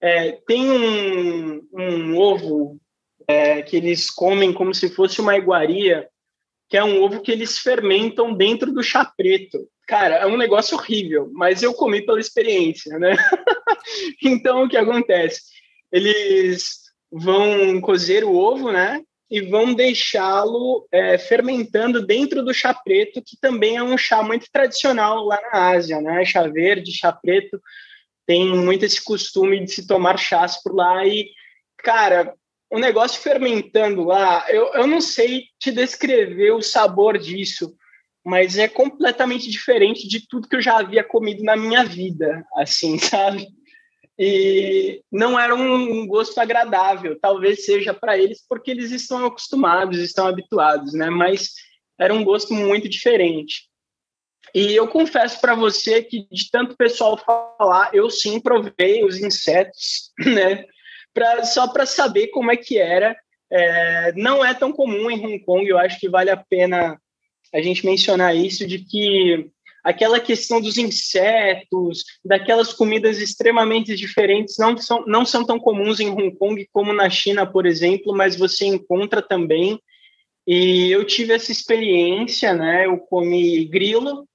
é, 0.00 0.32
tem 0.46 0.70
um, 0.70 1.66
um 1.72 2.16
ovo 2.16 2.78
é, 3.28 3.60
que 3.60 3.76
eles 3.76 4.10
comem 4.10 4.52
como 4.54 4.74
se 4.74 4.88
fosse 4.88 5.20
uma 5.20 5.36
iguaria, 5.36 6.08
que 6.68 6.76
é 6.76 6.82
um 6.82 7.02
ovo 7.02 7.20
que 7.20 7.30
eles 7.30 7.58
fermentam 7.58 8.32
dentro 8.32 8.72
do 8.72 8.82
chá 8.82 9.04
preto. 9.04 9.68
Cara, 9.86 10.16
é 10.16 10.26
um 10.26 10.36
negócio 10.36 10.76
horrível, 10.76 11.30
mas 11.32 11.62
eu 11.62 11.74
comi 11.74 12.04
pela 12.04 12.20
experiência, 12.20 12.98
né? 12.98 13.14
então, 14.24 14.64
o 14.64 14.68
que 14.68 14.76
acontece? 14.76 15.42
Eles 15.92 16.88
vão 17.10 17.80
cozer 17.80 18.24
o 18.24 18.34
ovo, 18.34 18.72
né? 18.72 19.02
E 19.30 19.42
vão 19.42 19.74
deixá-lo 19.74 20.86
é, 20.90 21.18
fermentando 21.18 22.04
dentro 22.06 22.42
do 22.42 22.52
chá 22.52 22.72
preto, 22.72 23.22
que 23.22 23.38
também 23.38 23.76
é 23.76 23.82
um 23.82 23.96
chá 23.96 24.22
muito 24.22 24.46
tradicional 24.50 25.24
lá 25.24 25.38
na 25.52 25.70
Ásia, 25.70 26.00
né? 26.00 26.24
Chá 26.24 26.46
verde, 26.46 26.92
chá 26.92 27.12
preto, 27.12 27.60
tem 28.26 28.46
muito 28.46 28.84
esse 28.84 29.02
costume 29.02 29.64
de 29.64 29.70
se 29.70 29.86
tomar 29.86 30.18
chás 30.18 30.62
por 30.62 30.74
lá 30.74 31.06
e, 31.06 31.30
cara, 31.78 32.34
um 32.70 32.78
negócio 32.78 33.20
fermentando 33.20 34.04
lá, 34.04 34.44
eu, 34.50 34.72
eu 34.74 34.86
não 34.86 35.00
sei 35.00 35.44
te 35.58 35.70
descrever 35.70 36.52
o 36.52 36.62
sabor 36.62 37.18
disso, 37.18 37.74
mas 38.24 38.58
é 38.58 38.68
completamente 38.68 39.50
diferente 39.50 40.06
de 40.06 40.26
tudo 40.28 40.48
que 40.48 40.56
eu 40.56 40.60
já 40.60 40.78
havia 40.78 41.02
comido 41.02 41.42
na 41.42 41.56
minha 41.56 41.84
vida, 41.84 42.44
assim, 42.54 42.98
sabe? 42.98 43.46
E 44.18 45.00
não 45.10 45.38
era 45.38 45.54
um 45.54 46.06
gosto 46.06 46.38
agradável, 46.38 47.18
talvez 47.20 47.64
seja 47.64 47.94
para 47.94 48.18
eles 48.18 48.44
porque 48.46 48.70
eles 48.70 48.90
estão 48.90 49.24
acostumados, 49.24 49.98
estão 49.98 50.26
habituados, 50.26 50.92
né? 50.92 51.08
Mas 51.08 51.52
era 51.98 52.12
um 52.12 52.24
gosto 52.24 52.52
muito 52.52 52.88
diferente. 52.88 53.68
E 54.54 54.74
eu 54.74 54.88
confesso 54.88 55.40
para 55.40 55.54
você 55.54 56.02
que 56.02 56.26
de 56.30 56.50
tanto 56.50 56.76
pessoal 56.76 57.16
falar, 57.16 57.94
eu 57.94 58.10
sim 58.10 58.40
provei 58.40 59.04
os 59.04 59.18
insetos, 59.18 60.12
né? 60.18 60.64
Pra, 61.14 61.44
só 61.44 61.68
para 61.68 61.86
saber 61.86 62.28
como 62.28 62.50
é 62.50 62.56
que 62.56 62.78
era. 62.78 63.16
É, 63.50 64.12
não 64.14 64.44
é 64.44 64.52
tão 64.52 64.72
comum 64.72 65.10
em 65.10 65.24
Hong 65.24 65.38
Kong, 65.40 65.66
eu 65.66 65.78
acho 65.78 65.98
que 65.98 66.08
vale 66.08 66.30
a 66.30 66.36
pena 66.36 67.00
a 67.52 67.62
gente 67.62 67.84
mencionar 67.84 68.36
isso, 68.36 68.66
de 68.66 68.78
que 68.80 69.50
aquela 69.82 70.20
questão 70.20 70.60
dos 70.60 70.76
insetos, 70.76 72.04
daquelas 72.22 72.74
comidas 72.74 73.18
extremamente 73.18 73.96
diferentes, 73.96 74.58
não 74.58 74.76
são, 74.76 75.04
não 75.06 75.24
são 75.24 75.44
tão 75.44 75.58
comuns 75.58 75.98
em 75.98 76.10
Hong 76.10 76.30
Kong 76.36 76.68
como 76.72 76.92
na 76.92 77.08
China, 77.08 77.46
por 77.50 77.64
exemplo, 77.64 78.14
mas 78.14 78.36
você 78.36 78.66
encontra 78.66 79.22
também. 79.22 79.80
E 80.46 80.90
eu 80.90 81.04
tive 81.06 81.32
essa 81.32 81.52
experiência, 81.52 82.54
né? 82.54 82.86
Eu 82.86 82.98
comi 82.98 83.64
grilo, 83.64 84.26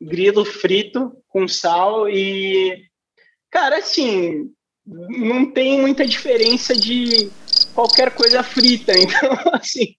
grilo 0.00 0.44
frito 0.44 1.12
com 1.28 1.46
sal 1.46 2.08
e, 2.08 2.84
cara, 3.50 3.78
assim, 3.78 4.50
não 4.86 5.50
tem 5.50 5.80
muita 5.80 6.06
diferença 6.06 6.74
de 6.74 7.30
qualquer 7.74 8.14
coisa 8.14 8.42
frita. 8.42 8.92
Então, 8.98 9.30
assim, 9.52 9.94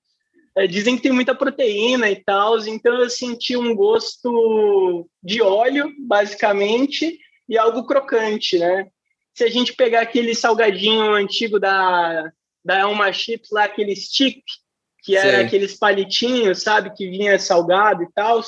é, 0.58 0.68
dizem 0.68 0.96
que 0.96 1.04
tem 1.04 1.12
muita 1.12 1.34
proteína 1.34 2.10
e 2.10 2.16
tal, 2.24 2.60
então 2.68 2.94
eu 3.00 3.10
senti 3.10 3.56
um 3.58 3.76
gosto 3.76 5.10
de 5.22 5.42
óleo, 5.42 5.92
basicamente, 6.00 7.18
e 7.50 7.58
algo 7.58 7.86
crocante, 7.86 8.58
né? 8.60 8.88
se 9.34 9.44
a 9.44 9.50
gente 9.50 9.74
pegar 9.74 10.02
aquele 10.02 10.36
salgadinho 10.36 11.14
antigo 11.14 11.60
da, 11.60 12.32
da 12.64 12.80
Elma 12.80 13.12
Chips, 13.12 13.50
lá, 13.52 13.64
aquele 13.64 13.96
stick, 13.96 14.44
que 15.04 15.18
era 15.18 15.38
Sei. 15.38 15.46
aqueles 15.46 15.78
palitinhos, 15.78 16.62
sabe, 16.62 16.94
que 16.94 17.10
vinha 17.10 17.38
salgado 17.40 18.04
e 18.04 18.12
tal, 18.14 18.42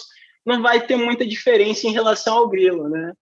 não 0.46 0.62
vai 0.62 0.86
ter 0.86 0.96
muita 0.96 1.26
diferença 1.26 1.88
em 1.88 1.92
relação 1.92 2.38
ao 2.38 2.50
grilo, 2.50 2.88
né? 2.88 3.14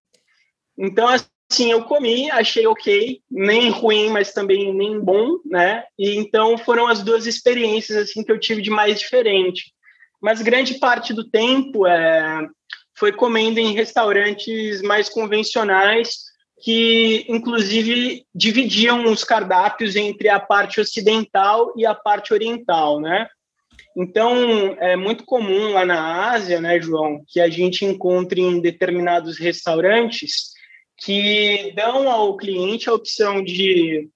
Então, 0.78 1.08
assim, 1.54 1.72
eu 1.72 1.84
comi, 1.84 2.32
achei 2.32 2.66
ok, 2.66 3.22
nem 3.30 3.70
ruim, 3.70 4.10
mas 4.10 4.34
também 4.34 4.74
nem 4.74 5.00
bom, 5.00 5.38
né? 5.46 5.84
E 5.98 6.16
então 6.16 6.58
foram 6.58 6.88
as 6.88 7.04
duas 7.04 7.28
experiências 7.28 7.96
assim 7.98 8.24
que 8.24 8.32
eu 8.32 8.40
tive 8.40 8.62
de 8.62 8.72
mais 8.72 9.00
diferente. 9.00 9.72
Mas 10.20 10.42
grande 10.42 10.80
parte 10.80 11.14
do 11.14 11.30
tempo 11.30 11.86
é, 11.86 12.48
foi 12.98 13.12
comendo 13.12 13.60
em 13.60 13.74
restaurantes 13.74 14.82
mais 14.82 15.10
convencionais, 15.10 16.18
que 16.64 17.26
inclusive 17.30 18.26
dividiam 18.34 19.06
os 19.06 19.24
cardápios 19.24 19.96
entre 19.96 20.30
a 20.30 20.40
parte 20.40 20.82
ocidental 20.82 21.72
e 21.78 21.86
a 21.86 21.94
parte 21.94 22.34
oriental, 22.34 23.00
né? 23.00 23.28
Então, 23.96 24.76
é 24.80 24.96
muito 24.96 25.24
comum 25.24 25.74
lá 25.74 25.86
na 25.86 26.32
Ásia, 26.32 26.60
né, 26.60 26.82
João, 26.82 27.24
que 27.28 27.40
a 27.40 27.48
gente 27.48 27.86
encontre 27.86 28.42
em 28.42 28.60
determinados 28.60 29.38
restaurantes 29.38 30.53
que 30.98 31.74
dão 31.76 32.10
ao 32.10 32.38
cliente 32.38 32.90
a 32.90 32.94
opção 32.94 33.44
de 33.44 34.10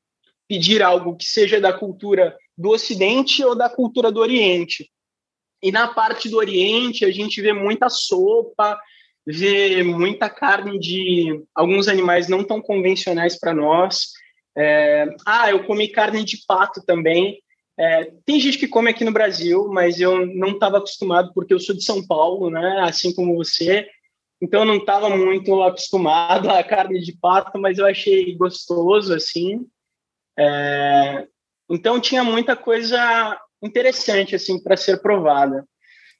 pedir 0.47 0.81
algo 0.81 1.15
que 1.15 1.25
seja 1.25 1.59
da 1.59 1.73
cultura 1.73 2.35
do 2.57 2.69
Ocidente 2.69 3.43
ou 3.43 3.55
da 3.55 3.69
cultura 3.69 4.11
do 4.11 4.19
Oriente. 4.19 4.89
E 5.61 5.71
na 5.71 5.87
parte 5.87 6.29
do 6.29 6.37
Oriente, 6.37 7.03
a 7.03 7.11
gente 7.11 7.41
vê 7.41 7.51
muita 7.51 7.89
sopa, 7.89 8.79
vê 9.25 9.83
muita 9.83 10.29
carne 10.29 10.79
de 10.79 11.43
alguns 11.53 11.87
animais 11.87 12.27
não 12.27 12.43
tão 12.43 12.61
convencionais 12.61 13.37
para 13.37 13.53
nós. 13.53 14.11
É, 14.55 15.05
ah, 15.25 15.49
eu 15.49 15.65
comi 15.65 15.87
carne 15.89 16.23
de 16.23 16.45
pato 16.47 16.81
também. 16.85 17.39
É, 17.79 18.11
tem 18.25 18.39
gente 18.39 18.57
que 18.57 18.67
come 18.67 18.89
aqui 18.89 19.03
no 19.03 19.11
Brasil, 19.11 19.67
mas 19.67 19.99
eu 19.99 20.25
não 20.25 20.51
estava 20.51 20.77
acostumado 20.77 21.31
porque 21.33 21.53
eu 21.53 21.59
sou 21.59 21.75
de 21.75 21.83
São 21.83 22.05
Paulo, 22.05 22.49
né? 22.49 22.79
Assim 22.81 23.13
como 23.13 23.35
você. 23.35 23.87
Então 24.41 24.61
eu 24.61 24.65
não 24.65 24.75
estava 24.75 25.09
muito 25.09 25.61
acostumado 25.63 26.49
à 26.49 26.63
carne 26.63 26.99
de 27.01 27.17
pato, 27.17 27.57
mas 27.59 27.77
eu 27.77 27.85
achei 27.85 28.35
gostoso 28.35 29.13
assim. 29.13 29.65
É, 30.37 31.27
então 31.69 31.99
tinha 31.99 32.23
muita 32.23 32.55
coisa 32.55 33.39
interessante 33.61 34.35
assim 34.35 34.61
para 34.61 34.77
ser 34.77 35.01
provada. 35.01 35.65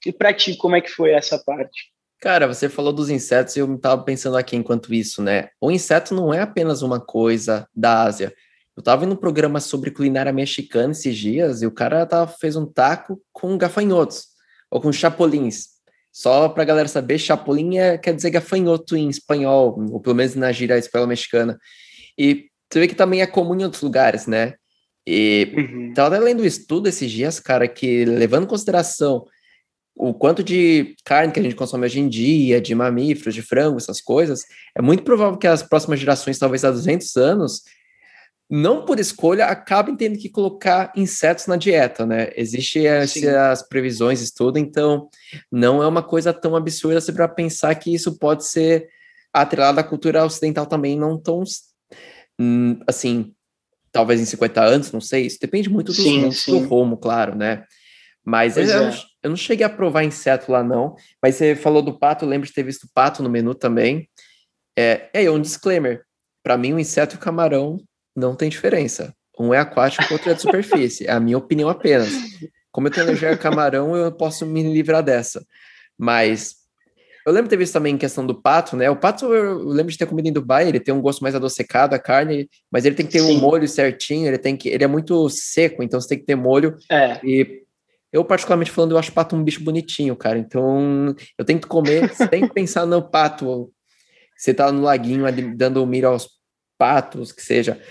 E 0.06 0.12
para 0.12 0.34
ti, 0.34 0.56
como 0.56 0.76
é 0.76 0.82
que 0.82 0.90
foi 0.90 1.12
essa 1.12 1.38
parte? 1.44 1.92
Cara, 2.20 2.48
você 2.48 2.68
falou 2.68 2.92
dos 2.92 3.10
insetos 3.10 3.56
e 3.56 3.60
eu 3.60 3.76
estava 3.76 4.02
pensando 4.02 4.38
aqui 4.38 4.56
enquanto 4.56 4.94
isso, 4.94 5.22
né? 5.22 5.50
O 5.62 5.70
inseto 5.70 6.16
não 6.16 6.34
é 6.34 6.42
apenas 6.42 6.82
uma 6.82 7.00
coisa 7.00 7.68
da 7.76 8.04
Ásia. 8.04 8.34
Eu 8.76 8.82
estava 8.82 9.02
vendo 9.02 9.14
um 9.14 9.18
programa 9.18 9.60
sobre 9.60 9.92
culinária 9.92 10.32
mexicana 10.32 10.92
esses 10.92 11.16
dias 11.16 11.62
e 11.62 11.68
o 11.68 11.72
cara 11.72 12.06
tava, 12.06 12.28
fez 12.28 12.56
um 12.56 12.66
taco 12.66 13.22
com 13.32 13.58
gafanhotos 13.58 14.28
ou 14.72 14.82
com 14.82 14.92
chapulins. 14.92 15.77
Só 16.18 16.50
para 16.50 16.64
a 16.64 16.66
galera 16.66 16.88
saber, 16.88 17.20
chapulim 17.20 17.78
é, 17.78 17.96
quer 17.96 18.12
dizer 18.12 18.32
gafanhoto 18.32 18.98
em 18.98 19.08
espanhol, 19.08 19.80
ou 19.92 20.00
pelo 20.00 20.16
menos 20.16 20.34
na 20.34 20.52
gíria 20.52 20.76
espanhola 20.76 21.10
mexicana. 21.10 21.60
E 22.18 22.46
você 22.68 22.80
vê 22.80 22.88
que 22.88 22.96
também 22.96 23.22
é 23.22 23.28
comum 23.28 23.54
em 23.54 23.64
outros 23.64 23.84
lugares, 23.84 24.26
né? 24.26 24.56
E 25.06 25.54
uhum. 25.56 25.94
tava 25.94 26.18
lendo 26.18 26.42
um 26.42 26.46
estudo 26.46 26.90
esses 26.90 27.12
dias, 27.12 27.40
cara, 27.40 27.68
que 27.68 28.04
levando 28.04 28.46
em 28.46 28.48
consideração 28.48 29.28
o 29.96 30.12
quanto 30.12 30.44
de 30.44 30.96
carne 31.06 31.32
que 31.32 31.40
a 31.40 31.44
gente 31.44 31.56
consome 31.56 31.86
hoje 31.86 32.00
em 32.00 32.10
dia, 32.10 32.60
de 32.60 32.74
mamíferos, 32.74 33.36
de 33.36 33.44
frango, 33.44 33.78
essas 33.78 34.02
coisas, 34.02 34.42
é 34.76 34.82
muito 34.82 35.04
provável 35.04 35.38
que 35.38 35.46
as 35.46 35.62
próximas 35.62 36.00
gerações, 36.00 36.40
talvez 36.40 36.66
há 36.66 36.72
200 36.72 37.16
anos, 37.16 37.62
não 38.50 38.86
por 38.86 39.00
escolha, 39.00 39.46
acabem 39.46 39.96
tendo 39.96 40.18
que 40.18 40.30
colocar 40.30 40.92
insetos 40.96 41.48
na 41.48 41.58
dieta, 41.58 42.06
né? 42.06 42.30
Existem 42.36 42.88
as 42.88 43.62
previsões, 43.62 44.22
estudo, 44.22 44.58
então 44.58 45.10
não 45.52 45.84
é 45.84 45.88
uma 45.88 46.02
coisa 46.02 46.34
tão 46.34 46.56
absurda 46.56 47.00
assim 47.00 47.14
para 47.14 47.28
pensar 47.28 47.76
que 47.76 47.94
isso 47.94 48.18
pode 48.18 48.46
ser 48.46 48.88
atrelado 49.34 49.80
à 49.80 49.84
cultura 49.84 50.24
ocidental 50.24 50.66
também, 50.66 50.98
não 50.98 51.20
tão 51.20 51.44
hum, 52.40 52.80
assim, 52.88 53.34
talvez 53.92 54.22
em 54.22 54.26
50 54.26 54.64
anos, 54.64 54.92
não 54.92 55.02
sei, 55.02 55.26
isso 55.26 55.40
depende 55.42 55.70
muito 55.70 55.88
do, 55.88 55.94
sim, 55.94 56.32
sim. 56.32 56.52
do 56.52 56.68
rumo, 56.68 56.98
claro, 56.98 57.36
né? 57.36 57.66
Mas 58.24 58.58
eu, 58.58 58.64
é. 58.64 58.94
eu, 59.24 59.30
não 59.30 59.38
cheguei 59.38 59.66
a 59.66 59.70
provar 59.70 60.04
inseto 60.04 60.52
lá, 60.52 60.62
não. 60.62 60.96
Mas 61.24 61.36
você 61.36 61.56
falou 61.56 61.82
do 61.82 61.98
pato, 61.98 62.26
eu 62.26 62.30
lembro 62.30 62.46
de 62.46 62.54
ter 62.54 62.62
visto 62.62 62.90
pato 62.94 63.24
no 63.24 63.30
menu 63.30 63.56
também. 63.56 64.10
É, 64.78 65.10
é 65.14 65.32
um 65.32 65.40
disclaimer. 65.40 66.04
Para 66.44 66.58
mim, 66.58 66.74
o 66.74 66.80
inseto 66.80 67.16
e 67.16 67.18
o 67.18 67.22
camarão 67.22 67.80
não 68.18 68.36
tem 68.36 68.50
diferença. 68.50 69.14
Um 69.40 69.54
é 69.54 69.60
aquático, 69.60 70.04
o 70.10 70.14
outro 70.14 70.32
é 70.32 70.34
de 70.34 70.42
superfície. 70.42 71.06
É 71.06 71.12
a 71.12 71.20
minha 71.20 71.38
opinião 71.38 71.70
apenas. 71.70 72.12
Como 72.72 72.88
eu 72.88 72.92
tenho 72.92 73.06
alergia 73.06 73.32
a 73.32 73.38
camarão, 73.38 73.96
eu 73.96 74.12
posso 74.12 74.46
me 74.46 74.64
livrar 74.64 75.04
dessa. 75.04 75.46
Mas 75.96 76.56
eu 77.26 77.32
lembro 77.32 77.44
de 77.44 77.52
ter 77.52 77.58
visto 77.58 77.74
também 77.74 77.94
em 77.94 77.98
questão 77.98 78.26
do 78.26 78.42
pato, 78.42 78.76
né? 78.76 78.90
O 78.90 78.96
pato, 78.96 79.26
eu 79.34 79.60
lembro 79.60 79.92
de 79.92 79.98
ter 79.98 80.08
comido 80.08 80.28
em 80.28 80.34
Dubai, 80.34 80.68
ele 80.68 80.80
tem 80.80 80.94
um 80.94 81.02
gosto 81.02 81.22
mais 81.22 81.36
adocicado, 81.36 81.94
a 81.94 82.00
carne, 82.00 82.50
mas 82.72 82.86
ele 82.86 82.96
tem 82.96 83.06
que 83.06 83.12
ter 83.12 83.20
Sim. 83.20 83.38
um 83.38 83.40
molho 83.40 83.68
certinho, 83.68 84.28
ele 84.28 84.38
tem 84.38 84.58
que. 84.58 84.70
Ele 84.70 84.84
é 84.84 84.88
muito 84.88 85.30
seco, 85.30 85.84
então 85.84 86.02
você 86.02 86.08
tem 86.08 86.20
que 86.20 86.26
ter 86.26 86.36
molho. 86.36 86.76
É. 86.90 87.20
E 87.24 87.64
eu, 88.12 88.26
particularmente 88.26 88.72
falando, 88.72 88.94
eu 88.94 88.98
acho 88.98 89.12
pato 89.12 89.36
um 89.36 89.44
bicho 89.44 89.64
bonitinho, 89.64 90.16
cara. 90.16 90.40
Então, 90.40 91.14
eu 91.38 91.46
tento 91.46 91.68
comer, 91.68 92.10
você 92.10 92.28
tem 92.28 92.48
que 92.48 92.54
pensar 92.54 92.86
no 92.86 93.02
pato. 93.02 93.72
Você 94.36 94.54
tá 94.54 94.72
no 94.72 94.82
laguinho 94.82 95.26
ali, 95.26 95.54
dando 95.56 95.86
mira 95.86 96.08
aos 96.08 96.37
patos, 96.78 97.32
que 97.32 97.42
seja. 97.42 97.82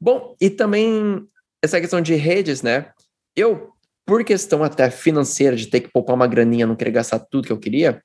Bom, 0.00 0.36
e 0.40 0.50
também 0.50 1.26
essa 1.62 1.80
questão 1.80 2.00
de 2.00 2.14
redes, 2.14 2.62
né? 2.62 2.90
Eu, 3.36 3.72
por 4.06 4.22
questão 4.24 4.62
até 4.62 4.90
financeira, 4.90 5.56
de 5.56 5.66
ter 5.66 5.80
que 5.80 5.90
poupar 5.90 6.14
uma 6.14 6.26
graninha, 6.26 6.66
não 6.66 6.76
querer 6.76 6.90
gastar 6.90 7.18
tudo 7.18 7.46
que 7.46 7.52
eu 7.52 7.58
queria, 7.58 8.02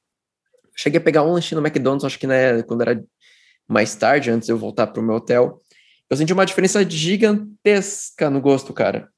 cheguei 0.76 1.00
a 1.00 1.04
pegar 1.04 1.24
um 1.24 1.34
lanchinho 1.34 1.60
no 1.60 1.68
McDonald's, 1.68 2.06
acho 2.06 2.18
que 2.18 2.28
né, 2.28 2.64
quando 2.64 2.82
era 2.82 3.04
mais 3.68 3.96
tarde, 3.96 4.32
antes 4.32 4.48
de 4.48 4.54
eu 4.54 4.58
voltar 4.58 4.88
pro 4.88 5.04
meu 5.04 5.16
hotel. 5.16 5.62
Eu 6.10 6.18
senti 6.18 6.34
uma 6.34 6.46
diferença 6.46 6.90
gigantesca 6.90 8.30
no 8.30 8.42
gosto, 8.42 8.74
cara. 8.74 9.10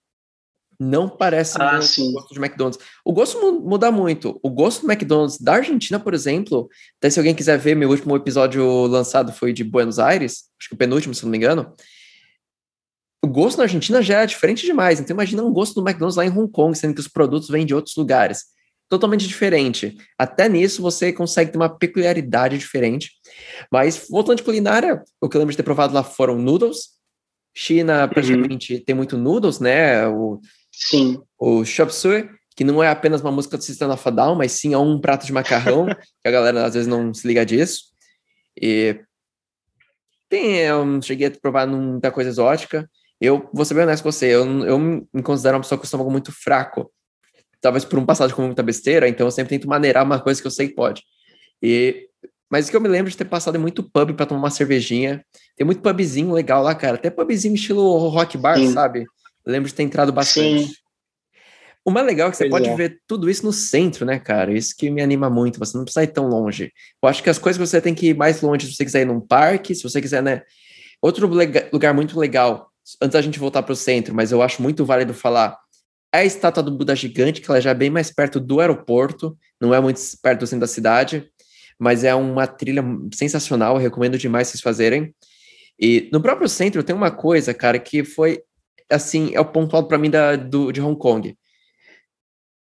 Não 0.83 1.07
parece 1.07 1.61
ah, 1.61 1.75
o 1.75 2.11
gosto 2.11 2.33
de 2.33 2.39
McDonald's. 2.39 2.79
O 3.05 3.13
gosto 3.13 3.61
muda 3.61 3.91
muito. 3.91 4.39
O 4.41 4.49
gosto 4.49 4.81
do 4.81 4.91
McDonald's 4.91 5.37
da 5.37 5.53
Argentina, 5.53 5.99
por 5.99 6.11
exemplo, 6.11 6.67
até 6.97 7.07
se 7.07 7.19
alguém 7.19 7.35
quiser 7.35 7.59
ver, 7.59 7.75
meu 7.75 7.87
último 7.87 8.15
episódio 8.15 8.87
lançado 8.87 9.31
foi 9.31 9.53
de 9.53 9.63
Buenos 9.63 9.99
Aires, 9.99 10.45
acho 10.59 10.69
que 10.69 10.73
o 10.73 10.77
penúltimo, 10.77 11.13
se 11.13 11.21
não 11.21 11.29
me 11.29 11.37
engano. 11.37 11.71
O 13.23 13.27
gosto 13.27 13.57
na 13.57 13.65
Argentina 13.65 14.01
já 14.01 14.21
é 14.21 14.25
diferente 14.25 14.65
demais. 14.65 14.99
Então 14.99 15.13
imagina 15.13 15.43
um 15.43 15.53
gosto 15.53 15.75
do 15.75 15.87
McDonald's 15.87 16.15
lá 16.15 16.25
em 16.25 16.31
Hong 16.31 16.51
Kong, 16.51 16.75
sendo 16.75 16.95
que 16.95 16.99
os 16.99 17.07
produtos 17.07 17.47
vêm 17.47 17.63
de 17.63 17.75
outros 17.75 17.95
lugares. 17.95 18.45
Totalmente 18.89 19.27
diferente. 19.27 19.95
Até 20.17 20.49
nisso 20.49 20.81
você 20.81 21.13
consegue 21.13 21.51
ter 21.51 21.59
uma 21.59 21.69
peculiaridade 21.69 22.57
diferente. 22.57 23.11
Mas 23.71 24.07
voltando 24.09 24.37
de 24.37 24.43
culinária, 24.43 25.03
o 25.21 25.29
que 25.29 25.37
eu 25.37 25.39
lembro 25.39 25.51
de 25.51 25.57
ter 25.57 25.63
provado 25.63 25.93
lá 25.93 26.01
foram 26.01 26.39
noodles. 26.39 26.99
China 27.55 28.03
uhum. 28.03 28.09
praticamente 28.09 28.73
uhum. 28.73 28.83
tem 28.83 28.95
muito 28.95 29.15
noodles, 29.15 29.59
né? 29.59 30.07
O 30.07 30.41
Sim. 30.71 31.21
O 31.37 31.65
Chop 31.65 31.93
Suey, 31.93 32.29
que 32.55 32.63
não 32.63 32.81
é 32.81 32.89
apenas 32.89 33.21
uma 33.21 33.31
música 33.31 33.57
do 33.57 33.63
System 33.63 33.89
of 33.89 34.07
a 34.07 34.11
Down, 34.11 34.35
mas 34.35 34.53
sim 34.53 34.73
é 34.73 34.77
um 34.77 34.99
prato 34.99 35.25
de 35.25 35.33
macarrão, 35.33 35.85
que 36.21 36.27
a 36.27 36.31
galera 36.31 36.65
às 36.65 36.73
vezes 36.73 36.87
não 36.87 37.13
se 37.13 37.27
liga 37.27 37.45
disso. 37.45 37.91
E 38.59 38.99
tem, 40.29 40.57
eu 40.59 41.01
cheguei 41.01 41.27
a 41.27 41.31
provar 41.31 41.67
muita 41.67 42.11
coisa 42.11 42.29
exótica. 42.29 42.89
Eu 43.19 43.49
vou 43.53 43.65
ser 43.65 43.73
bem 43.73 43.83
honesto 43.83 44.03
com 44.03 44.11
você, 44.11 44.27
eu, 44.27 44.65
eu 44.65 44.79
me 44.79 45.21
considero 45.23 45.57
uma 45.57 45.61
pessoa 45.61 45.77
com 45.77 45.85
estômago 45.85 46.09
muito 46.09 46.31
fraco. 46.31 46.91
Talvez 47.59 47.85
por 47.85 47.99
um 47.99 48.05
passado 48.05 48.33
com 48.33 48.41
muita 48.41 48.63
besteira, 48.63 49.07
então 49.07 49.27
eu 49.27 49.31
sempre 49.31 49.49
tento 49.49 49.67
maneirar 49.67 50.03
uma 50.03 50.19
coisa 50.19 50.41
que 50.41 50.47
eu 50.47 50.51
sei 50.51 50.69
que 50.69 50.73
pode. 50.73 51.03
E, 51.61 52.09
mas 52.49 52.67
o 52.67 52.71
que 52.71 52.77
eu 52.77 52.81
me 52.81 52.87
lembro 52.87 53.11
de 53.11 53.17
ter 53.17 53.25
passado 53.25 53.55
é 53.55 53.59
muito 53.59 53.83
pub 53.83 54.13
para 54.13 54.25
tomar 54.25 54.41
uma 54.41 54.49
cervejinha. 54.49 55.23
Tem 55.55 55.63
muito 55.63 55.81
pubzinho 55.81 56.33
legal 56.33 56.63
lá, 56.63 56.73
cara. 56.73 56.95
Até 56.95 57.11
pubzinho 57.11 57.53
estilo 57.53 58.07
rock 58.07 58.37
bar, 58.37 58.57
Sim. 58.57 58.73
sabe? 58.73 59.05
Lembro 59.45 59.69
de 59.69 59.75
ter 59.75 59.83
entrado 59.83 60.11
bastante. 60.11 60.65
Sim. 60.65 60.73
O 61.83 61.89
mais 61.89 62.05
legal 62.05 62.27
é 62.27 62.31
que 62.31 62.37
você 62.37 62.47
pois 62.47 62.63
pode 62.63 62.73
é. 62.73 62.75
ver 62.75 63.01
tudo 63.07 63.29
isso 63.29 63.43
no 63.43 63.51
centro, 63.51 64.05
né, 64.05 64.19
cara? 64.19 64.53
Isso 64.53 64.75
que 64.77 64.89
me 64.89 65.01
anima 65.01 65.29
muito. 65.29 65.57
Você 65.57 65.75
não 65.75 65.83
precisa 65.83 66.03
ir 66.03 66.07
tão 66.07 66.27
longe. 66.27 66.71
Eu 67.01 67.09
acho 67.09 67.23
que 67.23 67.29
as 67.29 67.39
coisas 67.39 67.59
que 67.59 67.67
você 67.67 67.81
tem 67.81 67.95
que 67.95 68.09
ir 68.09 68.15
mais 68.15 68.41
longe, 68.41 68.67
se 68.67 68.75
você 68.75 68.85
quiser 68.85 69.01
ir 69.01 69.05
num 69.05 69.19
parque, 69.19 69.73
se 69.73 69.81
você 69.81 69.99
quiser, 69.99 70.21
né? 70.21 70.43
Outro 71.01 71.27
lugar 71.27 71.93
muito 71.93 72.19
legal, 72.19 72.71
antes 73.01 73.13
da 73.13 73.21
gente 73.21 73.39
voltar 73.39 73.63
para 73.63 73.73
o 73.73 73.75
centro, 73.75 74.13
mas 74.13 74.31
eu 74.31 74.41
acho 74.43 74.61
muito 74.61 74.85
válido 74.85 75.13
falar, 75.13 75.57
é 76.13 76.19
a 76.19 76.25
estátua 76.25 76.61
do 76.61 76.71
Buda 76.71 76.95
gigante, 76.95 77.41
que 77.41 77.49
ela 77.49 77.59
já 77.59 77.71
é 77.71 77.73
bem 77.73 77.89
mais 77.89 78.11
perto 78.11 78.39
do 78.39 78.59
aeroporto, 78.59 79.35
não 79.59 79.73
é 79.73 79.79
muito 79.79 79.99
perto 80.21 80.41
do 80.41 80.47
centro 80.47 80.61
da 80.61 80.67
cidade, 80.67 81.27
mas 81.79 82.03
é 82.03 82.13
uma 82.13 82.45
trilha 82.45 82.83
sensacional, 83.13 83.75
eu 83.75 83.81
recomendo 83.81 84.17
demais 84.17 84.49
vocês 84.49 84.61
fazerem. 84.61 85.15
E 85.79 86.09
no 86.13 86.21
próprio 86.21 86.47
centro 86.47 86.83
tem 86.83 86.95
uma 86.95 87.09
coisa, 87.09 87.53
cara, 87.53 87.79
que 87.79 88.03
foi 88.03 88.43
assim, 88.91 89.31
é 89.33 89.39
o 89.39 89.45
ponto 89.45 89.75
alto 89.75 89.87
para 89.87 89.97
mim 89.97 90.09
da, 90.09 90.35
do, 90.35 90.71
de 90.71 90.81
Hong 90.81 90.97
Kong, 90.97 91.37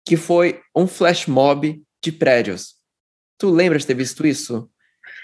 que 0.05 0.17
foi 0.17 0.61
um 0.75 0.87
flash 0.87 1.27
mob 1.27 1.83
de 2.03 2.13
prédios. 2.13 2.75
Tu 3.39 3.51
lembra 3.51 3.79
de 3.79 3.87
ter 3.87 3.95
visto 3.95 4.27
isso? 4.27 4.71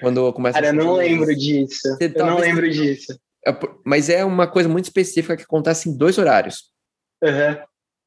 Quando 0.01 0.33
começa 0.33 0.55
Cara, 0.55 0.69
eu 0.69 0.75
não 0.75 0.95
lembro 0.95 1.35
disso. 1.35 1.81
Você 1.97 2.13
eu 2.15 2.27
não 2.27 2.39
lembro 2.39 2.71
disso. 2.71 3.19
É, 3.47 3.51
mas 3.85 4.09
é 4.09 4.25
uma 4.25 4.47
coisa 4.47 4.69
muito 4.69 4.85
específica 4.85 5.37
que 5.37 5.43
acontece 5.43 5.89
em 5.89 5.97
dois 5.97 6.19
horários. 6.19 6.73
Uhum. 7.23 7.65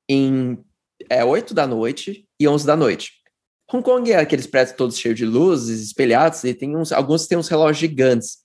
Em 0.10 0.66
é, 1.10 1.24
8 1.24 1.54
da 1.54 1.68
noite 1.68 2.28
e 2.40 2.48
11 2.48 2.66
da 2.66 2.76
noite. 2.76 3.14
Hong 3.72 3.84
Kong 3.84 4.12
é 4.12 4.18
aqueles 4.18 4.46
prédios 4.46 4.78
todos 4.78 4.98
cheios 4.98 5.18
de 5.18 5.26
luzes, 5.26 5.82
espelhados, 5.82 6.44
e 6.44 6.54
tem 6.54 6.76
uns, 6.76 6.92
alguns 6.92 7.28
têm 7.28 7.38
uns 7.38 7.48
relógios 7.48 7.78
gigantes. 7.78 8.45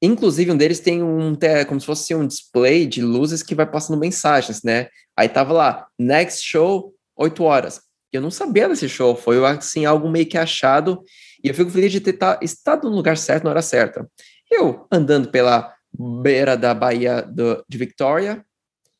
Inclusive, 0.00 0.52
um 0.52 0.56
deles 0.56 0.80
tem 0.80 1.02
um, 1.02 1.36
como 1.68 1.80
se 1.80 1.86
fosse 1.86 2.14
um 2.14 2.26
display 2.26 2.86
de 2.86 3.02
luzes 3.02 3.42
que 3.42 3.54
vai 3.54 3.66
passando 3.66 3.98
mensagens, 3.98 4.62
né? 4.62 4.88
Aí 5.16 5.28
tava 5.28 5.52
lá, 5.52 5.86
next 5.98 6.46
show, 6.46 6.94
8 7.16 7.42
horas. 7.42 7.80
Eu 8.12 8.22
não 8.22 8.30
sabia 8.30 8.68
desse 8.68 8.88
show, 8.88 9.16
foi 9.16 9.44
assim, 9.44 9.84
algo 9.84 10.08
meio 10.08 10.26
que 10.26 10.38
achado, 10.38 11.02
e 11.42 11.48
eu 11.48 11.54
fico 11.54 11.70
feliz 11.70 11.92
de 11.92 12.00
ter 12.00 12.14
tá, 12.14 12.38
estado 12.40 12.88
no 12.88 12.96
lugar 12.96 13.16
certo 13.16 13.44
na 13.44 13.50
hora 13.50 13.60
certa. 13.60 14.08
Eu, 14.50 14.86
andando 14.90 15.30
pela 15.30 15.74
beira 16.22 16.56
da 16.56 16.72
Baía 16.72 17.20
do, 17.22 17.62
de 17.68 17.76
Victoria, 17.76 18.44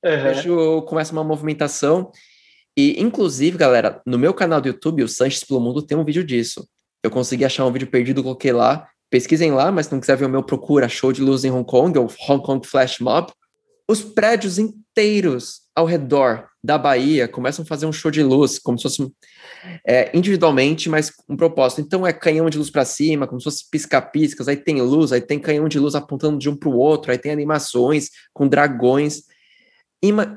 uhum. 0.04 0.22
vejo, 0.22 0.82
começa 0.82 1.12
uma 1.12 1.24
movimentação, 1.24 2.10
e 2.76 3.00
inclusive, 3.00 3.56
galera, 3.56 4.02
no 4.04 4.18
meu 4.18 4.34
canal 4.34 4.60
do 4.60 4.68
YouTube, 4.68 5.02
o 5.02 5.08
Sanches 5.08 5.42
pelo 5.42 5.60
Mundo, 5.60 5.82
tem 5.82 5.96
um 5.96 6.04
vídeo 6.04 6.22
disso. 6.22 6.68
Eu 7.02 7.10
consegui 7.10 7.44
achar 7.44 7.64
um 7.64 7.72
vídeo 7.72 7.88
perdido, 7.88 8.22
coloquei 8.22 8.52
lá, 8.52 8.88
pesquisem 9.10 9.52
lá, 9.52 9.70
mas 9.70 9.86
se 9.86 9.92
não 9.92 10.00
quiser 10.00 10.16
ver 10.16 10.26
o 10.26 10.28
meu, 10.28 10.42
procura 10.42 10.88
Show 10.88 11.12
de 11.12 11.22
Luz 11.22 11.44
em 11.44 11.50
Hong 11.50 11.68
Kong, 11.68 11.98
ou 11.98 12.12
Hong 12.28 12.42
Kong 12.42 12.66
Flash 12.66 12.98
Mob. 13.00 13.32
Os 13.88 14.02
prédios 14.02 14.58
inteiros 14.58 15.62
ao 15.74 15.86
redor 15.86 16.48
da 16.62 16.76
Bahia 16.76 17.28
começam 17.28 17.62
a 17.62 17.66
fazer 17.66 17.86
um 17.86 17.92
show 17.92 18.10
de 18.10 18.22
luz, 18.22 18.58
como 18.58 18.76
se 18.76 18.82
fosse 18.82 19.10
é, 19.86 20.10
individualmente, 20.16 20.88
mas 20.88 21.08
com 21.08 21.32
um 21.32 21.36
propósito. 21.36 21.80
Então 21.80 22.06
é 22.06 22.12
canhão 22.12 22.50
de 22.50 22.58
luz 22.58 22.68
para 22.68 22.84
cima, 22.84 23.26
como 23.26 23.40
se 23.40 23.44
fosse 23.44 23.70
pisca-piscas, 23.70 24.48
aí 24.48 24.56
tem 24.56 24.82
luz, 24.82 25.12
aí 25.12 25.20
tem 25.20 25.38
canhão 25.38 25.68
de 25.68 25.78
luz 25.78 25.94
apontando 25.94 26.36
de 26.36 26.50
um 26.50 26.56
para 26.56 26.68
o 26.68 26.76
outro, 26.76 27.12
aí 27.12 27.18
tem 27.18 27.32
animações 27.32 28.10
com 28.34 28.46
dragões. 28.46 29.22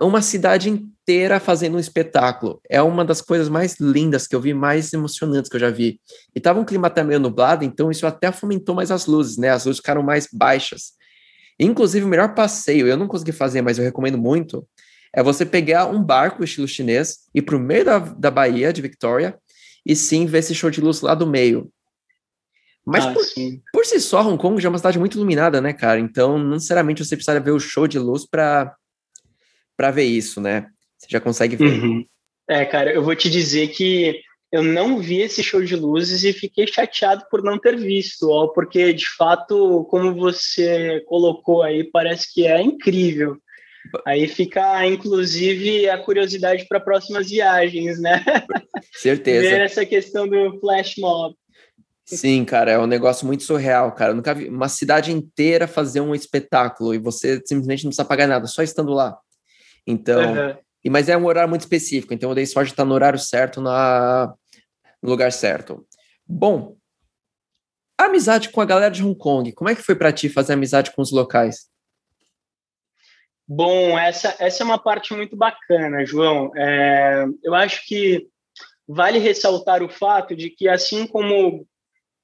Uma, 0.01 0.22
cidade 0.24 0.70
inteira 0.70 1.39
fazendo 1.39 1.76
um 1.76 1.80
espetáculo. 1.80 2.59
É 2.68 2.82
uma 2.82 3.05
das 3.05 3.22
coisas 3.22 3.47
mais 3.47 3.80
lindas 3.80 4.26
que 4.26 4.36
eu 4.36 4.41
vi, 4.41 4.53
mais 4.53 4.91
emocionantes 4.91 5.49
que 5.49 5.55
eu 5.55 5.59
já 5.59 5.70
vi. 5.70 5.99
E 6.36 6.39
tava 6.39 6.59
um 6.59 6.66
clima 6.66 6.88
até 6.88 7.03
meio 7.03 7.20
nublado, 7.20 7.64
então 7.64 7.91
isso 7.91 8.07
até 8.07 8.32
fomentou 8.32 8.74
mais 8.74 8.89
as 8.89 9.05
luzes, 9.05 9.38
né? 9.38 9.49
As 9.49 9.66
luzes 9.66 9.78
ficaram 9.78 10.01
mais 10.01 10.28
baixas. 10.34 10.93
Inclusive, 11.59 12.05
o 12.05 12.09
melhor 12.09 12.34
passeio, 12.34 12.88
eu 12.88 12.97
não 12.97 13.07
consegui 13.07 13.32
fazer, 13.32 13.62
mas 13.62 13.78
eu 13.78 13.84
recomendo 13.84 14.18
muito, 14.18 14.68
é 15.14 15.22
você 15.22 15.45
pegar 15.45 15.86
um 15.86 16.01
barco 16.01 16.43
estilo 16.43 16.68
chinês, 16.68 17.28
ir 17.36 17.43
para 17.43 17.55
o 17.55 17.59
meio 17.59 17.86
da, 17.86 17.99
da 17.99 18.32
Bahia 18.32 18.74
de 18.74 18.82
Victoria 18.82 19.38
e 19.86 19.95
sim 19.95 20.26
ver 20.26 20.39
esse 20.39 20.55
show 20.55 20.72
de 20.72 20.82
luz 20.82 21.01
lá 21.01 21.14
do 21.14 21.28
meio. 21.28 21.72
Mas 22.86 23.05
ah, 23.05 23.14
por, 23.14 23.24
por, 23.72 23.86
si 23.86 23.99
só, 23.99 24.28
Hong 24.28 24.38
Kong 24.41 24.59
já 24.59 24.68
é 24.68 24.72
uma 24.72 24.78
cidade 24.78 24.97
muito 24.97 25.16
iluminada, 25.16 25.62
né, 25.62 25.72
cara? 25.72 25.99
Então, 25.99 26.39
não 26.39 26.51
necessariamente 26.51 27.05
você 27.05 27.16
precisa 27.16 27.39
ver 27.39 27.51
o 27.51 27.59
show 27.59 27.88
de 27.88 27.99
luz 27.99 28.26
para 28.26 28.76
ver 29.90 30.04
isso, 30.04 30.40
né? 30.40 30.68
Você 30.98 31.08
já 31.10 31.20
consegue 31.20 31.56
ver. 31.56 31.82
Uhum. 31.82 32.06
É, 32.48 32.66
cara, 32.66 32.94
eu 32.94 33.02
vou 33.02 33.16
te 33.16 33.30
dizer 33.30 33.70
que 33.70 34.22
eu 34.52 34.62
não 34.62 35.00
vi 35.00 35.22
esse 35.22 35.42
show 35.42 35.64
de 35.64 35.76
luzes 35.76 36.24
e 36.24 36.34
fiquei 36.34 36.68
chateado 36.68 37.24
por 37.32 37.42
não 37.42 37.58
ter 37.58 37.78
visto, 37.78 38.30
ó, 38.30 38.48
porque 38.48 38.92
de 38.92 39.08
fato, 39.16 39.86
como 39.90 40.14
você 40.14 41.02
colocou 41.08 41.64
aí, 41.64 41.86
parece 41.86 42.32
que 42.34 42.46
é 42.46 42.62
incrível. 42.62 43.38
Aí 44.06 44.28
fica, 44.28 44.86
inclusive, 44.86 45.90
a 45.90 45.98
curiosidade 45.98 46.68
para 46.68 46.80
próximas 46.80 47.30
viagens, 47.30 48.00
né? 48.00 48.24
Certeza. 48.94 49.42
Ver 49.42 49.62
essa 49.62 49.86
questão 49.86 50.28
do 50.28 50.60
flash 50.60 50.96
mob. 50.98 51.36
Sim, 52.06 52.44
cara, 52.44 52.72
é 52.72 52.78
um 52.78 52.86
negócio 52.86 53.26
muito 53.26 53.44
surreal, 53.44 53.94
cara. 53.94 54.12
Eu 54.12 54.16
nunca 54.16 54.34
vi 54.34 54.50
uma 54.50 54.68
cidade 54.68 55.12
inteira 55.12 55.68
fazer 55.68 56.02
um 56.02 56.14
espetáculo 56.14 56.94
e 56.94 57.00
você 57.00 57.42
simplesmente 57.46 57.86
não 57.86 57.90
precisa 57.90 58.06
pagar 58.06 58.28
nada, 58.28 58.48
só 58.48 58.62
estando 58.62 58.92
lá. 58.92 59.18
Então, 59.86 60.34
uhum. 60.34 60.58
e, 60.84 60.90
mas 60.90 61.10
é 61.10 61.18
um 61.18 61.26
horário 61.26 61.50
muito 61.50 61.62
específico, 61.62 62.14
então 62.14 62.30
eu 62.30 62.36
dei 62.36 62.46
sorte 62.46 62.68
de 62.68 62.74
estar 62.74 62.86
no 62.86 62.94
horário 62.94 63.20
certo, 63.20 63.62
na, 63.62 64.34
no 65.02 65.10
lugar 65.10 65.32
certo. 65.32 65.86
Bom, 66.26 66.78
amizade 67.98 68.50
com 68.50 68.62
a 68.62 68.66
galera 68.66 68.94
de 68.94 69.04
Hong 69.04 69.18
Kong, 69.18 69.52
como 69.54 69.70
é 69.70 69.76
que 69.76 69.82
foi 69.82 69.96
para 69.96 70.14
ti 70.14 70.30
fazer 70.30 70.54
amizade 70.54 70.92
com 70.92 71.02
os 71.02 71.12
locais? 71.12 71.70
Bom, 73.48 74.00
essa, 74.00 74.36
essa 74.40 74.64
é 74.64 74.66
uma 74.66 74.80
parte 74.80 75.14
muito 75.14 75.36
bacana, 75.36 76.06
João. 76.06 76.52
É, 76.56 77.26
eu 77.44 77.54
acho 77.54 77.86
que 77.86 78.28
vale 78.88 79.20
ressaltar 79.20 79.84
o 79.84 79.90
fato 79.90 80.36
de 80.36 80.50
que, 80.50 80.70
assim 80.70 81.06
como 81.06 81.68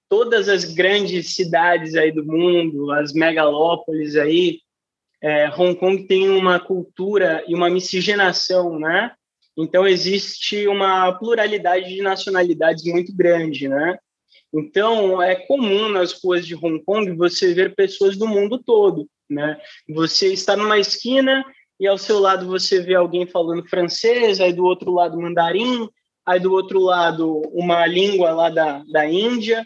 todas 0.10 0.48
as 0.48 0.64
grandes 0.64 1.36
cidades 1.36 1.96
aí 1.96 2.12
do 2.14 2.26
mundo, 2.26 2.92
as 2.92 3.12
megalópolis 3.14 4.16
aí, 4.16 4.62
é, 5.22 5.50
Hong 5.50 5.76
Kong 5.76 6.06
tem 6.06 6.30
uma 6.30 6.60
cultura 6.60 7.44
e 7.48 7.56
uma 7.56 7.70
miscigenação, 7.70 8.80
né? 8.80 9.12
Então 9.58 9.88
existe 9.88 10.68
uma 10.68 11.12
pluralidade 11.14 11.94
de 11.94 12.02
nacionalidades 12.02 12.84
muito 12.86 13.16
grande, 13.16 13.68
né? 13.68 13.98
Então 14.54 15.22
é 15.22 15.36
comum 15.36 15.90
nas 15.90 16.14
ruas 16.24 16.46
de 16.46 16.56
Hong 16.56 16.84
Kong 16.84 17.12
você 17.14 17.54
ver 17.54 17.76
pessoas 17.76 18.16
do 18.16 18.28
mundo 18.28 18.62
todo 18.64 19.08
né? 19.30 19.60
Você 19.90 20.32
está 20.34 20.56
numa 20.56 20.80
esquina 20.80 21.44
e 21.80 21.88
ao 21.88 21.98
seu 21.98 22.20
lado 22.20 22.48
você 22.48 22.82
vê 22.82 22.96
alguém 22.96 23.28
falando 23.28 23.68
francês, 23.68 24.40
aí 24.40 24.54
do 24.54 24.64
outro 24.64 24.92
lado 24.92 25.20
mandarim, 25.20 25.88
aí 26.26 26.40
do 26.40 26.52
outro 26.52 26.80
lado 26.80 27.42
uma 27.54 27.86
língua 27.86 28.32
lá 28.32 28.50
da, 28.50 28.84
da 28.90 29.06
Índia. 29.06 29.66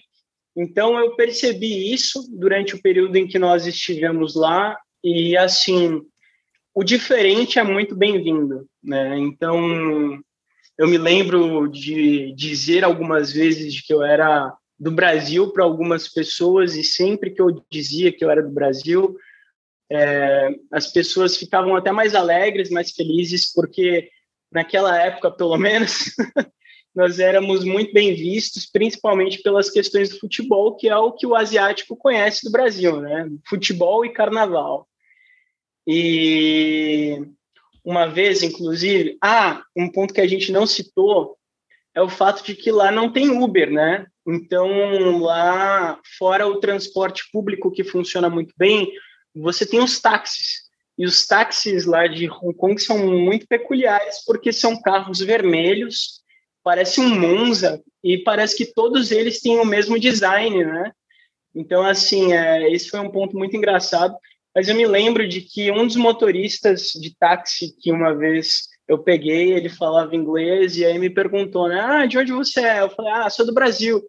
Então 0.55 0.99
eu 0.99 1.15
percebi 1.15 1.93
isso 1.93 2.27
durante 2.31 2.75
o 2.75 2.81
período 2.81 3.15
em 3.15 3.27
que 3.27 3.39
nós 3.39 3.65
estivemos 3.65 4.35
lá 4.35 4.77
e 5.03 5.35
assim 5.37 6.01
o 6.73 6.83
diferente 6.83 7.59
é 7.59 7.63
muito 7.63 7.95
bem-vindo, 7.95 8.65
né? 8.81 9.17
Então 9.17 10.21
eu 10.77 10.87
me 10.87 10.97
lembro 10.97 11.67
de 11.67 12.33
dizer 12.33 12.83
algumas 12.83 13.31
vezes 13.31 13.85
que 13.85 13.93
eu 13.93 14.01
era 14.01 14.53
do 14.79 14.91
Brasil 14.91 15.51
para 15.51 15.63
algumas 15.63 16.07
pessoas 16.07 16.75
e 16.75 16.83
sempre 16.83 17.31
que 17.31 17.41
eu 17.41 17.63
dizia 17.69 18.11
que 18.11 18.23
eu 18.23 18.31
era 18.31 18.41
do 18.41 18.49
Brasil, 18.49 19.15
é, 19.91 20.49
as 20.71 20.91
pessoas 20.91 21.37
ficavam 21.37 21.75
até 21.75 21.91
mais 21.91 22.15
alegres, 22.15 22.69
mais 22.69 22.91
felizes, 22.91 23.51
porque 23.53 24.09
naquela 24.51 24.97
época, 24.97 25.29
pelo 25.29 25.57
menos, 25.57 26.15
nós 26.95 27.19
éramos 27.19 27.63
muito 27.63 27.93
bem 27.93 28.15
vistos, 28.15 28.65
principalmente 28.65 29.41
pelas 29.41 29.69
questões 29.69 30.09
do 30.09 30.19
futebol, 30.19 30.75
que 30.75 30.89
é 30.89 30.95
o 30.95 31.11
que 31.11 31.27
o 31.27 31.35
asiático 31.35 31.95
conhece 31.95 32.45
do 32.45 32.51
Brasil, 32.51 33.01
né? 33.01 33.29
Futebol 33.47 34.05
e 34.05 34.13
carnaval. 34.13 34.87
E 35.93 37.21
uma 37.83 38.05
vez, 38.05 38.41
inclusive, 38.41 39.17
ah, 39.21 39.61
um 39.75 39.91
ponto 39.91 40.13
que 40.13 40.21
a 40.21 40.27
gente 40.27 40.49
não 40.49 40.65
citou 40.65 41.37
é 41.93 42.01
o 42.01 42.07
fato 42.07 42.45
de 42.45 42.55
que 42.55 42.71
lá 42.71 42.89
não 42.89 43.11
tem 43.11 43.29
Uber, 43.29 43.69
né? 43.69 44.05
Então, 44.25 45.17
lá, 45.19 45.99
fora 46.17 46.47
o 46.47 46.61
transporte 46.61 47.23
público 47.33 47.69
que 47.69 47.83
funciona 47.83 48.29
muito 48.29 48.53
bem, 48.57 48.89
você 49.35 49.65
tem 49.65 49.83
os 49.83 49.99
táxis. 49.99 50.61
E 50.97 51.05
os 51.05 51.27
táxis 51.27 51.85
lá 51.85 52.07
de 52.07 52.29
Hong 52.29 52.53
Kong 52.53 52.81
são 52.81 52.97
muito 53.09 53.45
peculiares, 53.45 54.23
porque 54.25 54.53
são 54.53 54.81
carros 54.81 55.19
vermelhos, 55.19 56.21
parece 56.63 57.01
um 57.01 57.19
Monza, 57.19 57.83
e 58.01 58.17
parece 58.19 58.55
que 58.55 58.73
todos 58.73 59.11
eles 59.11 59.41
têm 59.41 59.59
o 59.59 59.65
mesmo 59.65 59.99
design, 59.99 60.63
né? 60.63 60.93
Então, 61.53 61.83
assim, 61.83 62.31
é, 62.31 62.71
esse 62.71 62.89
foi 62.89 63.01
um 63.01 63.11
ponto 63.11 63.37
muito 63.37 63.57
engraçado. 63.57 64.15
Mas 64.55 64.67
eu 64.67 64.75
me 64.75 64.85
lembro 64.85 65.27
de 65.27 65.41
que 65.41 65.71
um 65.71 65.87
dos 65.87 65.95
motoristas 65.95 66.91
de 66.91 67.15
táxi 67.17 67.75
que 67.79 67.91
uma 67.91 68.13
vez 68.13 68.67
eu 68.87 68.99
peguei, 68.99 69.53
ele 69.53 69.69
falava 69.69 70.15
inglês, 70.15 70.75
e 70.75 70.85
aí 70.85 70.99
me 70.99 71.09
perguntou, 71.09 71.69
né? 71.69 71.79
Ah, 71.79 72.05
de 72.05 72.17
onde 72.17 72.33
você 72.33 72.59
é? 72.61 72.81
Eu 72.81 72.89
falei, 72.89 73.11
ah, 73.13 73.29
sou 73.29 73.45
do 73.45 73.53
Brasil. 73.53 74.01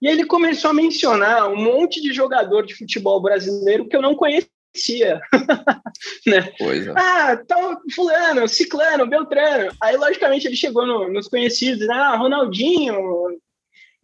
E 0.00 0.06
ele 0.06 0.24
começou 0.24 0.70
a 0.70 0.74
mencionar 0.74 1.50
um 1.50 1.56
monte 1.56 2.00
de 2.00 2.12
jogador 2.12 2.64
de 2.64 2.76
futebol 2.76 3.20
brasileiro 3.20 3.88
que 3.88 3.96
eu 3.96 4.02
não 4.02 4.14
conhecia 4.14 4.48
né? 6.26 6.52
Coisa. 6.56 6.94
Ah, 6.96 7.38
então, 7.42 7.80
fulano, 7.94 8.46
ciclano, 8.46 9.06
beltrano. 9.06 9.72
Aí, 9.80 9.96
logicamente, 9.96 10.46
ele 10.46 10.56
chegou 10.56 10.86
no, 10.86 11.12
nos 11.12 11.26
conhecidos, 11.28 11.88
ah, 11.88 12.16
Ronaldinho 12.16 12.96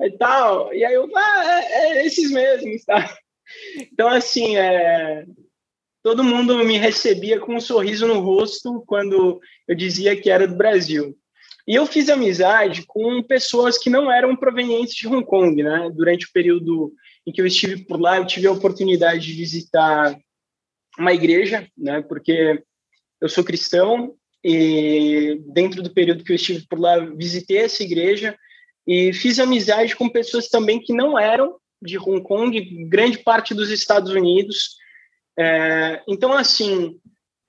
e 0.01 0.11
tal. 0.19 0.73
E 0.75 0.85
aí 0.85 0.95
eu, 0.95 1.09
ah, 1.15 1.45
é, 1.45 1.99
é 1.99 2.07
esses 2.07 2.31
mesmos, 2.31 2.85
tá? 2.85 3.17
Então, 3.77 4.09
assim, 4.09 4.57
é, 4.57 5.25
todo 6.05 6.23
mundo 6.23 6.63
me 6.63 6.77
recebia 6.77 7.41
com 7.41 7.57
um 7.57 7.61
sorriso 7.61 8.07
no 8.07 8.21
rosto 8.21 8.85
quando 8.87 9.41
eu 9.67 9.75
dizia 9.75 10.15
que 10.15 10.29
era 10.29 10.47
do 10.47 10.55
Brasil. 10.55 11.17
E 11.67 11.75
eu 11.75 11.87
fiz 11.87 12.11
amizade 12.11 12.85
com 12.87 13.23
pessoas 13.23 13.79
que 13.79 13.89
não 13.89 14.13
eram 14.13 14.37
provenientes 14.37 14.95
de 14.95 15.09
Hong 15.09 15.25
Kong, 15.25 15.63
né? 15.63 15.91
Durante 15.95 16.27
o 16.27 16.31
período 16.31 16.93
em 17.27 17.33
que 17.33 17.41
eu 17.41 17.47
estive 17.47 17.87
por 17.87 17.99
lá, 17.99 18.19
eu 18.19 18.27
tive 18.27 18.47
a 18.47 18.53
oportunidade 18.53 19.27
de 19.27 19.33
visitar 19.33 20.15
uma 20.99 21.15
igreja, 21.15 21.67
né? 21.77 22.03
Porque 22.03 22.63
eu 23.19 23.29
sou 23.31 23.43
cristão 23.43 24.15
e 24.45 25.41
dentro 25.55 25.83
do 25.83 25.89
período 25.89 26.23
que 26.23 26.33
eu 26.33 26.37
estive 26.37 26.67
por 26.69 26.79
lá 26.79 26.99
visitei 26.99 27.61
essa 27.61 27.83
igreja 27.83 28.37
e 28.87 29.11
fiz 29.15 29.39
amizade 29.39 29.97
com 29.97 30.11
pessoas 30.11 30.51
também 30.51 30.79
que 30.79 30.93
não 30.93 31.19
eram 31.19 31.57
de 31.81 31.97
Hong 31.99 32.23
Kong, 32.23 32.61
grande 32.91 33.17
parte 33.21 33.55
dos 33.55 33.71
Estados 33.71 34.11
Unidos 34.11 34.84
É, 35.39 36.03
então, 36.07 36.33
assim, 36.33 36.99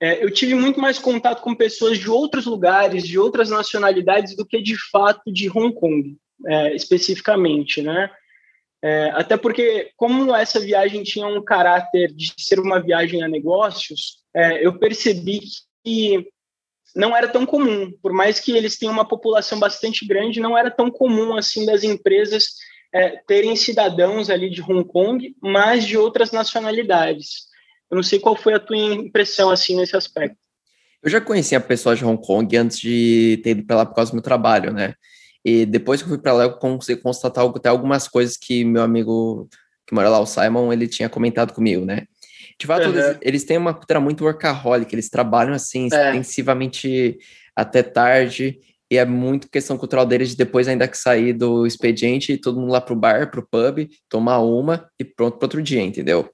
é, 0.00 0.22
eu 0.22 0.30
tive 0.30 0.54
muito 0.54 0.80
mais 0.80 0.98
contato 0.98 1.42
com 1.42 1.54
pessoas 1.54 1.98
de 1.98 2.10
outros 2.10 2.46
lugares, 2.46 3.06
de 3.06 3.18
outras 3.18 3.48
nacionalidades, 3.48 4.36
do 4.36 4.44
que 4.44 4.60
de 4.60 4.76
fato 4.90 5.32
de 5.32 5.48
Hong 5.48 5.74
Kong, 5.74 6.16
é, 6.46 6.74
especificamente, 6.74 7.80
né? 7.80 8.10
É, 8.82 9.10
até 9.14 9.36
porque, 9.36 9.90
como 9.96 10.34
essa 10.34 10.60
viagem 10.60 11.02
tinha 11.02 11.26
um 11.26 11.42
caráter 11.42 12.12
de 12.12 12.32
ser 12.38 12.60
uma 12.60 12.80
viagem 12.80 13.22
a 13.22 13.28
negócios, 13.28 14.22
é, 14.34 14.64
eu 14.64 14.78
percebi 14.78 15.40
que 15.84 16.28
não 16.94 17.16
era 17.16 17.26
tão 17.26 17.44
comum, 17.46 17.90
por 18.02 18.12
mais 18.12 18.38
que 18.38 18.52
eles 18.52 18.78
tenham 18.78 18.92
uma 18.92 19.06
população 19.06 19.58
bastante 19.58 20.06
grande, 20.06 20.40
não 20.40 20.56
era 20.56 20.70
tão 20.70 20.90
comum 20.90 21.36
assim 21.36 21.64
das 21.64 21.84
empresas 21.84 22.48
é, 22.92 23.16
terem 23.26 23.56
cidadãos 23.56 24.30
ali 24.30 24.48
de 24.50 24.62
Hong 24.62 24.84
Kong, 24.84 25.34
mas 25.40 25.84
de 25.84 25.96
outras 25.96 26.30
nacionalidades. 26.30 27.45
Eu 27.90 27.96
não 27.96 28.02
sei 28.02 28.18
qual 28.18 28.36
foi 28.36 28.54
a 28.54 28.60
tua 28.60 28.76
impressão 28.76 29.50
assim 29.50 29.76
nesse 29.76 29.96
aspecto. 29.96 30.36
Eu 31.02 31.10
já 31.10 31.20
conhecia 31.20 31.60
pessoas 31.60 31.98
de 31.98 32.04
Hong 32.04 32.20
Kong 32.20 32.56
antes 32.56 32.78
de 32.78 33.40
ter 33.44 33.50
ido 33.50 33.64
para 33.64 33.76
lá 33.76 33.86
por 33.86 33.94
causa 33.94 34.10
do 34.10 34.14
meu 34.14 34.22
trabalho, 34.22 34.72
né? 34.72 34.94
E 35.44 35.64
depois 35.64 36.00
que 36.00 36.06
eu 36.06 36.08
fui 36.08 36.18
para 36.18 36.32
lá, 36.32 36.44
eu 36.44 36.54
consegui 36.54 37.00
constatar 37.00 37.44
até 37.46 37.68
algumas 37.68 38.08
coisas 38.08 38.36
que 38.36 38.64
meu 38.64 38.82
amigo 38.82 39.48
que 39.86 39.94
mora 39.94 40.08
lá, 40.08 40.18
o 40.18 40.26
Simon, 40.26 40.72
ele 40.72 40.88
tinha 40.88 41.08
comentado 41.08 41.52
comigo, 41.52 41.84
né? 41.84 42.06
De 42.58 42.66
fato, 42.66 42.88
uhum. 42.88 42.94
eles, 42.94 43.18
eles, 43.22 43.44
têm 43.44 43.56
uma 43.56 43.72
cultura 43.72 44.00
muito 44.00 44.24
workaholic, 44.24 44.92
eles 44.92 45.08
trabalham 45.08 45.54
assim, 45.54 45.88
é. 45.92 46.08
extensivamente 46.08 47.16
até 47.54 47.82
tarde, 47.82 48.58
e 48.90 48.96
é 48.96 49.04
muito 49.04 49.48
questão 49.48 49.76
cultural 49.76 50.06
deles 50.06 50.30
de 50.30 50.36
depois 50.36 50.66
ainda 50.66 50.88
que 50.88 50.96
sair 50.96 51.32
do 51.32 51.66
expediente, 51.66 52.36
todo 52.36 52.58
mundo 52.60 52.72
lá 52.72 52.80
pro 52.80 52.96
bar, 52.96 53.30
pro 53.30 53.46
pub, 53.46 53.88
tomar 54.08 54.38
uma 54.40 54.88
e 54.98 55.04
pronto 55.04 55.38
para 55.38 55.46
outro 55.46 55.62
dia, 55.62 55.82
entendeu? 55.82 56.28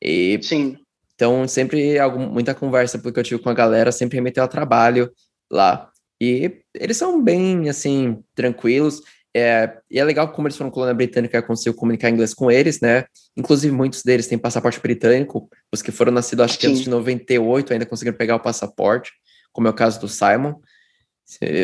E 0.00 0.38
Sim. 0.42 0.76
Então, 1.14 1.46
sempre 1.46 1.98
algum, 1.98 2.26
muita 2.28 2.54
conversa 2.54 2.98
porque 2.98 3.20
eu 3.20 3.24
tive 3.24 3.42
com 3.42 3.50
a 3.50 3.54
galera, 3.54 3.92
sempre 3.92 4.16
remeteu 4.16 4.42
ao 4.42 4.48
trabalho 4.48 5.10
lá. 5.50 5.90
E 6.20 6.62
eles 6.74 6.96
são 6.96 7.22
bem, 7.22 7.68
assim, 7.68 8.22
tranquilos. 8.34 9.02
É, 9.34 9.78
e 9.90 9.98
é 9.98 10.04
legal 10.04 10.30
como 10.30 10.46
eles 10.46 10.56
foram 10.56 10.70
colônia 10.70 10.94
britânica, 10.94 11.38
eu 11.38 11.42
consigo 11.42 11.74
comunicar 11.74 12.10
inglês 12.10 12.34
com 12.34 12.50
eles, 12.50 12.80
né? 12.80 13.06
Inclusive, 13.36 13.74
muitos 13.74 14.02
deles 14.02 14.26
têm 14.26 14.38
passaporte 14.38 14.78
britânico. 14.80 15.48
Os 15.72 15.80
que 15.80 15.90
foram 15.90 16.12
nascidos, 16.12 16.44
acho 16.44 16.58
que 16.58 16.66
antes 16.66 16.82
de 16.82 16.90
98, 16.90 17.72
ainda 17.72 17.86
conseguiram 17.86 18.16
pegar 18.16 18.36
o 18.36 18.40
passaporte, 18.40 19.10
como 19.52 19.66
é 19.66 19.70
o 19.70 19.74
caso 19.74 20.00
do 20.00 20.08
Simon, 20.08 20.54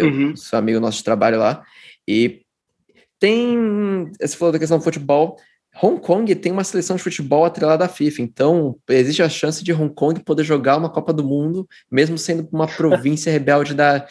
uhum. 0.02 0.34
seu 0.34 0.58
amigo 0.58 0.80
nosso 0.80 0.98
de 0.98 1.04
trabalho 1.04 1.38
lá. 1.38 1.62
E 2.06 2.42
tem. 3.18 4.10
Você 4.20 4.36
falou 4.36 4.52
da 4.52 4.58
questão 4.58 4.78
do 4.78 4.84
futebol. 4.84 5.36
Hong 5.80 6.00
Kong 6.00 6.34
tem 6.34 6.50
uma 6.50 6.64
seleção 6.64 6.96
de 6.96 7.02
futebol 7.02 7.44
atrelada 7.44 7.84
à 7.84 7.88
FIFA, 7.88 8.22
então 8.22 8.76
existe 8.88 9.22
a 9.22 9.28
chance 9.28 9.62
de 9.62 9.72
Hong 9.72 9.94
Kong 9.94 10.20
poder 10.24 10.42
jogar 10.42 10.76
uma 10.76 10.90
Copa 10.90 11.12
do 11.12 11.22
Mundo, 11.22 11.68
mesmo 11.90 12.18
sendo 12.18 12.48
uma 12.52 12.66
província 12.68 13.30
rebelde 13.30 13.74
da. 13.74 14.06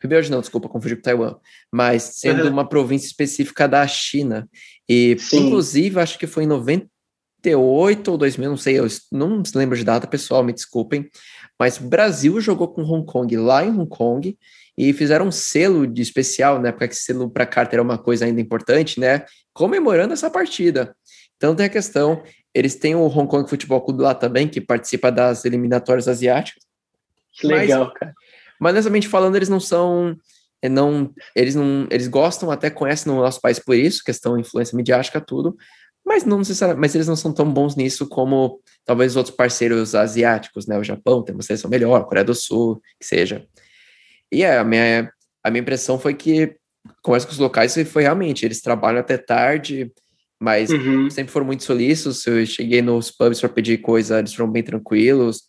Rebelde 0.00 0.30
não, 0.30 0.40
desculpa, 0.40 0.68
confundi 0.68 0.96
com 0.96 1.02
Taiwan, 1.02 1.36
mas 1.70 2.02
sendo 2.02 2.44
uhum. 2.44 2.50
uma 2.50 2.66
província 2.66 3.06
específica 3.06 3.68
da 3.68 3.86
China. 3.86 4.48
E, 4.88 5.14
Sim. 5.18 5.46
inclusive, 5.46 6.00
acho 6.00 6.18
que 6.18 6.26
foi 6.26 6.44
em 6.44 6.46
98 6.46 8.10
ou 8.10 8.16
2000, 8.16 8.48
não 8.48 8.56
sei, 8.56 8.78
eu 8.78 8.86
não 9.12 9.42
lembro 9.54 9.76
de 9.76 9.84
data, 9.84 10.06
pessoal, 10.06 10.42
me 10.42 10.54
desculpem, 10.54 11.10
mas 11.58 11.78
o 11.78 11.82
Brasil 11.82 12.40
jogou 12.40 12.68
com 12.68 12.82
Hong 12.82 13.04
Kong 13.04 13.36
lá 13.36 13.62
em 13.62 13.68
Hong 13.68 13.86
Kong 13.86 14.38
e 14.80 14.94
fizeram 14.94 15.26
um 15.26 15.30
selo 15.30 15.86
de 15.86 16.00
especial, 16.00 16.58
né, 16.58 16.70
época 16.70 16.88
que 16.88 16.96
selo 16.96 17.28
para 17.28 17.44
carta 17.44 17.74
era 17.74 17.82
uma 17.82 17.98
coisa 17.98 18.24
ainda 18.24 18.40
importante, 18.40 18.98
né? 18.98 19.26
Comemorando 19.52 20.14
essa 20.14 20.30
partida. 20.30 20.96
Então 21.36 21.54
tem 21.54 21.66
a 21.66 21.68
questão, 21.68 22.22
eles 22.54 22.76
têm 22.76 22.94
o 22.94 23.06
Hong 23.06 23.28
Kong 23.28 23.46
Futebol 23.46 23.82
Clube 23.82 24.02
lá 24.02 24.14
também, 24.14 24.48
que 24.48 24.58
participa 24.58 25.12
das 25.12 25.44
eliminatórias 25.44 26.08
asiáticas. 26.08 26.64
Que 27.32 27.46
legal, 27.46 27.84
mas, 27.84 27.92
cara. 27.92 28.14
Mas 28.58 28.72
honestamente 28.72 29.06
falando, 29.06 29.36
eles 29.36 29.50
não 29.50 29.60
são. 29.60 30.16
É, 30.62 30.68
não, 30.68 31.12
eles 31.36 31.54
não. 31.54 31.86
Eles 31.90 32.08
gostam, 32.08 32.50
até 32.50 32.70
conhecem 32.70 33.12
no 33.12 33.20
nosso 33.20 33.38
país 33.38 33.58
por 33.58 33.76
isso, 33.76 34.02
questão 34.02 34.38
influência 34.38 34.74
midiática, 34.74 35.20
tudo. 35.20 35.58
Mas 36.06 36.24
não 36.24 36.38
necessariamente, 36.38 36.80
mas 36.80 36.94
eles 36.94 37.06
não 37.06 37.16
são 37.16 37.34
tão 37.34 37.52
bons 37.52 37.76
nisso 37.76 38.08
como 38.08 38.58
talvez 38.86 39.14
outros 39.14 39.36
parceiros 39.36 39.94
asiáticos, 39.94 40.66
né? 40.66 40.78
O 40.78 40.84
Japão 40.84 41.22
tem 41.22 41.34
uma 41.34 41.42
seleção 41.42 41.68
melhor, 41.68 42.00
a 42.00 42.04
Coreia 42.04 42.24
do 42.24 42.34
Sul, 42.34 42.80
que 42.98 43.06
seja. 43.06 43.46
E 44.32 44.42
é, 44.42 44.58
a 44.58 44.64
minha, 44.64 45.12
a 45.42 45.50
minha 45.50 45.60
impressão 45.60 45.98
foi 45.98 46.14
que, 46.14 46.56
conversa 47.02 47.26
com 47.26 47.32
os 47.32 47.38
locais, 47.38 47.74
foi 47.90 48.02
realmente, 48.02 48.44
eles 48.44 48.60
trabalham 48.60 49.00
até 49.00 49.16
tarde, 49.16 49.92
mas 50.40 50.70
uhum. 50.70 51.10
sempre 51.10 51.32
foram 51.32 51.46
muito 51.46 51.64
solícitos. 51.64 52.26
Eu 52.26 52.44
cheguei 52.46 52.80
nos 52.80 53.10
pubs 53.10 53.40
para 53.40 53.48
pedir 53.48 53.78
coisa, 53.78 54.18
eles 54.18 54.32
foram 54.32 54.50
bem 54.50 54.62
tranquilos, 54.62 55.42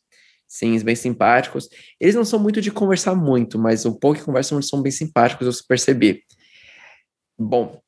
sim, 0.48 0.78
bem 0.84 0.96
simpáticos. 0.96 1.70
Eles 2.00 2.16
não 2.16 2.26
são 2.26 2.38
muito 2.38 2.62
de 2.62 2.72
conversar 2.72 3.16
muito, 3.16 3.58
mas 3.58 3.86
o 3.86 3.98
pouco 3.98 4.20
que 4.20 4.26
conversam 4.26 4.58
eles 4.58 4.68
são 4.68 4.82
bem 4.82 4.92
simpáticos, 4.92 5.48
eu 5.48 5.66
percebi. 5.68 6.24
Bom, 7.40 7.82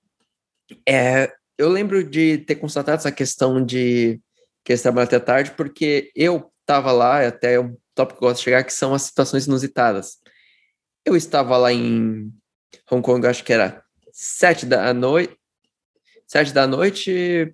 é, 0.88 1.32
eu 1.58 1.70
lembro 1.70 2.04
de 2.04 2.38
ter 2.40 2.56
constatado 2.56 2.98
essa 2.98 3.12
questão 3.12 3.64
de 3.64 4.20
que 4.64 4.72
eles 4.72 4.82
trabalham 4.82 5.06
até 5.06 5.20
tarde, 5.20 5.52
porque 5.52 6.10
eu 6.16 6.50
estava 6.62 6.92
lá, 6.94 7.28
até 7.28 7.60
um 7.60 7.76
tópico 7.94 8.20
que 8.20 8.26
eu 8.26 8.30
gosto 8.30 8.40
de 8.40 8.46
chegar, 8.46 8.64
que 8.64 8.72
são 8.72 8.94
as 8.94 9.04
situações 9.04 9.46
inusitadas. 9.46 10.18
Eu 11.06 11.16
estava 11.16 11.58
lá 11.58 11.72
em 11.72 12.32
Hong 12.92 13.02
Kong, 13.02 13.26
acho 13.28 13.44
que 13.44 13.54
era 13.54 13.84
sete 14.12 14.66
da 14.66 14.94
noite, 14.94 15.36
sete 16.28 16.54
da 16.54 16.66
noite, 16.66 17.54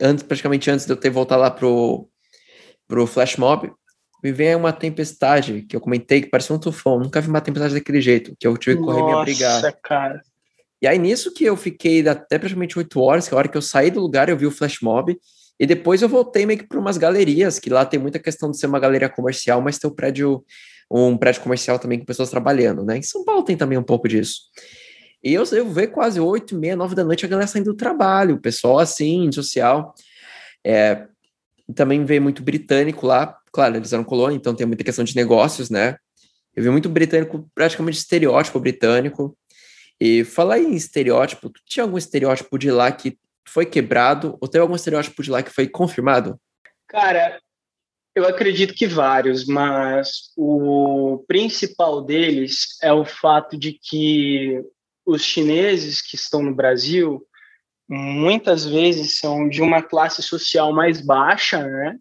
antes, 0.00 0.24
praticamente 0.24 0.70
antes 0.70 0.86
de 0.86 0.92
eu 0.92 0.96
ter 0.96 1.10
voltado 1.10 1.42
lá 1.42 1.50
pro, 1.50 2.08
pro 2.86 3.06
Flash 3.06 3.36
Mob, 3.36 3.72
me 4.22 4.32
vem 4.32 4.54
uma 4.54 4.72
tempestade 4.72 5.62
que 5.62 5.76
eu 5.76 5.80
comentei 5.80 6.22
que 6.22 6.30
parecia 6.30 6.54
um 6.54 6.58
tufão. 6.58 6.98
Nunca 6.98 7.20
vi 7.20 7.28
uma 7.28 7.40
tempestade 7.40 7.74
daquele 7.74 8.00
jeito, 8.00 8.34
que 8.38 8.46
eu 8.46 8.56
tive 8.56 8.76
que 8.76 8.82
correr 8.82 9.00
Nossa, 9.00 9.14
me 9.14 9.20
abrigar. 9.20 9.54
Nossa, 9.54 9.72
cara. 9.72 10.20
E 10.80 10.86
aí, 10.86 10.98
nisso 10.98 11.32
que 11.32 11.44
eu 11.44 11.56
fiquei 11.56 12.06
até 12.06 12.38
praticamente 12.38 12.78
oito 12.78 13.00
horas, 13.00 13.28
que 13.28 13.34
a 13.34 13.38
hora 13.38 13.48
que 13.48 13.56
eu 13.56 13.62
saí 13.62 13.90
do 13.90 14.00
lugar, 14.00 14.28
eu 14.28 14.36
vi 14.36 14.46
o 14.46 14.50
Flash 14.50 14.80
Mob, 14.82 15.16
e 15.58 15.66
depois 15.66 16.02
eu 16.02 16.08
voltei 16.08 16.44
meio 16.44 16.58
que 16.58 16.66
para 16.66 16.78
umas 16.78 16.98
galerias, 16.98 17.58
que 17.58 17.70
lá 17.70 17.84
tem 17.84 17.98
muita 17.98 18.18
questão 18.18 18.50
de 18.50 18.58
ser 18.58 18.66
uma 18.66 18.78
galeria 18.78 19.08
comercial, 19.08 19.60
mas 19.62 19.78
tem 19.78 19.90
um 19.90 19.94
prédio, 19.94 20.44
um 20.90 21.16
prédio 21.16 21.42
comercial 21.42 21.78
também 21.78 21.98
com 21.98 22.04
pessoas 22.04 22.30
trabalhando, 22.30 22.84
né? 22.84 22.98
Em 22.98 23.02
São 23.02 23.24
Paulo 23.24 23.42
tem 23.42 23.56
também 23.56 23.76
um 23.76 23.82
pouco 23.82 24.08
disso. 24.08 24.42
E 25.22 25.34
eu, 25.34 25.44
eu 25.52 25.68
vejo 25.68 25.90
quase 25.90 26.20
oito, 26.20 26.56
meia, 26.56 26.76
nove 26.76 26.94
da 26.94 27.02
noite 27.02 27.24
a 27.24 27.28
galera 27.28 27.48
saindo 27.48 27.72
do 27.72 27.76
trabalho, 27.76 28.36
o 28.36 28.40
pessoal 28.40 28.78
assim, 28.78 29.30
social. 29.32 29.94
É, 30.64 31.06
também 31.74 32.04
veio 32.04 32.22
muito 32.22 32.42
britânico 32.42 33.06
lá, 33.06 33.36
claro, 33.52 33.76
eles 33.76 33.92
eram 33.92 34.04
colônia, 34.04 34.36
então 34.36 34.54
tem 34.54 34.66
muita 34.66 34.84
questão 34.84 35.04
de 35.04 35.16
negócios, 35.16 35.70
né? 35.70 35.96
Eu 36.54 36.62
vi 36.62 36.70
muito 36.70 36.88
britânico, 36.88 37.50
praticamente 37.54 37.98
estereótipo 37.98 38.60
britânico. 38.60 39.36
E 40.00 40.24
falar 40.24 40.58
em 40.58 40.74
estereótipo, 40.74 41.50
tinha 41.64 41.84
algum 41.84 41.98
estereótipo 41.98 42.58
de 42.58 42.70
lá 42.70 42.92
que 42.92 43.18
foi 43.48 43.66
quebrado, 43.66 44.36
ou 44.40 44.48
teve 44.48 44.62
algum 44.62 44.74
estereótipo 44.74 45.22
de 45.22 45.30
lá 45.30 45.42
que 45.42 45.50
foi 45.50 45.68
confirmado? 45.68 46.38
Cara, 46.86 47.40
eu 48.16 48.26
acredito 48.26 48.72
que 48.72 48.86
vários, 48.86 49.44
mas 49.44 50.32
o 50.38 51.22
principal 51.28 52.00
deles 52.00 52.78
é 52.82 52.90
o 52.90 53.04
fato 53.04 53.58
de 53.58 53.74
que 53.74 54.64
os 55.04 55.22
chineses 55.22 56.00
que 56.00 56.16
estão 56.16 56.42
no 56.42 56.54
Brasil 56.54 57.22
muitas 57.86 58.64
vezes 58.64 59.18
são 59.18 59.46
de 59.46 59.60
uma 59.60 59.82
classe 59.82 60.22
social 60.22 60.72
mais 60.72 60.98
baixa, 60.98 61.62
né? 61.62 61.98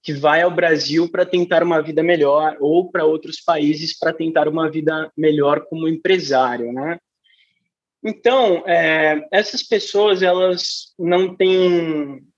Que 0.00 0.12
vai 0.12 0.42
ao 0.42 0.50
Brasil 0.50 1.10
para 1.10 1.26
tentar 1.26 1.64
uma 1.64 1.82
vida 1.82 2.04
melhor 2.04 2.56
ou 2.60 2.88
para 2.88 3.04
outros 3.04 3.40
países 3.40 3.98
para 3.98 4.12
tentar 4.12 4.46
uma 4.46 4.70
vida 4.70 5.10
melhor 5.16 5.66
como 5.66 5.88
empresário, 5.88 6.72
né? 6.72 7.00
Então, 8.04 8.62
é, 8.64 9.26
essas 9.32 9.62
pessoas 9.64 10.22
elas 10.22 10.94
não 10.96 11.34
têm 11.34 12.31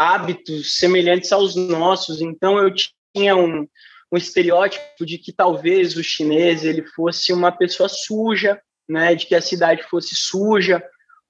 hábitos 0.00 0.78
semelhantes 0.78 1.30
aos 1.30 1.54
nossos. 1.54 2.22
Então, 2.22 2.58
eu 2.58 2.72
tinha 3.14 3.36
um, 3.36 3.68
um 4.10 4.16
estereótipo 4.16 5.04
de 5.04 5.18
que 5.18 5.30
talvez 5.30 5.94
o 5.94 6.02
chinês 6.02 6.64
ele 6.64 6.86
fosse 6.86 7.34
uma 7.34 7.52
pessoa 7.52 7.86
suja, 7.86 8.58
né, 8.88 9.14
de 9.14 9.26
que 9.26 9.34
a 9.34 9.42
cidade 9.42 9.82
fosse 9.82 10.14
suja 10.16 10.82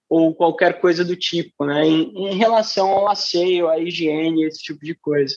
ou 0.08 0.34
qualquer 0.34 0.80
coisa 0.80 1.04
do 1.04 1.16
tipo, 1.16 1.64
né, 1.64 1.84
em, 1.84 2.12
em 2.28 2.36
relação 2.36 2.88
ao 2.88 3.08
asseio, 3.08 3.68
à 3.68 3.78
higiene, 3.78 4.44
esse 4.44 4.62
tipo 4.62 4.84
de 4.84 4.94
coisa. 4.94 5.34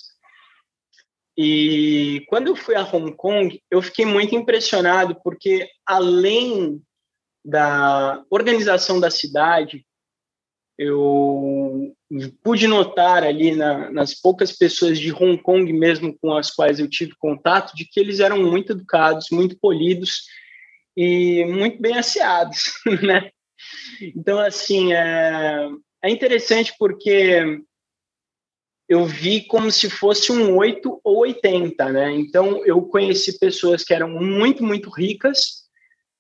E 1.36 2.24
quando 2.30 2.50
eu 2.50 2.56
fui 2.56 2.76
a 2.76 2.84
Hong 2.84 3.12
Kong, 3.16 3.60
eu 3.72 3.82
fiquei 3.82 4.06
muito 4.06 4.36
impressionado 4.36 5.20
porque 5.24 5.68
além 5.88 6.80
da 7.44 8.24
organização 8.30 9.00
da 9.00 9.10
cidade, 9.10 9.84
eu 10.78 11.96
pude 12.44 12.68
notar 12.68 13.24
ali 13.24 13.56
na, 13.56 13.92
nas 13.92 14.14
poucas 14.14 14.52
pessoas 14.52 15.00
de 15.00 15.12
Hong 15.14 15.38
Kong 15.38 15.72
mesmo 15.72 16.18
com 16.20 16.36
as 16.36 16.50
quais 16.52 16.80
eu 16.80 16.90
tive 16.90 17.14
contato 17.18 17.76
de 17.76 17.86
que 17.86 18.00
eles 18.00 18.20
eram 18.20 18.42
muito 18.42 18.74
educados, 18.74 19.28
muito 19.32 19.58
polidos 19.60 20.24
e 20.98 21.46
muito 21.46 21.82
bem 21.82 21.98
asseados, 21.98 22.74
né? 23.04 23.30
Então, 24.02 24.40
assim, 24.40 24.94
é, 24.94 25.70
é 26.04 26.10
interessante 26.10 26.74
porque 26.78 27.62
eu 28.90 29.06
vi 29.06 29.42
como 29.46 29.72
se 29.72 29.90
fosse 29.90 30.32
um 30.32 30.56
8 30.58 31.02
ou 31.04 31.20
80, 31.20 31.92
né? 31.92 32.12
Então, 32.12 32.66
eu 32.66 32.82
conheci 32.84 33.40
pessoas 33.40 33.84
que 33.84 33.94
eram 33.94 34.10
muito, 34.10 34.64
muito 34.64 34.90
ricas, 34.90 35.63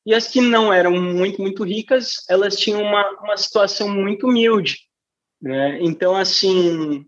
e 0.05 0.13
as 0.13 0.27
que 0.27 0.41
não 0.41 0.71
eram 0.73 0.91
muito, 0.91 1.41
muito 1.41 1.63
ricas, 1.63 2.23
elas 2.29 2.55
tinham 2.55 2.81
uma, 2.81 3.09
uma 3.21 3.37
situação 3.37 3.89
muito 3.89 4.27
humilde, 4.27 4.79
né? 5.41 5.79
Então, 5.81 6.15
assim, 6.15 7.05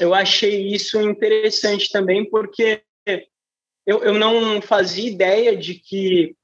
eu 0.00 0.12
achei 0.14 0.68
isso 0.68 1.00
interessante 1.00 1.90
também, 1.90 2.28
porque 2.28 2.82
eu, 3.86 4.02
eu 4.02 4.14
não 4.14 4.60
fazia 4.60 5.08
ideia 5.08 5.56
de 5.56 5.74
que 5.74 6.36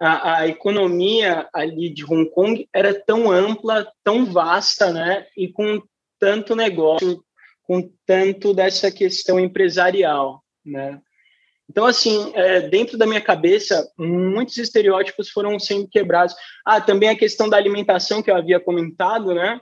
a, 0.00 0.38
a, 0.38 0.48
economia 0.48 1.48
ali 1.52 1.88
de 1.88 2.04
Hong 2.04 2.28
Kong 2.30 2.68
era 2.72 2.92
tão 2.92 3.30
ampla, 3.30 3.90
tão 4.04 4.26
vasta, 4.26 4.92
né? 4.92 5.26
E 5.36 5.48
com 5.48 5.82
tanto 6.18 6.54
negócio, 6.54 7.24
com 7.62 7.90
tanto 8.06 8.52
dessa 8.52 8.90
questão 8.90 9.38
empresarial, 9.38 10.42
né? 10.64 11.00
Então, 11.72 11.86
assim, 11.86 12.30
é, 12.34 12.60
dentro 12.68 12.98
da 12.98 13.06
minha 13.06 13.20
cabeça, 13.20 13.90
muitos 13.98 14.58
estereótipos 14.58 15.30
foram 15.30 15.58
sendo 15.58 15.88
quebrados. 15.88 16.34
Ah, 16.66 16.82
também 16.82 17.08
a 17.08 17.16
questão 17.16 17.48
da 17.48 17.56
alimentação 17.56 18.22
que 18.22 18.30
eu 18.30 18.36
havia 18.36 18.60
comentado, 18.60 19.32
né? 19.32 19.58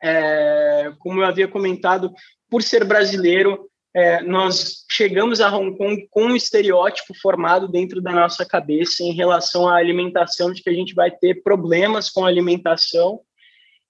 É, 0.00 0.92
como 1.00 1.20
eu 1.20 1.26
havia 1.26 1.48
comentado, 1.48 2.12
por 2.48 2.62
ser 2.62 2.84
brasileiro, 2.84 3.68
é, 3.92 4.22
nós 4.22 4.84
chegamos 4.88 5.40
a 5.40 5.52
Hong 5.52 5.76
Kong 5.76 6.06
com 6.10 6.26
um 6.26 6.36
estereótipo 6.36 7.12
formado 7.20 7.66
dentro 7.66 8.00
da 8.00 8.12
nossa 8.12 8.46
cabeça 8.46 9.02
em 9.02 9.12
relação 9.12 9.68
à 9.68 9.74
alimentação, 9.74 10.52
de 10.52 10.62
que 10.62 10.70
a 10.70 10.74
gente 10.74 10.94
vai 10.94 11.10
ter 11.10 11.42
problemas 11.42 12.08
com 12.08 12.24
a 12.24 12.28
alimentação, 12.28 13.18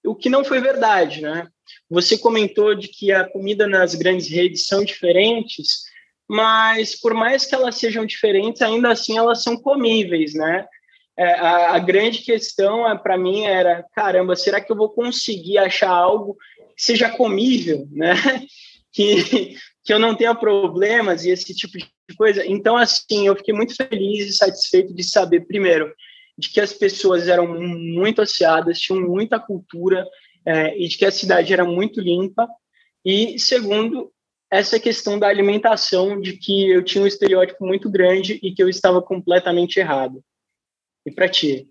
o 0.03 0.14
que 0.14 0.30
não 0.30 0.43
foi 0.43 0.59
verdade, 0.59 1.20
né? 1.20 1.49
Você 1.91 2.16
comentou 2.16 2.74
de 2.74 2.89
que 2.89 3.12
a 3.12 3.28
comida 3.28 3.66
nas 3.66 3.95
grandes 3.95 4.30
redes 4.30 4.66
são 4.66 4.82
diferentes, 4.82 5.84
mas 6.29 6.99
por 6.99 7.14
mais 7.14 7.47
que 7.47 7.55
elas 7.55 7.77
sejam 7.77 8.05
diferentes, 8.05 8.62
ainda 8.62 8.91
assim 8.91 9.16
elas 9.16 9.43
são 9.43 9.57
comíveis, 9.57 10.35
né? 10.35 10.66
É, 11.18 11.33
a, 11.33 11.74
a, 11.74 11.79
grande 11.79 12.18
questão 12.18 12.87
é, 12.87 12.97
para 12.97 13.16
mim 13.16 13.45
era, 13.45 13.83
caramba, 13.95 14.37
será 14.37 14.61
que 14.61 14.70
eu 14.70 14.77
vou 14.77 14.91
conseguir 14.91 15.57
achar 15.57 15.89
algo 15.89 16.37
que 16.77 16.83
seja 16.83 17.09
comível, 17.09 17.89
né? 17.93 18.14
Que 18.93 19.57
que 19.87 19.93
eu 19.93 20.01
não 20.01 20.16
tenha 20.16 20.35
problemas 20.35 21.24
e 21.24 21.31
esse 21.31 21.55
tipo 21.55 21.79
de 21.79 21.89
coisa. 22.18 22.45
Então, 22.45 22.77
assim, 22.77 23.29
eu 23.29 23.37
fiquei 23.37 23.55
muito 23.55 23.74
feliz 23.77 24.29
e 24.29 24.33
satisfeito 24.33 24.93
de 24.93 25.05
saber, 25.05 25.47
primeiro, 25.47 25.95
de 26.37 26.51
que 26.51 26.61
as 26.61 26.72
pessoas 26.72 27.29
eram 27.29 27.47
muito 27.57 28.20
associadas, 28.20 28.81
tinham 28.81 29.01
muita 29.01 29.39
cultura 29.39 30.05
é, 30.45 30.77
e 30.77 30.89
de 30.89 30.99
que 30.99 31.05
a 31.05 31.11
cidade 31.12 31.53
era 31.53 31.64
muito 31.64 32.01
limpa. 32.01 32.49
E, 33.05 33.39
segundo, 33.39 34.11
essa 34.51 34.78
questão 34.78 35.18
da 35.18 35.28
alimentação, 35.28 36.20
de 36.20 36.36
que 36.36 36.70
eu 36.70 36.82
tinha 36.82 37.03
um 37.03 37.07
estereótipo 37.07 37.66
muito 37.66 37.90
grande 37.90 38.38
e 38.42 38.53
que 38.53 38.62
eu 38.62 38.68
estava 38.68 39.03
completamente 39.03 39.78
errado. 39.78 40.22
E 41.05 41.11
para 41.11 41.28
ti? 41.28 41.68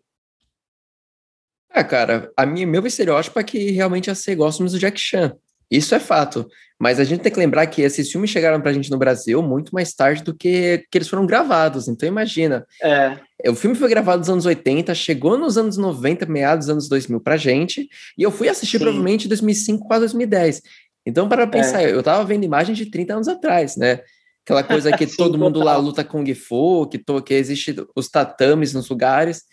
É, 1.74 1.84
cara, 1.84 2.32
a 2.38 2.46
minha, 2.46 2.66
meu 2.66 2.86
estereótipo 2.86 3.40
é 3.40 3.44
que 3.44 3.72
realmente 3.72 4.08
ia 4.08 4.16
ser 4.16 4.36
gostamos 4.36 4.72
do 4.72 4.80
Jack 4.80 5.00
Chan. 5.00 5.36
Isso 5.70 5.96
é 5.96 6.00
fato. 6.00 6.48
Mas 6.80 7.00
a 7.00 7.06
gente 7.06 7.22
tem 7.22 7.32
que 7.32 7.40
lembrar 7.40 7.68
que 7.68 7.82
esses 7.82 8.12
filmes 8.12 8.30
chegaram 8.30 8.60
pra 8.60 8.74
gente 8.74 8.92
no 8.92 8.98
Brasil 8.98 9.42
muito 9.42 9.74
mais 9.74 9.94
tarde 9.94 10.22
do 10.24 10.36
que, 10.36 10.84
que 10.92 10.98
eles 10.98 11.08
foram 11.08 11.26
gravados. 11.26 11.88
Então 11.88 12.08
imagina. 12.08 12.66
É. 12.84 13.18
O 13.50 13.56
filme 13.56 13.76
foi 13.76 13.88
gravado 13.88 14.20
nos 14.20 14.30
anos 14.30 14.46
80, 14.46 14.94
chegou 14.94 15.38
nos 15.38 15.58
anos 15.58 15.78
90, 15.78 16.26
meados 16.26 16.66
dos 16.66 16.72
anos 16.74 16.90
2000 16.90 17.22
pra 17.22 17.38
gente, 17.38 17.88
e 18.18 18.24
eu 18.24 18.32
fui 18.32 18.50
assistir 18.50 18.78
Sim. 18.78 18.84
provavelmente 18.84 19.26
em 19.26 19.30
2005 19.30 19.88
para 19.88 20.00
2010. 20.00 20.62
Então, 21.06 21.30
para 21.30 21.46
pensar, 21.46 21.84
é. 21.84 21.92
eu 21.92 22.02
tava 22.02 22.24
vendo 22.26 22.44
imagens 22.44 22.78
de 22.78 22.88
30 22.88 23.14
anos 23.14 23.28
atrás, 23.28 23.78
né? 23.78 24.02
Aquela 24.44 24.64
coisa 24.64 24.96
que 24.96 25.08
Sim, 25.08 25.18
todo 25.18 25.38
mundo 25.38 25.60
lá 25.60 25.78
luta 25.78 26.04
Kung 26.04 26.34
Fu, 26.34 26.88
que, 26.88 26.98
to, 26.98 27.22
que 27.22 27.34
existe 27.34 27.76
os 27.96 28.10
tatames 28.10 28.74
nos 28.74 28.90
lugares, 28.90 29.44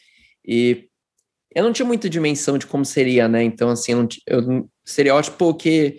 e 0.46 0.88
eu 1.54 1.62
não 1.62 1.72
tinha 1.72 1.86
muita 1.86 2.08
dimensão 2.08 2.56
de 2.56 2.66
como 2.66 2.84
seria, 2.84 3.28
né? 3.28 3.42
Então, 3.42 3.68
assim, 3.68 3.92
eu, 3.92 4.08
eu 4.26 4.70
estereótipo 4.84 5.54
que 5.54 5.98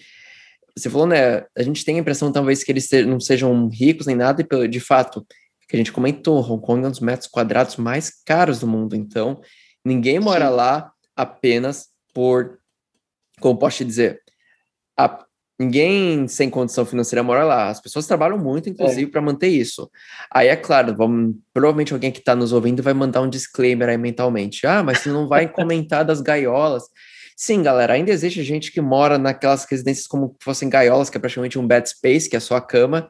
você 0.76 0.90
falou, 0.90 1.06
né? 1.06 1.46
A 1.56 1.62
gente 1.62 1.86
tem 1.86 1.98
a 1.98 2.00
impressão, 2.00 2.32
talvez, 2.32 2.64
que 2.64 2.72
eles 2.72 2.90
não 3.06 3.20
sejam 3.20 3.70
ricos 3.70 4.08
nem 4.08 4.16
nada, 4.16 4.42
e 4.42 4.68
de 4.68 4.80
fato, 4.80 5.26
que 5.68 5.76
a 5.76 5.78
gente 5.78 5.92
comentou, 5.92 6.42
Hong 6.42 6.64
Kong 6.64 6.84
é 6.84 6.88
um 6.88 6.92
dos 6.92 7.00
metros 7.00 7.30
quadrados 7.30 7.76
mais 7.76 8.12
caros 8.26 8.60
do 8.60 8.68
mundo. 8.68 8.96
Então, 8.96 9.40
ninguém 9.86 10.20
mora 10.20 10.48
Sim. 10.50 10.56
lá 10.56 10.92
apenas 11.16 11.90
por, 12.14 12.60
como 13.40 13.58
posso 13.60 13.78
te 13.78 13.86
dizer, 13.86 14.22
a, 14.98 15.26
ninguém 15.60 16.28
sem 16.28 16.50
condição 16.50 16.86
financeira 16.86 17.24
mora 17.24 17.44
lá. 17.44 17.70
As 17.70 17.80
pessoas 17.80 18.08
trabalham 18.08 18.38
muito, 18.38 18.70
inclusive, 18.70 19.06
é. 19.06 19.12
para 19.12 19.22
manter 19.22 19.48
isso. 19.48 19.90
Aí, 20.32 20.48
é 20.48 20.56
claro, 20.56 20.96
vamos, 20.96 21.36
provavelmente 21.54 21.94
alguém 21.94 22.12
que 22.12 22.20
está 22.20 22.36
nos 22.36 22.52
ouvindo 22.52 22.82
vai 22.82 22.94
mandar 22.94 23.22
um 23.22 23.30
disclaimer 23.30 23.90
aí 23.90 23.98
mentalmente. 23.98 24.66
Ah, 24.66 24.84
mas 24.84 25.00
você 25.00 25.10
não 25.10 25.28
vai 25.28 25.48
comentar 25.48 26.04
das 26.04 26.22
gaiolas. 26.22 26.84
Sim, 27.36 27.64
galera, 27.64 27.94
ainda 27.94 28.12
existe 28.12 28.44
gente 28.44 28.72
que 28.72 28.82
mora 28.82 29.18
naquelas 29.18 29.66
residências 29.66 30.08
como 30.08 30.36
fossem 30.42 30.70
gaiolas, 30.70 31.10
que 31.10 31.18
é 31.18 31.20
praticamente 31.20 31.58
um 31.58 31.68
bed 31.68 31.90
space, 31.90 32.30
que 32.30 32.36
é 32.36 32.40
só 32.40 32.56
a 32.56 32.62
cama. 32.62 33.10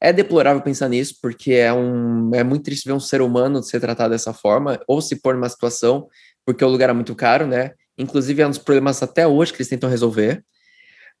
É 0.00 0.12
deplorável 0.12 0.60
pensar 0.62 0.88
nisso, 0.88 1.16
porque 1.22 1.52
é, 1.52 1.72
um, 1.72 2.34
é 2.34 2.42
muito 2.42 2.64
triste 2.64 2.86
ver 2.86 2.92
um 2.92 3.00
ser 3.00 3.22
humano 3.22 3.62
ser 3.62 3.80
tratado 3.80 4.10
dessa 4.10 4.32
forma, 4.32 4.80
ou 4.88 5.00
se 5.00 5.16
pôr 5.16 5.34
numa 5.34 5.48
situação, 5.48 6.08
porque 6.44 6.64
o 6.64 6.68
lugar 6.68 6.90
é 6.90 6.92
muito 6.92 7.14
caro, 7.14 7.46
né? 7.46 7.70
Inclusive, 7.96 8.42
é 8.42 8.46
um 8.46 8.50
dos 8.50 8.58
problemas 8.58 9.00
até 9.00 9.26
hoje 9.28 9.52
que 9.52 9.58
eles 9.58 9.68
tentam 9.68 9.88
resolver. 9.88 10.44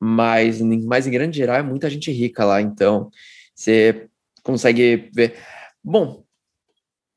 Mas, 0.04 0.60
mas 0.60 1.06
em 1.06 1.12
grande 1.12 1.36
geral, 1.36 1.58
é 1.58 1.62
muita 1.62 1.88
gente 1.88 2.10
rica 2.10 2.44
lá, 2.44 2.60
então 2.60 3.08
você 3.54 4.08
consegue 4.42 5.08
ver. 5.14 5.38
Bom, 5.82 6.24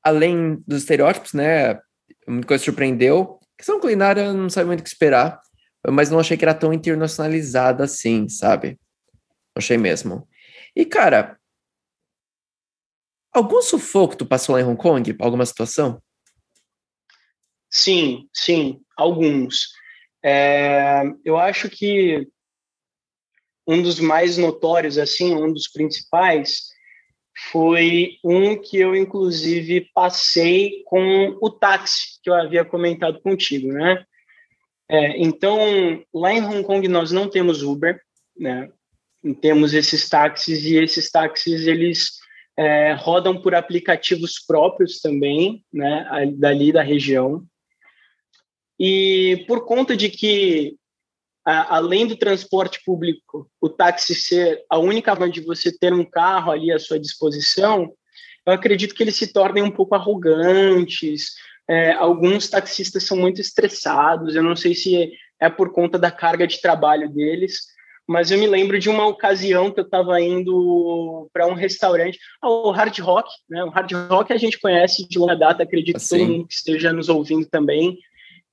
além 0.03 0.63
dos 0.67 0.83
estereótipos, 0.83 1.33
né? 1.33 1.79
Muita 2.27 2.47
coisa 2.47 2.63
surpreendeu. 2.63 3.39
Questão 3.57 3.79
culinária, 3.79 4.31
não 4.31 4.51
sabia 4.51 4.67
muito 4.67 4.81
o 4.81 4.83
que 4.83 4.89
esperar, 4.89 5.41
mas 5.89 6.11
não 6.11 6.19
achei 6.19 6.37
que 6.37 6.45
era 6.45 6.53
tão 6.53 6.71
internacionalizada 6.71 7.85
assim, 7.85 8.29
sabe? 8.29 8.79
Achei 9.57 9.79
mesmo. 9.79 10.27
E, 10.75 10.85
cara, 10.85 11.39
algum 13.33 13.63
sufoco 13.63 14.15
tu 14.15 14.27
passou 14.27 14.53
lá 14.53 14.61
em 14.61 14.63
Hong 14.63 14.77
Kong? 14.79 15.15
Alguma 15.19 15.45
situação? 15.47 15.99
Sim, 17.67 18.29
sim, 18.31 18.79
alguns. 18.95 19.69
É, 20.23 21.01
eu 21.23 21.35
acho 21.35 21.67
que 21.67 22.27
um 23.67 23.81
dos 23.81 23.99
mais 23.99 24.37
notórios, 24.37 24.97
assim, 24.97 25.33
um 25.35 25.51
dos 25.51 25.67
principais, 25.67 26.69
foi 27.51 28.17
um 28.23 28.55
que 28.55 28.77
eu, 28.77 28.95
inclusive, 28.95 29.89
passei 29.93 30.83
com 30.85 31.37
o 31.41 31.49
táxi, 31.49 32.19
que 32.23 32.29
eu 32.29 32.33
havia 32.33 32.63
comentado 32.63 33.19
contigo, 33.21 33.67
né? 33.73 34.05
É, 34.89 35.19
então, 35.19 35.57
lá 36.13 36.31
em 36.31 36.43
Hong 36.43 36.63
Kong 36.63 36.87
nós 36.87 37.11
não 37.11 37.29
temos 37.29 37.61
Uber, 37.61 37.99
né? 38.37 38.69
Temos 39.41 39.73
esses 39.73 40.07
táxis 40.07 40.63
e 40.63 40.75
esses 40.77 41.09
táxis, 41.09 41.65
eles 41.65 42.19
é, 42.57 42.93
rodam 42.93 43.41
por 43.41 43.55
aplicativos 43.55 44.39
próprios 44.39 45.01
também, 45.01 45.63
né? 45.73 46.31
Dali 46.37 46.71
da 46.71 46.83
região. 46.83 47.43
E 48.79 49.43
por 49.47 49.65
conta 49.65 49.95
de 49.95 50.09
que 50.09 50.75
além 51.45 52.07
do 52.07 52.15
transporte 52.15 52.81
público, 52.83 53.49
o 53.61 53.69
táxi 53.69 54.15
ser 54.15 54.63
a 54.69 54.79
única 54.79 55.15
forma 55.15 55.31
de 55.31 55.41
você 55.41 55.71
ter 55.71 55.93
um 55.93 56.03
carro 56.03 56.51
ali 56.51 56.71
à 56.71 56.79
sua 56.79 56.99
disposição, 56.99 57.93
eu 58.45 58.53
acredito 58.53 58.93
que 58.93 59.03
eles 59.03 59.15
se 59.15 59.31
tornem 59.31 59.63
um 59.63 59.71
pouco 59.71 59.95
arrogantes. 59.95 61.33
É, 61.67 61.93
alguns 61.93 62.47
taxistas 62.47 63.03
são 63.03 63.17
muito 63.17 63.41
estressados. 63.41 64.35
Eu 64.35 64.43
não 64.43 64.55
sei 64.55 64.75
se 64.75 65.11
é 65.39 65.49
por 65.49 65.71
conta 65.71 65.97
da 65.97 66.11
carga 66.11 66.45
de 66.47 66.61
trabalho 66.61 67.09
deles, 67.09 67.61
mas 68.07 68.29
eu 68.29 68.37
me 68.37 68.45
lembro 68.45 68.77
de 68.77 68.87
uma 68.87 69.07
ocasião 69.07 69.71
que 69.71 69.79
eu 69.79 69.83
estava 69.83 70.21
indo 70.21 71.27
para 71.33 71.47
um 71.47 71.53
restaurante, 71.53 72.19
ah, 72.41 72.49
o 72.49 72.71
Hard 72.71 72.97
Rock, 72.99 73.29
né? 73.49 73.63
O 73.63 73.69
Hard 73.69 73.91
Rock 74.09 74.31
a 74.31 74.37
gente 74.37 74.59
conhece 74.59 75.07
de 75.07 75.17
longa 75.17 75.35
data, 75.35 75.63
acredito 75.63 75.97
assim. 75.97 76.17
que 76.17 76.23
todo 76.23 76.31
mundo 76.31 76.47
que 76.47 76.53
esteja 76.53 76.93
nos 76.93 77.09
ouvindo 77.09 77.47
também, 77.47 77.97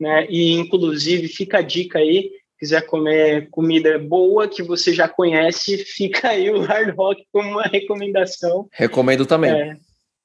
né? 0.01 0.27
E 0.31 0.53
inclusive 0.53 1.29
fica 1.29 1.59
a 1.59 1.63
dica 1.63 1.99
aí, 1.99 2.31
quiser 2.63 2.87
comer 2.87 3.51
comida 3.51 3.99
boa 3.99 4.47
que 4.47 4.63
você 4.63 4.95
já 4.95 5.09
conhece, 5.09 5.79
fica 5.85 6.29
aí 6.29 6.49
o 6.49 6.61
Hard 6.61 6.95
Rock 6.95 7.27
como 7.33 7.49
uma 7.49 7.65
recomendação. 7.65 8.69
Recomendo 8.71 9.27
também. 9.27 9.51
É, 9.51 9.77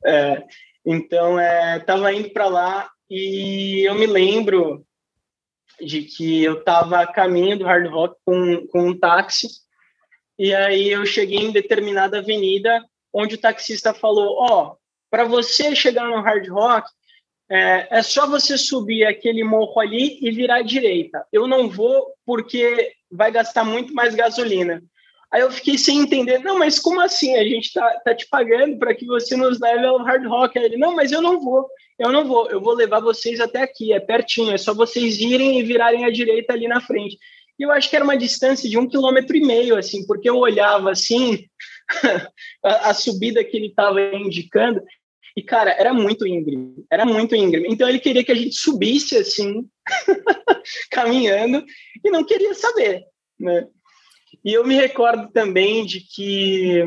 é, 0.05 0.43
então, 0.85 1.39
estava 1.39 2.13
é, 2.13 2.15
indo 2.15 2.29
para 2.29 2.45
lá 2.45 2.91
e 3.09 3.81
eu 3.89 3.95
me 3.95 4.05
lembro 4.05 4.85
de 5.81 6.03
que 6.03 6.43
eu 6.43 6.59
estava 6.59 7.01
a 7.01 7.07
caminho 7.07 7.57
do 7.57 7.65
Hard 7.65 7.89
Rock 7.89 8.15
com, 8.23 8.67
com 8.67 8.89
um 8.89 8.97
táxi 8.97 9.47
e 10.37 10.53
aí 10.53 10.89
eu 10.89 11.07
cheguei 11.07 11.39
em 11.39 11.51
determinada 11.51 12.19
avenida 12.19 12.85
onde 13.11 13.33
o 13.33 13.41
taxista 13.41 13.95
falou, 13.95 14.35
ó, 14.37 14.73
oh, 14.73 14.77
para 15.09 15.23
você 15.23 15.75
chegar 15.75 16.07
no 16.07 16.21
Hard 16.21 16.47
Rock, 16.49 16.87
é, 17.49 17.87
é, 17.99 18.03
só 18.03 18.27
você 18.27 18.57
subir 18.57 19.05
aquele 19.05 19.43
morro 19.43 19.79
ali 19.79 20.19
e 20.21 20.31
virar 20.31 20.57
à 20.57 20.61
direita. 20.61 21.25
Eu 21.31 21.47
não 21.47 21.69
vou 21.69 22.13
porque 22.25 22.91
vai 23.11 23.31
gastar 23.31 23.63
muito 23.63 23.93
mais 23.93 24.13
gasolina. 24.15 24.83
Aí 25.31 25.41
eu 25.41 25.51
fiquei 25.51 25.77
sem 25.77 25.99
entender, 25.99 26.39
não, 26.39 26.57
mas 26.57 26.79
como 26.79 27.01
assim? 27.01 27.35
A 27.35 27.43
gente 27.43 27.73
tá, 27.73 28.01
tá 28.03 28.15
te 28.15 28.27
pagando 28.29 28.77
para 28.77 28.95
que 28.95 29.05
você 29.05 29.35
nos 29.35 29.59
leve 29.59 29.85
ao 29.85 29.97
Hard 29.97 30.25
Rock. 30.25 30.57
Aí 30.57 30.65
ele, 30.65 30.77
não, 30.77 30.95
mas 30.95 31.11
eu 31.11 31.21
não 31.21 31.39
vou, 31.39 31.67
eu 31.99 32.11
não 32.11 32.25
vou, 32.25 32.49
eu 32.49 32.61
vou 32.61 32.73
levar 32.73 33.01
vocês 33.01 33.39
até 33.39 33.61
aqui, 33.61 33.91
é 33.91 33.99
pertinho, 33.99 34.53
é 34.53 34.57
só 34.57 34.73
vocês 34.73 35.19
irem 35.19 35.59
e 35.59 35.63
virarem 35.63 36.05
à 36.05 36.09
direita 36.09 36.53
ali 36.53 36.67
na 36.67 36.79
frente. 36.79 37.17
E 37.59 37.63
eu 37.63 37.71
acho 37.71 37.89
que 37.89 37.95
era 37.95 38.05
uma 38.05 38.17
distância 38.17 38.69
de 38.69 38.77
um 38.77 38.87
quilômetro 38.87 39.35
e 39.35 39.41
meio, 39.41 39.75
assim, 39.75 40.05
porque 40.05 40.29
eu 40.29 40.37
olhava 40.37 40.91
assim, 40.91 41.45
a, 42.63 42.89
a 42.89 42.93
subida 42.93 43.43
que 43.43 43.57
ele 43.57 43.67
estava 43.67 43.99
indicando, 44.15 44.81
e, 45.37 45.43
cara, 45.43 45.69
era 45.69 45.93
muito 45.93 46.25
íngreme, 46.25 46.83
era 46.91 47.05
muito 47.05 47.35
íngreme. 47.35 47.67
Então, 47.69 47.87
ele 47.87 47.99
queria 47.99 48.23
que 48.23 48.31
a 48.31 48.35
gente 48.35 48.55
subisse, 48.55 49.15
assim, 49.15 49.69
caminhando, 50.89 51.63
e 52.03 52.09
não 52.09 52.23
queria 52.23 52.55
saber, 52.55 53.03
né? 53.39 53.67
E 54.43 54.51
eu 54.51 54.65
me 54.65 54.73
recordo 54.73 55.31
também 55.31 55.85
de 55.85 56.01
que, 56.01 56.83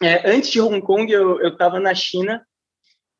é, 0.00 0.30
antes 0.30 0.48
de 0.48 0.60
Hong 0.60 0.80
Kong, 0.80 1.12
eu 1.12 1.44
estava 1.48 1.80
na 1.80 1.92
China, 1.92 2.40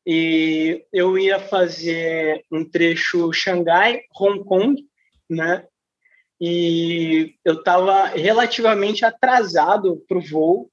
e 0.07 0.85
eu 0.93 1.19
ia 1.19 1.37
fazer 1.37 2.45
um 2.49 2.63
trecho 2.63 3.33
Xangai-Hong 3.33 4.45
Kong, 4.45 4.81
né? 5.29 5.67
E 6.39 7.35
eu 7.43 7.55
estava 7.55 8.05
relativamente 8.05 9.03
atrasado 9.03 10.01
para 10.07 10.17
o 10.17 10.21
voo, 10.21 10.71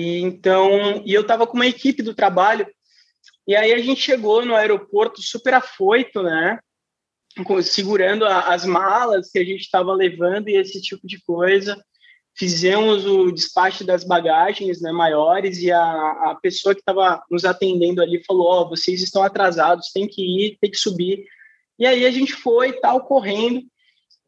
e 0.00 0.20
então, 0.22 1.02
e 1.04 1.12
eu 1.12 1.22
estava 1.22 1.46
com 1.46 1.54
uma 1.54 1.66
equipe 1.66 2.02
do 2.02 2.14
trabalho, 2.14 2.66
e 3.46 3.54
aí 3.54 3.72
a 3.72 3.78
gente 3.78 4.00
chegou 4.00 4.44
no 4.44 4.54
aeroporto 4.54 5.20
super 5.20 5.54
afoito, 5.54 6.22
né? 6.22 6.58
Segurando 7.62 8.24
a, 8.24 8.52
as 8.52 8.64
malas 8.64 9.30
que 9.30 9.38
a 9.38 9.44
gente 9.44 9.60
estava 9.60 9.92
levando 9.92 10.48
e 10.48 10.56
esse 10.56 10.80
tipo 10.80 11.06
de 11.06 11.20
coisa. 11.22 11.76
Fizemos 12.36 13.04
o 13.04 13.30
despacho 13.32 13.84
das 13.84 14.04
bagagens 14.04 14.80
né, 14.80 14.92
maiores 14.92 15.58
e 15.58 15.70
a, 15.70 15.82
a 15.82 16.38
pessoa 16.40 16.74
que 16.74 16.80
estava 16.80 17.22
nos 17.30 17.44
atendendo 17.44 18.00
ali 18.00 18.22
falou: 18.24 18.46
Ó, 18.46 18.62
oh, 18.62 18.68
vocês 18.68 19.02
estão 19.02 19.22
atrasados, 19.22 19.90
tem 19.92 20.06
que 20.06 20.22
ir, 20.22 20.56
tem 20.60 20.70
que 20.70 20.78
subir. 20.78 21.24
E 21.78 21.86
aí 21.86 22.06
a 22.06 22.10
gente 22.10 22.32
foi, 22.32 22.72
tal, 22.72 23.00
correndo. 23.04 23.62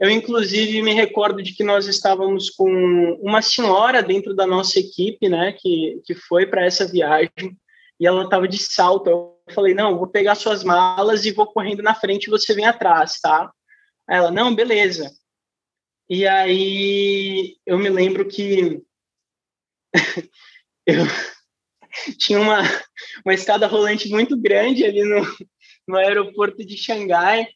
Eu, 0.02 0.10
inclusive, 0.10 0.82
me 0.82 0.92
recordo 0.92 1.40
de 1.40 1.54
que 1.54 1.62
nós 1.62 1.86
estávamos 1.86 2.50
com 2.50 2.68
uma 3.22 3.40
senhora 3.40 4.02
dentro 4.02 4.34
da 4.34 4.44
nossa 4.44 4.80
equipe, 4.80 5.28
né, 5.28 5.52
que, 5.52 6.02
que 6.04 6.12
foi 6.12 6.44
para 6.44 6.64
essa 6.66 6.84
viagem, 6.84 7.56
e 8.00 8.04
ela 8.04 8.24
estava 8.24 8.48
de 8.48 8.58
salto. 8.58 9.08
Eu 9.08 9.40
falei, 9.54 9.74
não, 9.74 9.96
vou 9.96 10.08
pegar 10.08 10.34
suas 10.34 10.64
malas 10.64 11.24
e 11.24 11.30
vou 11.30 11.46
correndo 11.46 11.84
na 11.84 11.94
frente 11.94 12.24
e 12.24 12.30
você 12.30 12.52
vem 12.52 12.66
atrás, 12.66 13.20
tá? 13.22 13.48
Ela, 14.10 14.32
não, 14.32 14.52
beleza. 14.52 15.08
E 16.10 16.26
aí 16.26 17.54
eu 17.64 17.78
me 17.78 17.88
lembro 17.88 18.26
que 18.26 18.82
eu 20.84 21.04
tinha 22.18 22.40
uma, 22.40 22.62
uma 23.24 23.34
escada 23.34 23.68
rolante 23.68 24.08
muito 24.08 24.36
grande 24.36 24.84
ali 24.84 25.04
no, 25.04 25.22
no 25.86 25.96
aeroporto 25.96 26.66
de 26.66 26.76
Xangai, 26.76 27.46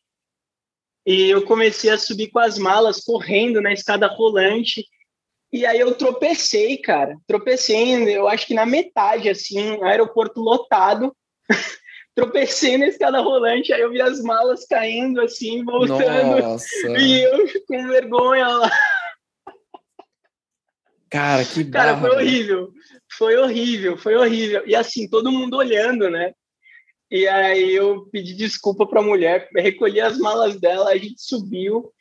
e 1.06 1.30
eu 1.30 1.42
comecei 1.42 1.90
a 1.90 1.98
subir 1.98 2.28
com 2.28 2.40
as 2.40 2.58
malas, 2.58 3.00
correndo 3.00 3.60
na 3.60 3.72
escada 3.72 4.08
rolante. 4.08 4.84
E 5.52 5.64
aí 5.64 5.78
eu 5.78 5.94
tropecei, 5.94 6.76
cara. 6.78 7.16
Tropecei, 7.28 7.94
eu 8.16 8.26
acho 8.26 8.46
que 8.46 8.54
na 8.54 8.66
metade, 8.66 9.28
assim, 9.28 9.80
aeroporto 9.84 10.40
lotado. 10.40 11.16
tropecei 12.12 12.76
na 12.76 12.88
escada 12.88 13.20
rolante, 13.20 13.72
aí 13.72 13.82
eu 13.82 13.92
vi 13.92 14.00
as 14.00 14.20
malas 14.20 14.66
caindo, 14.66 15.20
assim, 15.20 15.62
voltando. 15.62 16.40
Nossa. 16.42 16.98
E 16.98 17.22
eu 17.22 17.46
com 17.68 17.86
vergonha 17.86 18.48
lá. 18.48 18.70
Cara, 21.08 21.44
que 21.44 21.64
Cara, 21.66 21.98
foi 21.98 22.10
horrível. 22.10 22.72
Foi 23.12 23.36
horrível, 23.36 23.96
foi 23.96 24.16
horrível. 24.16 24.66
E 24.66 24.74
assim, 24.74 25.08
todo 25.08 25.30
mundo 25.30 25.56
olhando, 25.56 26.10
né? 26.10 26.32
E 27.10 27.26
aí 27.28 27.74
eu 27.74 28.08
pedi 28.10 28.34
desculpa 28.34 28.86
para 28.86 29.00
a 29.00 29.04
mulher, 29.04 29.48
recolhi 29.54 30.00
as 30.00 30.18
malas 30.18 30.58
dela, 30.58 30.90
a 30.90 30.96
gente 30.96 31.22
subiu. 31.22 31.92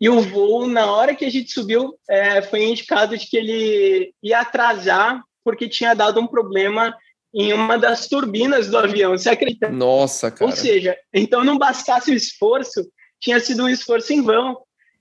E 0.00 0.08
o 0.08 0.20
voo, 0.20 0.66
na 0.66 0.90
hora 0.90 1.14
que 1.14 1.24
a 1.24 1.30
gente 1.30 1.52
subiu, 1.52 1.94
é, 2.08 2.40
foi 2.42 2.64
indicado 2.64 3.16
de 3.16 3.26
que 3.26 3.36
ele 3.36 4.14
ia 4.22 4.40
atrasar 4.40 5.22
porque 5.44 5.68
tinha 5.68 5.94
dado 5.94 6.20
um 6.20 6.26
problema 6.26 6.94
em 7.34 7.52
uma 7.52 7.78
das 7.78 8.08
turbinas 8.08 8.68
do 8.68 8.78
avião. 8.78 9.16
Você 9.16 9.30
acredita? 9.30 9.68
Nossa, 9.68 10.30
cara. 10.30 10.50
Ou 10.50 10.56
seja, 10.56 10.96
então 11.12 11.44
não 11.44 11.58
bastasse 11.58 12.10
o 12.10 12.14
esforço, 12.14 12.90
tinha 13.20 13.38
sido 13.38 13.64
um 13.64 13.68
esforço 13.68 14.12
em 14.12 14.22
vão. 14.22 14.58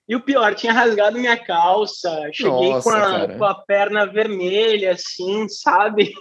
E 0.08 0.16
o 0.16 0.22
pior, 0.22 0.56
tinha 0.56 0.74
rasgado 0.74 1.20
minha 1.20 1.38
calça, 1.38 2.10
cheguei 2.34 2.72
Nossa, 2.72 2.89
com, 2.89 2.95
a, 2.95 3.38
com, 3.38 3.45
a, 3.45 3.54
perna 3.54 4.08
vermelha, 4.08 4.93
assim, 4.93 5.47
sabe? 5.47 6.14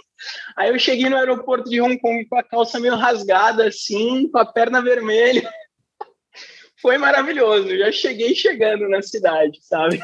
Aí 0.55 0.69
eu 0.69 0.79
cheguei 0.79 1.09
no 1.09 1.17
aeroporto 1.17 1.69
de 1.69 1.81
Hong 1.81 1.97
Kong 1.99 2.25
com 2.25 2.37
a 2.37 2.43
calça 2.43 2.79
meio 2.79 2.95
rasgada, 2.95 3.67
assim, 3.67 4.29
com 4.29 4.37
a 4.37 4.45
perna 4.45 4.81
vermelha. 4.81 5.49
Foi 6.81 6.97
maravilhoso. 6.97 7.77
Já 7.77 7.91
cheguei 7.91 8.33
chegando 8.33 8.87
na 8.87 9.01
cidade, 9.01 9.59
sabe? 9.61 9.99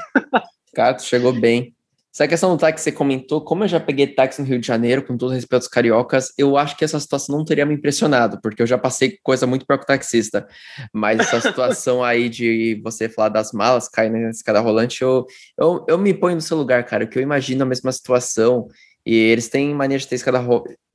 Cara, 0.74 0.94
tu 0.94 1.04
chegou 1.04 1.32
bem. 1.32 1.76
Essa 2.16 2.30
questão 2.30 2.56
do 2.56 2.58
táxi 2.58 2.76
que 2.76 2.82
você 2.82 2.92
comentou, 2.94 3.42
como 3.42 3.66
eu 3.66 3.68
já 3.68 3.78
peguei 3.78 4.08
táxi 4.08 4.42
no 4.42 4.48
Rio 4.48 4.58
de 4.58 4.66
Janeiro, 4.66 5.06
com 5.06 5.18
todo 5.18 5.34
respeito 5.34 5.64
aos 5.64 5.68
cariocas, 5.68 6.32
eu 6.38 6.56
acho 6.56 6.78
que 6.78 6.86
essa 6.86 6.98
situação 6.98 7.38
não 7.38 7.44
teria 7.44 7.66
me 7.66 7.74
impressionado, 7.76 8.40
porque 8.42 8.62
eu 8.62 8.66
já 8.66 8.78
passei 8.78 9.20
coisa 9.22 9.46
muito 9.46 9.66
pior 9.66 9.78
que 9.78 9.84
o 9.84 9.88
taxista. 9.88 10.48
Mas 10.94 11.20
essa 11.20 11.42
situação 11.44 12.02
aí 12.02 12.30
de 12.30 12.80
você 12.82 13.10
falar 13.10 13.28
das 13.28 13.52
malas, 13.52 13.90
cair 13.90 14.10
na 14.10 14.30
escada 14.30 14.62
rolante, 14.62 15.02
eu, 15.02 15.26
eu, 15.60 15.86
eu 15.90 15.98
me 15.98 16.14
ponho 16.14 16.36
no 16.36 16.42
seu 16.42 16.56
lugar, 16.56 16.86
cara, 16.86 17.06
que 17.06 17.20
eu 17.20 17.22
imagino 17.22 17.64
a 17.64 17.66
mesma 17.66 17.92
situação 17.92 18.70
e 19.06 19.16
eles 19.16 19.48
têm 19.48 19.74
mania 19.74 19.98
de 19.98 20.08
ter 20.08 20.16
escada 20.16 20.44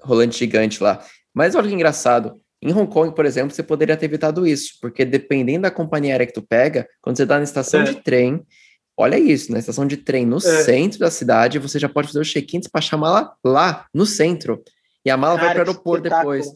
rolante 0.02 0.38
gigante 0.38 0.82
lá. 0.82 1.04
Mas 1.32 1.54
olha 1.54 1.68
que 1.68 1.74
engraçado. 1.74 2.40
Em 2.62 2.72
Hong 2.72 2.92
Kong, 2.92 3.14
por 3.14 3.24
exemplo, 3.24 3.54
você 3.54 3.62
poderia 3.62 3.96
ter 3.96 4.06
evitado 4.06 4.46
isso, 4.46 4.74
porque 4.82 5.04
dependendo 5.04 5.62
da 5.62 5.70
companhia 5.70 6.12
aérea 6.12 6.26
que 6.26 6.32
tu 6.32 6.42
pega, 6.42 6.86
quando 7.00 7.16
você 7.16 7.22
está 7.22 7.38
na 7.38 7.44
estação 7.44 7.80
é. 7.80 7.84
de 7.84 7.94
trem, 8.02 8.42
olha 8.96 9.18
isso, 9.18 9.50
na 9.50 9.58
estação 9.58 9.86
de 9.86 9.96
trem 9.96 10.26
no 10.26 10.36
é. 10.36 10.40
centro 10.40 10.98
da 10.98 11.10
cidade, 11.10 11.58
você 11.58 11.78
já 11.78 11.88
pode 11.88 12.08
fazer 12.08 12.20
o 12.20 12.24
check-in 12.24 12.58
e 12.58 12.60
despachar 12.60 12.98
a 12.98 13.00
mala 13.00 13.32
lá, 13.42 13.86
no 13.94 14.04
centro. 14.04 14.62
E 15.04 15.10
a 15.10 15.16
mala 15.16 15.36
Cara, 15.36 15.46
vai 15.46 15.54
para 15.54 15.64
o 15.64 15.68
aeroporto 15.68 16.02
depois. 16.02 16.46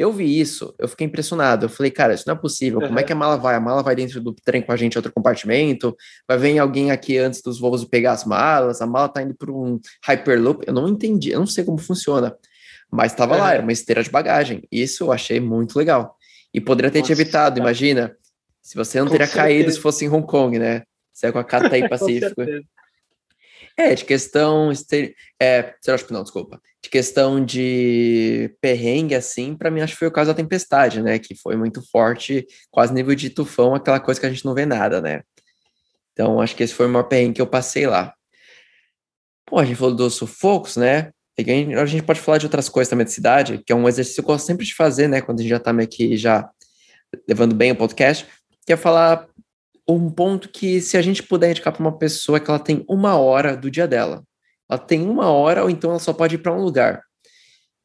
Eu 0.00 0.10
vi 0.10 0.40
isso, 0.40 0.74
eu 0.78 0.88
fiquei 0.88 1.06
impressionado. 1.06 1.66
Eu 1.66 1.68
falei, 1.68 1.90
cara, 1.90 2.14
isso 2.14 2.24
não 2.26 2.34
é 2.34 2.38
possível. 2.38 2.80
Como 2.80 2.98
é 2.98 3.02
que 3.02 3.12
a 3.12 3.14
mala 3.14 3.36
vai? 3.36 3.54
A 3.54 3.60
mala 3.60 3.82
vai 3.82 3.94
dentro 3.94 4.18
do 4.18 4.32
trem 4.32 4.62
com 4.62 4.72
a 4.72 4.76
gente 4.76 4.94
em 4.94 4.98
outro 4.98 5.12
compartimento? 5.12 5.94
Vai 6.26 6.38
vir 6.38 6.58
alguém 6.58 6.90
aqui 6.90 7.18
antes 7.18 7.42
dos 7.42 7.60
voos 7.60 7.84
pegar 7.84 8.12
as 8.12 8.24
malas? 8.24 8.80
A 8.80 8.86
mala 8.86 9.10
tá 9.10 9.20
indo 9.20 9.34
para 9.34 9.52
um 9.52 9.78
Hyperloop? 10.06 10.64
Eu 10.66 10.72
não 10.72 10.88
entendi, 10.88 11.32
eu 11.32 11.40
não 11.40 11.46
sei 11.46 11.64
como 11.64 11.76
funciona. 11.76 12.34
Mas 12.90 13.12
estava 13.12 13.36
lá, 13.36 13.52
era 13.52 13.62
uma 13.62 13.72
esteira 13.72 14.02
de 14.02 14.08
bagagem. 14.08 14.62
Isso 14.72 15.04
eu 15.04 15.12
achei 15.12 15.38
muito 15.38 15.78
legal. 15.78 16.16
E 16.54 16.62
poderia 16.62 16.90
ter 16.90 17.00
Nossa, 17.00 17.14
te 17.14 17.20
evitado, 17.20 17.56
tá. 17.56 17.60
imagina. 17.60 18.16
Se 18.62 18.76
você 18.76 19.00
não 19.00 19.06
com 19.06 19.12
teria 19.12 19.26
certeza. 19.26 19.46
caído 19.46 19.70
se 19.70 19.78
fosse 19.78 20.06
em 20.06 20.08
Hong 20.08 20.26
Kong, 20.26 20.58
né? 20.58 20.82
Você 21.12 21.26
é 21.26 21.32
com 21.32 21.38
a 21.38 21.44
Cathay 21.44 21.86
Pacífico. 21.86 22.40
É, 23.80 23.94
de 23.94 24.04
questão. 24.04 24.70
É, 25.40 25.74
não, 26.10 26.22
desculpa. 26.22 26.60
De 26.82 26.90
questão 26.90 27.42
de 27.42 28.54
perrengue, 28.60 29.14
assim, 29.14 29.56
para 29.56 29.70
mim 29.70 29.80
acho 29.80 29.94
que 29.94 30.00
foi 30.00 30.08
o 30.08 30.12
caso 30.12 30.28
da 30.28 30.34
tempestade, 30.34 31.02
né? 31.02 31.18
Que 31.18 31.34
foi 31.34 31.56
muito 31.56 31.80
forte, 31.90 32.46
quase 32.70 32.92
nível 32.92 33.14
de 33.14 33.30
tufão, 33.30 33.74
aquela 33.74 33.98
coisa 33.98 34.20
que 34.20 34.26
a 34.26 34.28
gente 34.28 34.44
não 34.44 34.52
vê 34.52 34.66
nada, 34.66 35.00
né? 35.00 35.22
Então, 36.12 36.42
acho 36.42 36.54
que 36.54 36.62
esse 36.62 36.74
foi 36.74 36.84
o 36.84 36.88
maior 36.90 37.04
perrengue 37.04 37.36
que 37.36 37.40
eu 37.40 37.46
passei 37.46 37.86
lá. 37.86 38.12
Pô, 39.46 39.58
a 39.58 39.64
gente 39.64 39.78
falou 39.78 39.94
dos 39.94 40.14
sufocos, 40.14 40.76
né? 40.76 41.10
A 41.38 41.86
gente 41.86 42.02
pode 42.02 42.20
falar 42.20 42.36
de 42.36 42.44
outras 42.44 42.68
coisas 42.68 42.90
também 42.90 43.06
da 43.06 43.10
cidade, 43.10 43.62
que 43.64 43.72
é 43.72 43.74
um 43.74 43.88
exercício 43.88 44.22
que 44.22 44.28
eu 44.28 44.34
gosto 44.34 44.44
sempre 44.44 44.66
de 44.66 44.74
fazer, 44.74 45.08
né? 45.08 45.22
Quando 45.22 45.40
a 45.40 45.42
gente 45.42 45.50
já 45.50 45.58
tá 45.58 45.72
meio 45.72 45.88
que 45.88 46.18
já 46.18 46.50
levando 47.26 47.54
bem 47.54 47.72
o 47.72 47.76
podcast, 47.76 48.26
que 48.66 48.74
é 48.74 48.76
falar 48.76 49.26
um 49.96 50.10
ponto 50.10 50.48
que, 50.48 50.80
se 50.80 50.96
a 50.96 51.02
gente 51.02 51.22
puder 51.22 51.50
indicar 51.50 51.72
para 51.72 51.80
uma 51.80 51.96
pessoa 51.96 52.40
que 52.40 52.50
ela 52.50 52.58
tem 52.58 52.84
uma 52.88 53.18
hora 53.18 53.56
do 53.56 53.70
dia 53.70 53.86
dela, 53.86 54.24
ela 54.68 54.78
tem 54.78 55.02
uma 55.02 55.30
hora 55.30 55.62
ou 55.62 55.70
então 55.70 55.90
ela 55.90 55.98
só 55.98 56.12
pode 56.12 56.36
ir 56.36 56.38
para 56.38 56.52
um 56.52 56.62
lugar. 56.62 57.02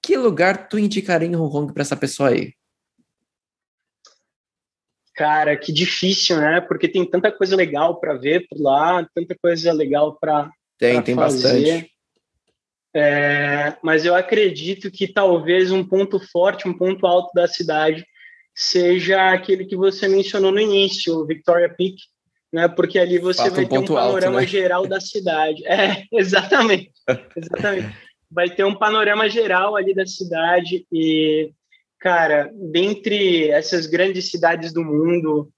Que 0.02 0.18
lugar 0.18 0.70
tu 0.70 0.78
indicaria 0.78 1.28
em 1.28 1.36
Hong 1.36 1.52
Kong 1.52 1.74
para 1.74 1.82
essa 1.82 1.96
pessoa 1.96 2.30
aí? 2.30 2.54
Cara, 5.16 5.56
que 5.56 5.72
difícil, 5.72 6.38
né? 6.38 6.60
Porque 6.60 6.88
tem 6.88 7.10
tanta 7.10 7.32
coisa 7.32 7.56
legal 7.56 8.00
para 8.00 8.16
ver 8.16 8.46
por 8.48 8.60
lá, 8.60 9.08
tanta 9.16 9.36
coisa 9.42 9.72
legal 9.72 10.18
para 10.20 10.52
tem, 10.78 11.02
tem 11.02 11.16
fazer. 11.16 11.64
bastante. 11.64 11.92
É, 12.94 13.76
mas 13.82 14.06
eu 14.06 14.14
acredito 14.14 14.92
que 14.92 15.08
talvez 15.08 15.72
um 15.72 15.84
ponto 15.84 16.20
forte, 16.20 16.68
um 16.68 16.78
ponto 16.78 17.06
alto 17.08 17.32
da 17.34 17.48
cidade 17.48 18.06
seja 18.56 19.34
aquele 19.34 19.66
que 19.66 19.76
você 19.76 20.08
mencionou 20.08 20.52
no 20.52 20.60
início, 20.60 21.14
o 21.14 21.26
Victoria 21.26 21.68
Peak, 21.68 21.98
né? 22.54 22.70
Porque 22.70 22.98
ali 22.98 23.20
você 23.20 23.44
Fato 23.44 23.56
vai 23.56 23.66
um 23.66 23.68
ter 23.68 23.78
um 23.80 23.86
panorama 23.86 24.40
alto, 24.40 24.42
né? 24.42 24.48
geral 24.48 24.88
da 24.88 25.02
cidade. 25.02 25.68
É, 25.68 26.04
exatamente, 26.14 26.92
exatamente. 27.36 27.94
Vai 28.32 28.50
ter 28.50 28.64
um 28.64 28.74
panorama 28.74 29.30
geral 29.30 29.76
ali 29.76 29.94
da 29.94 30.06
cidade 30.06 30.88
e, 30.92 31.52
cara, 32.00 32.50
dentre 32.54 33.50
essas 33.50 33.86
grandes 33.86 34.32
cidades 34.32 34.72
do 34.74 34.84
mundo, 34.84 35.52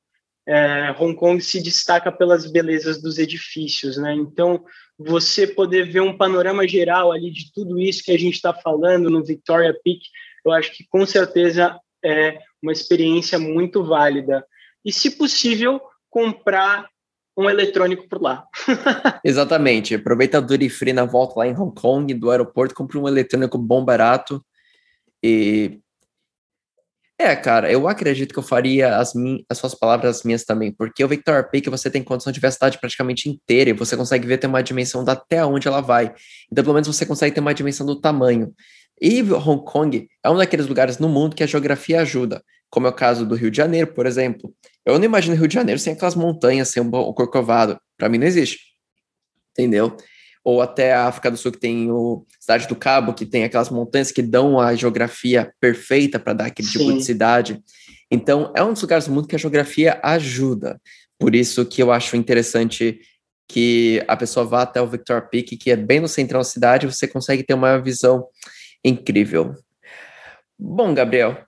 é, 0.48 0.96
Hong 1.00 1.16
Kong 1.16 1.40
se 1.40 1.62
destaca 1.62 2.12
pelas 2.12 2.50
belezas 2.50 3.02
dos 3.02 3.20
edifícios, 3.20 3.98
né? 3.98 4.14
Então, 4.16 4.64
você 4.98 5.46
poder 5.46 5.92
ver 5.92 6.02
um 6.02 6.18
panorama 6.18 6.68
geral 6.68 7.12
ali 7.12 7.30
de 7.30 7.52
tudo 7.54 7.80
isso 7.80 8.04
que 8.04 8.12
a 8.12 8.18
gente 8.18 8.36
está 8.36 8.54
falando 8.54 9.10
no 9.10 9.24
Victoria 9.24 9.74
Peak, 9.84 10.00
eu 10.44 10.52
acho 10.52 10.72
que 10.76 10.86
com 10.90 11.06
certeza 11.06 11.80
é 12.08 12.40
uma 12.62 12.72
experiência 12.72 13.38
muito 13.38 13.84
válida. 13.84 14.46
E, 14.86 14.92
se 14.92 15.12
possível, 15.12 15.82
comprar 16.10 16.88
um 17.38 17.50
eletrônico 17.50 18.08
por 18.10 18.22
lá. 18.22 18.46
Exatamente. 19.24 19.94
Aproveita 19.94 20.40
a 20.40 20.42
Duty 20.42 20.70
Free 20.70 20.94
na 20.94 21.06
volta 21.06 21.40
lá 21.40 21.48
em 21.48 21.56
Hong 21.56 21.74
Kong, 21.80 22.12
do 22.14 22.32
aeroporto, 22.32 22.74
compre 22.74 22.98
um 22.98 23.08
eletrônico 23.08 23.58
bom, 23.58 23.86
barato. 23.86 24.44
E. 25.22 25.80
É, 27.20 27.36
cara, 27.36 27.72
eu 27.72 27.88
acredito 27.88 28.32
que 28.32 28.38
eu 28.38 28.44
faria 28.44 28.98
as, 28.98 29.12
as 29.50 29.58
suas 29.58 29.74
palavras 29.74 30.18
as 30.18 30.24
minhas 30.24 30.44
também, 30.44 30.72
porque 30.72 31.04
o 31.04 31.08
Victor 31.08 31.50
Peak 31.50 31.68
você 31.68 31.90
tem 31.90 32.04
condição 32.04 32.32
de 32.32 32.40
ver 32.40 32.46
a 32.46 32.52
cidade 32.52 32.80
praticamente 32.80 33.28
inteira 33.28 33.72
e 33.72 33.74
você 33.74 33.98
consegue 33.98 34.28
ver 34.28 34.38
ter 34.38 34.46
uma 34.46 34.62
dimensão 34.62 35.04
da 35.04 35.14
até 35.14 35.44
onde 35.44 35.68
ela 35.68 35.82
vai. 35.82 36.14
Então, 36.52 36.64
pelo 36.64 36.76
menos 36.76 36.88
você 36.88 37.08
consegue 37.08 37.34
ter 37.34 37.42
uma 37.42 37.56
dimensão 37.56 37.88
do 37.88 38.00
tamanho. 38.00 38.54
E 39.02 39.22
Hong 39.22 39.64
Kong 39.64 40.08
é 40.24 40.30
um 40.30 40.38
daqueles 40.38 40.68
lugares 40.68 40.98
no 40.98 41.08
mundo 41.08 41.36
que 41.36 41.44
a 41.44 41.48
geografia 41.48 42.02
ajuda, 42.02 42.44
como 42.70 42.88
é 42.88 42.90
o 42.90 42.94
caso 42.94 43.26
do 43.26 43.36
Rio 43.36 43.52
de 43.52 43.58
Janeiro, 43.58 43.88
por 43.94 44.06
exemplo. 44.06 44.54
Eu 44.86 44.98
não 44.98 45.06
imagino 45.06 45.36
o 45.36 45.38
Rio 45.38 45.48
de 45.48 45.54
Janeiro 45.54 45.80
sem 45.80 45.94
aquelas 45.94 46.16
montanhas, 46.16 46.70
sem 46.70 46.82
o 46.82 47.14
Corcovado. 47.14 47.80
Para 47.98 48.10
mim 48.10 48.18
não 48.18 48.28
existe. 48.28 48.60
Entendeu? 49.52 49.96
Ou 50.44 50.62
até 50.62 50.94
a 50.94 51.08
África 51.08 51.30
do 51.30 51.38
Sul, 51.38 51.52
que 51.52 51.60
tem 51.60 51.92
o 51.92 52.26
Cidade 52.40 52.68
do 52.68 52.76
Cabo, 52.76 53.14
que 53.14 53.26
tem 53.26 53.44
aquelas 53.44 53.70
montanhas 53.70 54.12
que 54.12 54.22
dão 54.22 54.60
a 54.60 54.74
geografia 54.76 55.52
perfeita 55.60 56.20
para 56.20 56.34
dar 56.34 56.46
aquele 56.46 56.68
Sim. 56.68 56.80
tipo 56.80 56.94
de 56.94 57.04
cidade. 57.04 57.62
Então, 58.10 58.54
é 58.56 58.64
um 58.64 58.72
dos 58.72 58.82
lugares 58.82 59.06
do 59.06 59.12
mundo 59.12 59.28
que 59.28 59.36
a 59.36 59.40
geografia 59.40 60.00
ajuda. 60.02 60.80
Por 61.20 61.36
isso 61.36 61.66
que 61.66 61.84
eu 61.84 61.92
acho 61.92 62.16
interessante 62.16 63.00
que 63.48 64.04
a 64.08 64.16
pessoa 64.16 64.46
vá 64.46 64.62
até 64.62 64.82
o 64.82 64.88
Victor 64.88 65.30
Peak, 65.30 65.58
que 65.58 65.72
é 65.72 65.76
bem 65.76 66.00
no 66.00 66.08
centro 66.08 66.38
da 66.38 66.44
cidade, 66.44 66.86
você 66.86 67.08
consegue 67.08 67.44
ter 67.44 67.54
uma 67.54 67.78
visão 67.78 68.26
incrível. 68.88 69.56
Bom, 70.58 70.94
Gabriel, 70.94 71.46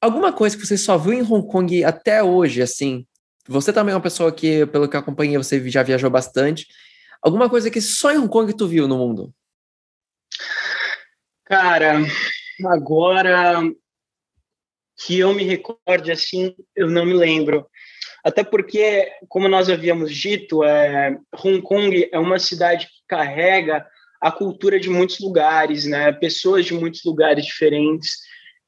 alguma 0.00 0.32
coisa 0.32 0.56
que 0.56 0.66
você 0.66 0.76
só 0.76 0.96
viu 0.98 1.12
em 1.12 1.22
Hong 1.22 1.46
Kong 1.48 1.84
até 1.84 2.22
hoje, 2.22 2.62
assim, 2.62 3.06
você 3.46 3.72
também 3.72 3.92
é 3.92 3.96
uma 3.96 4.02
pessoa 4.02 4.30
que, 4.32 4.66
pelo 4.66 4.88
que 4.88 4.96
eu 4.96 5.00
acompanhei, 5.00 5.36
você 5.36 5.68
já 5.68 5.82
viajou 5.82 6.10
bastante. 6.10 6.66
Alguma 7.20 7.48
coisa 7.48 7.70
que 7.70 7.80
só 7.80 8.12
em 8.12 8.18
Hong 8.18 8.28
Kong 8.28 8.52
tu 8.54 8.68
viu 8.68 8.86
no 8.86 8.98
mundo? 8.98 9.32
Cara, 11.44 11.98
agora 12.66 13.60
que 15.04 15.18
eu 15.18 15.34
me 15.34 15.42
recorde 15.42 16.12
assim, 16.12 16.54
eu 16.76 16.88
não 16.88 17.04
me 17.04 17.12
lembro. 17.12 17.66
Até 18.24 18.44
porque, 18.44 19.10
como 19.28 19.48
nós 19.48 19.68
havíamos 19.68 20.14
dito, 20.14 20.62
é, 20.62 21.18
Hong 21.44 21.60
Kong 21.62 22.08
é 22.12 22.18
uma 22.18 22.38
cidade 22.38 22.86
que 22.86 23.02
carrega 23.08 23.84
a 24.22 24.30
cultura 24.30 24.78
de 24.78 24.88
muitos 24.88 25.18
lugares, 25.18 25.84
né? 25.84 26.12
Pessoas 26.12 26.64
de 26.64 26.72
muitos 26.72 27.02
lugares 27.04 27.44
diferentes. 27.44 28.18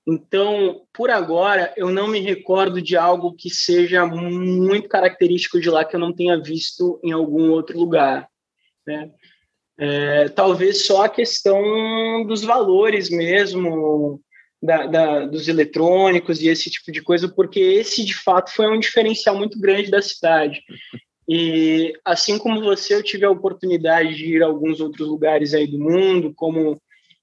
Então, 0.05 0.82
por 0.92 1.11
agora, 1.11 1.72
eu 1.76 1.90
não 1.90 2.09
me 2.09 2.18
recordo 2.18 2.82
de 2.82 2.96
algo 2.96 3.34
que 3.34 3.48
seja 3.48 4.05
muito 4.05 4.88
característico 4.88 5.61
de 5.61 5.70
lá 5.70 5.84
que 5.84 5.94
eu 5.94 6.00
não 6.00 6.12
tenha 6.12 6.42
visto 6.42 7.00
em 7.05 7.12
algum 7.12 7.50
outro 7.52 7.78
lugar. 7.78 8.28
Né? 8.84 9.11
É, 9.78 10.28
talvez 10.28 10.84
só 10.86 11.05
a 11.05 11.09
questão 11.09 12.26
dos 12.26 12.42
valores 12.42 13.09
mesmo, 13.09 14.20
da, 14.61 14.86
da, 14.86 15.26
dos 15.26 15.46
eletrônicos 15.46 16.42
e 16.42 16.48
esse 16.48 16.68
tipo 16.68 16.90
de 16.90 17.00
coisa, 17.00 17.28
porque 17.28 17.61
esse, 17.61 18.05
de 18.05 18.14
fato, 18.14 18.50
foi 18.50 18.66
um 18.66 18.78
diferencial 18.78 19.36
muito 19.38 19.59
grande 19.59 19.88
da 19.88 20.02
cidade. 20.02 20.61
E 21.29 21.95
assim 22.05 22.39
como 22.39 22.62
você, 22.62 22.95
eu 22.95 23.03
tive 23.03 23.25
a 23.25 23.31
oportunidade 23.31 24.14
de 24.14 24.37
ir 24.37 24.43
a 24.43 24.47
alguns 24.47 24.81
outros 24.81 25.09
lugares 25.09 25.55
aí 25.55 25.66
do 25.66 25.79
mundo, 25.79 26.33
como 26.35 26.81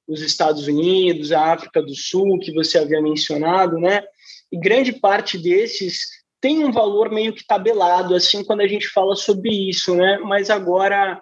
os 0.08 0.22
Estados 0.22 0.68
Unidos, 0.68 1.32
a 1.32 1.54
África 1.54 1.82
do 1.82 1.96
Sul, 1.96 2.40
que 2.40 2.54
você 2.54 2.80
havia 2.80 3.02
mencionado, 3.02 3.78
né? 3.78 4.04
E 4.52 4.58
grande 4.58 4.92
parte 4.92 5.38
desses 5.38 6.22
tem 6.42 6.66
um 6.66 6.72
valor 6.72 7.12
meio 7.12 7.34
que 7.34 7.46
tabelado, 7.46 8.16
assim, 8.16 8.44
quando 8.44 8.62
a 8.62 8.68
gente 8.68 8.88
fala 8.88 9.16
sobre 9.16 9.52
isso, 9.70 9.96
né? 9.96 10.18
Mas 10.18 10.50
agora, 10.50 11.22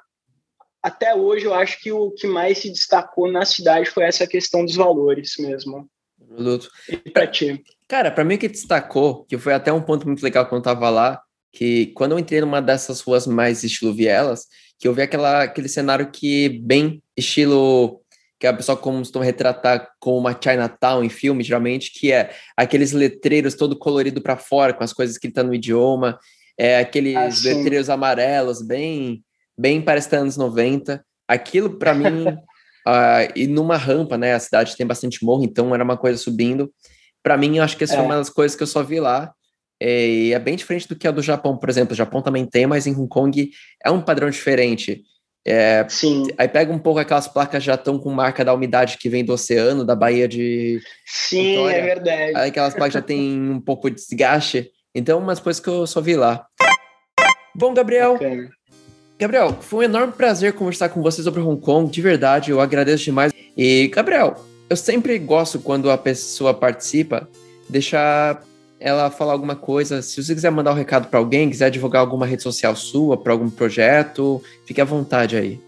até 0.81 1.13
hoje, 1.13 1.45
eu 1.45 1.53
acho 1.53 1.81
que 1.81 1.91
o 1.91 2.11
que 2.11 2.25
mais 2.25 2.59
se 2.59 2.69
destacou 2.69 3.29
na 3.29 3.45
cidade 3.45 3.89
foi 3.89 4.05
essa 4.05 4.25
questão 4.25 4.63
dos 4.63 4.75
valores 4.75 5.33
mesmo. 5.37 5.89
Produto. 6.25 6.69
E 6.87 7.09
pra 7.09 7.27
ti? 7.27 7.61
Cara, 7.87 8.11
para 8.11 8.23
mim 8.23 8.35
o 8.35 8.37
que 8.37 8.47
destacou, 8.47 9.25
que 9.25 9.37
foi 9.37 9.53
até 9.53 9.73
um 9.73 9.81
ponto 9.81 10.07
muito 10.07 10.23
legal 10.23 10.45
quando 10.45 10.61
eu 10.61 10.73
tava 10.73 10.89
lá, 10.89 11.21
que 11.51 11.87
quando 11.87 12.13
eu 12.13 12.19
entrei 12.19 12.41
numa 12.41 12.61
dessas 12.61 13.01
ruas 13.01 13.25
mais 13.25 13.63
estilo 13.63 13.93
vielas, 13.93 14.45
que 14.77 14.87
eu 14.87 14.93
vi 14.93 15.01
aquela, 15.01 15.43
aquele 15.43 15.67
cenário 15.67 16.09
que 16.11 16.49
bem 16.49 17.01
estilo 17.17 18.01
que 18.39 18.47
a 18.47 18.53
pessoa 18.53 18.77
costuma 18.77 19.25
retratar 19.25 19.89
com 19.99 20.17
uma 20.17 20.31
Chinatown 20.31 21.03
em 21.03 21.09
filme, 21.09 21.43
geralmente, 21.43 21.91
que 21.91 22.11
é 22.11 22.31
aqueles 22.55 22.93
letreiros 22.93 23.53
todo 23.53 23.77
colorido 23.77 24.21
para 24.21 24.37
fora, 24.37 24.73
com 24.73 24.83
as 24.83 24.93
coisas 24.93 25.15
escritas 25.15 25.45
no 25.45 25.53
idioma, 25.53 26.17
é 26.57 26.79
aqueles 26.79 27.15
ah, 27.15 27.49
letreiros 27.49 27.89
amarelos, 27.89 28.61
bem, 28.61 29.21
bem 29.57 29.81
parece 29.81 30.15
anos 30.15 30.37
90. 30.37 31.03
Aquilo, 31.27 31.77
para 31.77 31.93
mim, 31.93 32.27
uh, 32.27 33.27
e 33.35 33.45
numa 33.45 33.75
rampa, 33.75 34.17
né? 34.17 34.33
A 34.33 34.39
cidade 34.39 34.77
tem 34.77 34.87
bastante 34.87 35.23
morro, 35.23 35.43
então 35.43 35.73
era 35.73 35.83
uma 35.83 35.97
coisa 35.97 36.17
subindo. 36.17 36.71
Para 37.21 37.35
mim, 37.35 37.57
eu 37.57 37.63
acho 37.63 37.75
que 37.75 37.83
essa 37.83 37.93
é. 37.93 37.97
foi 37.97 38.05
uma 38.05 38.15
das 38.15 38.29
coisas 38.29 38.55
que 38.55 38.63
eu 38.63 38.67
só 38.67 38.81
vi 38.81 39.01
lá. 39.01 39.33
É, 39.79 40.07
e 40.07 40.33
é 40.33 40.39
bem 40.39 40.55
diferente 40.55 40.87
do 40.87 40.95
que 40.95 41.07
a 41.07 41.11
do 41.11 41.21
Japão, 41.21 41.57
por 41.57 41.69
exemplo. 41.69 41.93
O 41.93 41.97
Japão 41.97 42.21
também 42.21 42.45
tem, 42.45 42.67
mas 42.67 42.85
em 42.85 42.93
Hong 42.93 43.07
Kong 43.07 43.51
é 43.83 43.89
um 43.89 44.01
padrão 44.01 44.29
diferente. 44.29 45.03
É, 45.45 45.85
Sim. 45.87 46.27
Aí 46.37 46.47
pega 46.47 46.71
um 46.71 46.79
pouco 46.79 46.99
aquelas 46.99 47.27
placas 47.27 47.63
já 47.63 47.75
estão 47.75 47.97
com 47.97 48.09
marca 48.11 48.43
da 48.43 48.53
umidade 48.53 48.97
que 48.97 49.09
vem 49.09 49.23
do 49.23 49.33
oceano, 49.33 49.85
da 49.85 49.95
Baía 49.95 50.27
de. 50.27 50.81
Sim, 51.05 51.51
Vitória. 51.51 51.75
é 51.75 51.81
verdade. 51.81 52.35
Aí 52.35 52.49
aquelas 52.49 52.73
placas 52.73 52.93
já 52.93 53.01
tem 53.01 53.51
um 53.51 53.61
pouco 53.61 53.89
de 53.89 53.95
desgaste. 53.95 54.69
Então, 54.93 55.19
umas 55.19 55.39
coisas 55.39 55.61
que 55.61 55.69
eu 55.69 55.87
só 55.87 56.01
vi 56.01 56.15
lá. 56.15 56.45
Bom, 57.55 57.73
Gabriel. 57.73 58.15
Okay. 58.15 58.49
Gabriel, 59.17 59.57
foi 59.61 59.79
um 59.79 59.89
enorme 59.89 60.13
prazer 60.13 60.53
conversar 60.53 60.89
com 60.89 61.01
você 61.01 61.21
sobre 61.21 61.41
Hong 61.41 61.59
Kong, 61.59 61.91
de 61.91 62.01
verdade, 62.01 62.51
eu 62.51 62.61
agradeço 62.61 63.03
demais. 63.03 63.33
E, 63.57 63.89
Gabriel, 63.93 64.45
eu 64.69 64.77
sempre 64.77 65.19
gosto 65.19 65.59
quando 65.59 65.91
a 65.91 65.97
pessoa 65.97 66.53
participa, 66.53 67.27
deixar 67.67 68.41
ela 68.79 69.09
falar 69.11 69.33
alguma 69.33 69.55
coisa. 69.55 70.01
Se 70.01 70.23
você 70.23 70.33
quiser 70.33 70.51
mandar 70.51 70.71
um 70.71 70.75
recado 70.75 71.07
para 71.07 71.19
alguém, 71.19 71.49
quiser 71.49 71.69
divulgar 71.69 72.01
alguma 72.01 72.25
rede 72.25 72.43
social 72.43 72.75
sua, 72.75 73.17
para 73.17 73.33
algum 73.33 73.49
projeto, 73.49 74.41
fique 74.65 74.79
à 74.79 74.85
vontade 74.85 75.35
aí. 75.35 75.59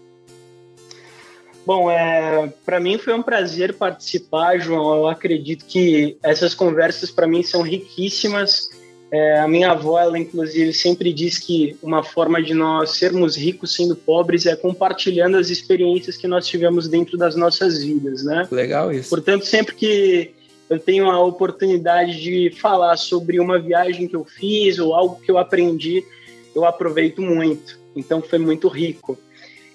Bom, 1.64 1.90
é, 1.90 2.52
para 2.64 2.80
mim 2.80 2.98
foi 2.98 3.14
um 3.14 3.22
prazer 3.22 3.74
participar, 3.74 4.58
João. 4.58 4.96
Eu 4.96 5.08
acredito 5.08 5.64
que 5.64 6.16
essas 6.22 6.54
conversas 6.54 7.10
para 7.10 7.26
mim 7.26 7.42
são 7.42 7.62
riquíssimas. 7.62 8.68
É, 9.12 9.38
a 9.38 9.46
minha 9.46 9.70
avó, 9.70 10.00
ela 10.00 10.18
inclusive 10.18 10.72
sempre 10.72 11.12
diz 11.12 11.38
que 11.38 11.76
uma 11.82 12.02
forma 12.02 12.42
de 12.42 12.54
nós 12.54 12.92
sermos 12.92 13.36
ricos 13.36 13.76
sendo 13.76 13.94
pobres 13.94 14.46
é 14.46 14.56
compartilhando 14.56 15.36
as 15.36 15.50
experiências 15.50 16.16
que 16.16 16.26
nós 16.26 16.46
tivemos 16.46 16.88
dentro 16.88 17.18
das 17.18 17.36
nossas 17.36 17.84
vidas, 17.84 18.24
né? 18.24 18.48
Legal 18.50 18.90
isso. 18.90 19.10
Portanto, 19.10 19.44
sempre 19.44 19.74
que 19.74 20.32
eu 20.72 20.80
tenho 20.80 21.10
a 21.10 21.22
oportunidade 21.22 22.18
de 22.20 22.50
falar 22.58 22.96
sobre 22.96 23.38
uma 23.38 23.58
viagem 23.58 24.08
que 24.08 24.16
eu 24.16 24.24
fiz 24.24 24.78
ou 24.78 24.94
algo 24.94 25.20
que 25.20 25.30
eu 25.30 25.36
aprendi, 25.36 26.02
eu 26.54 26.64
aproveito 26.64 27.20
muito. 27.20 27.78
Então 27.94 28.22
foi 28.22 28.38
muito 28.38 28.68
rico. 28.68 29.18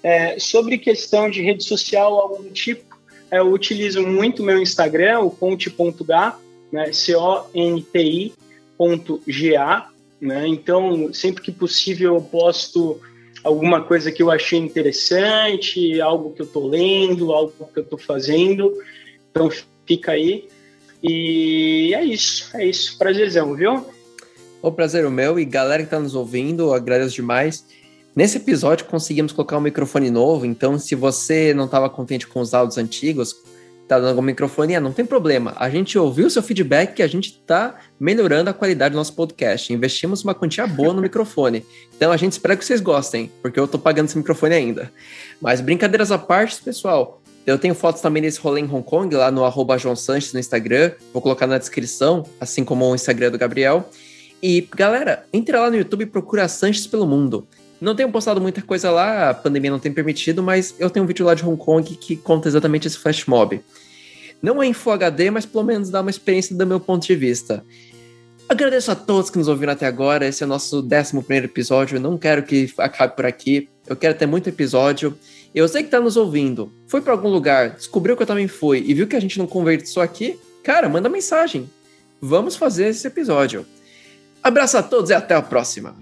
É, 0.02 0.36
sobre 0.40 0.76
questão 0.76 1.30
de 1.30 1.40
rede 1.40 1.62
social, 1.62 2.18
algum 2.18 2.50
tipo, 2.50 2.98
é, 3.30 3.38
eu 3.38 3.52
utilizo 3.52 4.04
muito 4.04 4.42
meu 4.42 4.60
Instagram, 4.60 5.20
o 5.20 5.30
conte.ga, 5.30 6.36
né, 6.72 6.92
C-O-N-T-I.ga, 6.92 7.48
né, 10.20 10.48
então 10.48 11.14
sempre 11.14 11.42
que 11.44 11.52
possível 11.52 12.16
eu 12.16 12.20
posto 12.20 13.00
alguma 13.44 13.80
coisa 13.82 14.10
que 14.10 14.20
eu 14.20 14.32
achei 14.32 14.58
interessante, 14.58 16.00
algo 16.00 16.32
que 16.32 16.42
eu 16.42 16.46
estou 16.46 16.66
lendo, 16.66 17.32
algo 17.32 17.52
que 17.72 17.78
eu 17.78 17.84
estou 17.84 17.98
fazendo, 17.98 18.72
então 19.30 19.48
fica 19.86 20.10
aí. 20.12 20.48
E 21.02 21.94
é 21.94 22.04
isso, 22.04 22.56
é 22.56 22.66
isso. 22.66 22.98
Prazerzão, 22.98 23.54
viu? 23.54 23.86
O 24.60 24.72
prazer 24.72 25.04
é 25.04 25.06
o 25.06 25.10
meu 25.10 25.38
e 25.38 25.44
galera 25.44 25.82
que 25.82 25.86
está 25.86 26.00
nos 26.00 26.14
ouvindo, 26.14 26.74
agradeço 26.74 27.14
demais. 27.14 27.64
Nesse 28.14 28.38
episódio 28.38 28.86
conseguimos 28.86 29.30
colocar 29.30 29.56
um 29.56 29.60
microfone 29.60 30.10
novo, 30.10 30.44
então 30.44 30.76
se 30.78 30.96
você 30.96 31.54
não 31.54 31.66
estava 31.66 31.88
contente 31.88 32.26
com 32.26 32.40
os 32.40 32.52
áudios 32.52 32.76
antigos, 32.76 33.36
tá 33.88 33.98
dando 33.98 34.08
alguma 34.08 34.26
microfonia, 34.26 34.80
não 34.80 34.92
tem 34.92 35.04
problema. 35.04 35.54
A 35.56 35.70
gente 35.70 35.98
ouviu 35.98 36.26
o 36.26 36.30
seu 36.30 36.42
feedback 36.42 36.98
e 36.98 37.02
a 37.02 37.06
gente 37.06 37.30
está 37.30 37.76
melhorando 37.98 38.50
a 38.50 38.52
qualidade 38.52 38.92
do 38.92 38.98
nosso 38.98 39.14
podcast. 39.14 39.72
Investimos 39.72 40.22
uma 40.22 40.34
quantia 40.34 40.66
boa 40.66 40.92
no 40.92 41.00
microfone. 41.02 41.64
Então 41.96 42.12
a 42.12 42.16
gente 42.16 42.32
espera 42.32 42.56
que 42.56 42.64
vocês 42.64 42.80
gostem, 42.80 43.32
porque 43.40 43.58
eu 43.58 43.64
estou 43.64 43.80
pagando 43.80 44.06
esse 44.06 44.18
microfone 44.18 44.54
ainda. 44.54 44.92
Mas 45.40 45.60
brincadeiras 45.60 46.12
à 46.12 46.18
parte, 46.18 46.60
pessoal, 46.60 47.17
eu 47.48 47.58
tenho 47.58 47.74
fotos 47.74 48.02
também 48.02 48.22
desse 48.22 48.38
rolê 48.38 48.60
em 48.60 48.64
Hong 48.64 48.82
Kong, 48.82 49.14
lá 49.14 49.30
no 49.30 49.42
arroba 49.42 49.78
João 49.78 49.96
Sanches 49.96 50.34
no 50.34 50.38
Instagram. 50.38 50.92
Vou 51.14 51.22
colocar 51.22 51.46
na 51.46 51.56
descrição, 51.56 52.26
assim 52.38 52.62
como 52.62 52.84
o 52.84 52.94
Instagram 52.94 53.30
do 53.30 53.38
Gabriel. 53.38 53.88
E, 54.42 54.68
galera, 54.76 55.24
entre 55.32 55.56
lá 55.56 55.70
no 55.70 55.76
YouTube 55.76 56.02
e 56.02 56.06
procura 56.06 56.46
Sanches 56.46 56.86
pelo 56.86 57.06
mundo. 57.06 57.48
Não 57.80 57.94
tenho 57.94 58.10
postado 58.12 58.38
muita 58.38 58.60
coisa 58.60 58.90
lá, 58.90 59.30
a 59.30 59.34
pandemia 59.34 59.70
não 59.70 59.78
tem 59.78 59.90
permitido, 59.90 60.42
mas 60.42 60.74
eu 60.78 60.90
tenho 60.90 61.04
um 61.04 61.06
vídeo 61.06 61.24
lá 61.24 61.34
de 61.34 61.42
Hong 61.42 61.56
Kong 61.56 61.96
que 61.96 62.16
conta 62.16 62.48
exatamente 62.48 62.86
esse 62.86 62.98
flash 62.98 63.24
mob. 63.24 63.60
Não 64.42 64.62
é 64.62 64.66
em 64.66 64.74
Full 64.74 64.92
HD, 64.92 65.30
mas 65.30 65.46
pelo 65.46 65.64
menos 65.64 65.88
dá 65.88 66.02
uma 66.02 66.10
experiência 66.10 66.54
do 66.54 66.66
meu 66.66 66.78
ponto 66.78 67.06
de 67.06 67.16
vista. 67.16 67.64
Agradeço 68.46 68.90
a 68.90 68.94
todos 68.94 69.30
que 69.30 69.38
nos 69.38 69.48
ouviram 69.48 69.72
até 69.72 69.86
agora. 69.86 70.26
Esse 70.26 70.42
é 70.42 70.46
o 70.46 70.48
nosso 70.48 70.86
11 70.86 71.44
episódio. 71.44 71.96
Eu 71.96 72.00
não 72.00 72.18
quero 72.18 72.42
que 72.42 72.70
acabe 72.76 73.16
por 73.16 73.24
aqui. 73.24 73.68
Eu 73.86 73.96
quero 73.96 74.14
ter 74.14 74.26
muito 74.26 74.48
episódio. 74.48 75.16
Eu 75.54 75.66
sei 75.66 75.82
que 75.82 75.88
tá 75.88 76.00
nos 76.00 76.16
ouvindo, 76.16 76.72
foi 76.86 77.00
para 77.00 77.12
algum 77.12 77.28
lugar, 77.28 77.70
descobriu 77.70 78.16
que 78.16 78.22
eu 78.22 78.26
também 78.26 78.46
fui 78.46 78.84
e 78.86 78.94
viu 78.94 79.06
que 79.06 79.16
a 79.16 79.20
gente 79.20 79.38
não 79.38 79.46
conversou 79.46 80.02
aqui. 80.02 80.38
Cara, 80.62 80.88
manda 80.88 81.08
mensagem. 81.08 81.68
Vamos 82.20 82.56
fazer 82.56 82.88
esse 82.88 83.06
episódio. 83.06 83.64
Abraço 84.42 84.76
a 84.76 84.82
todos 84.82 85.10
e 85.10 85.14
até 85.14 85.34
a 85.34 85.42
próxima. 85.42 85.96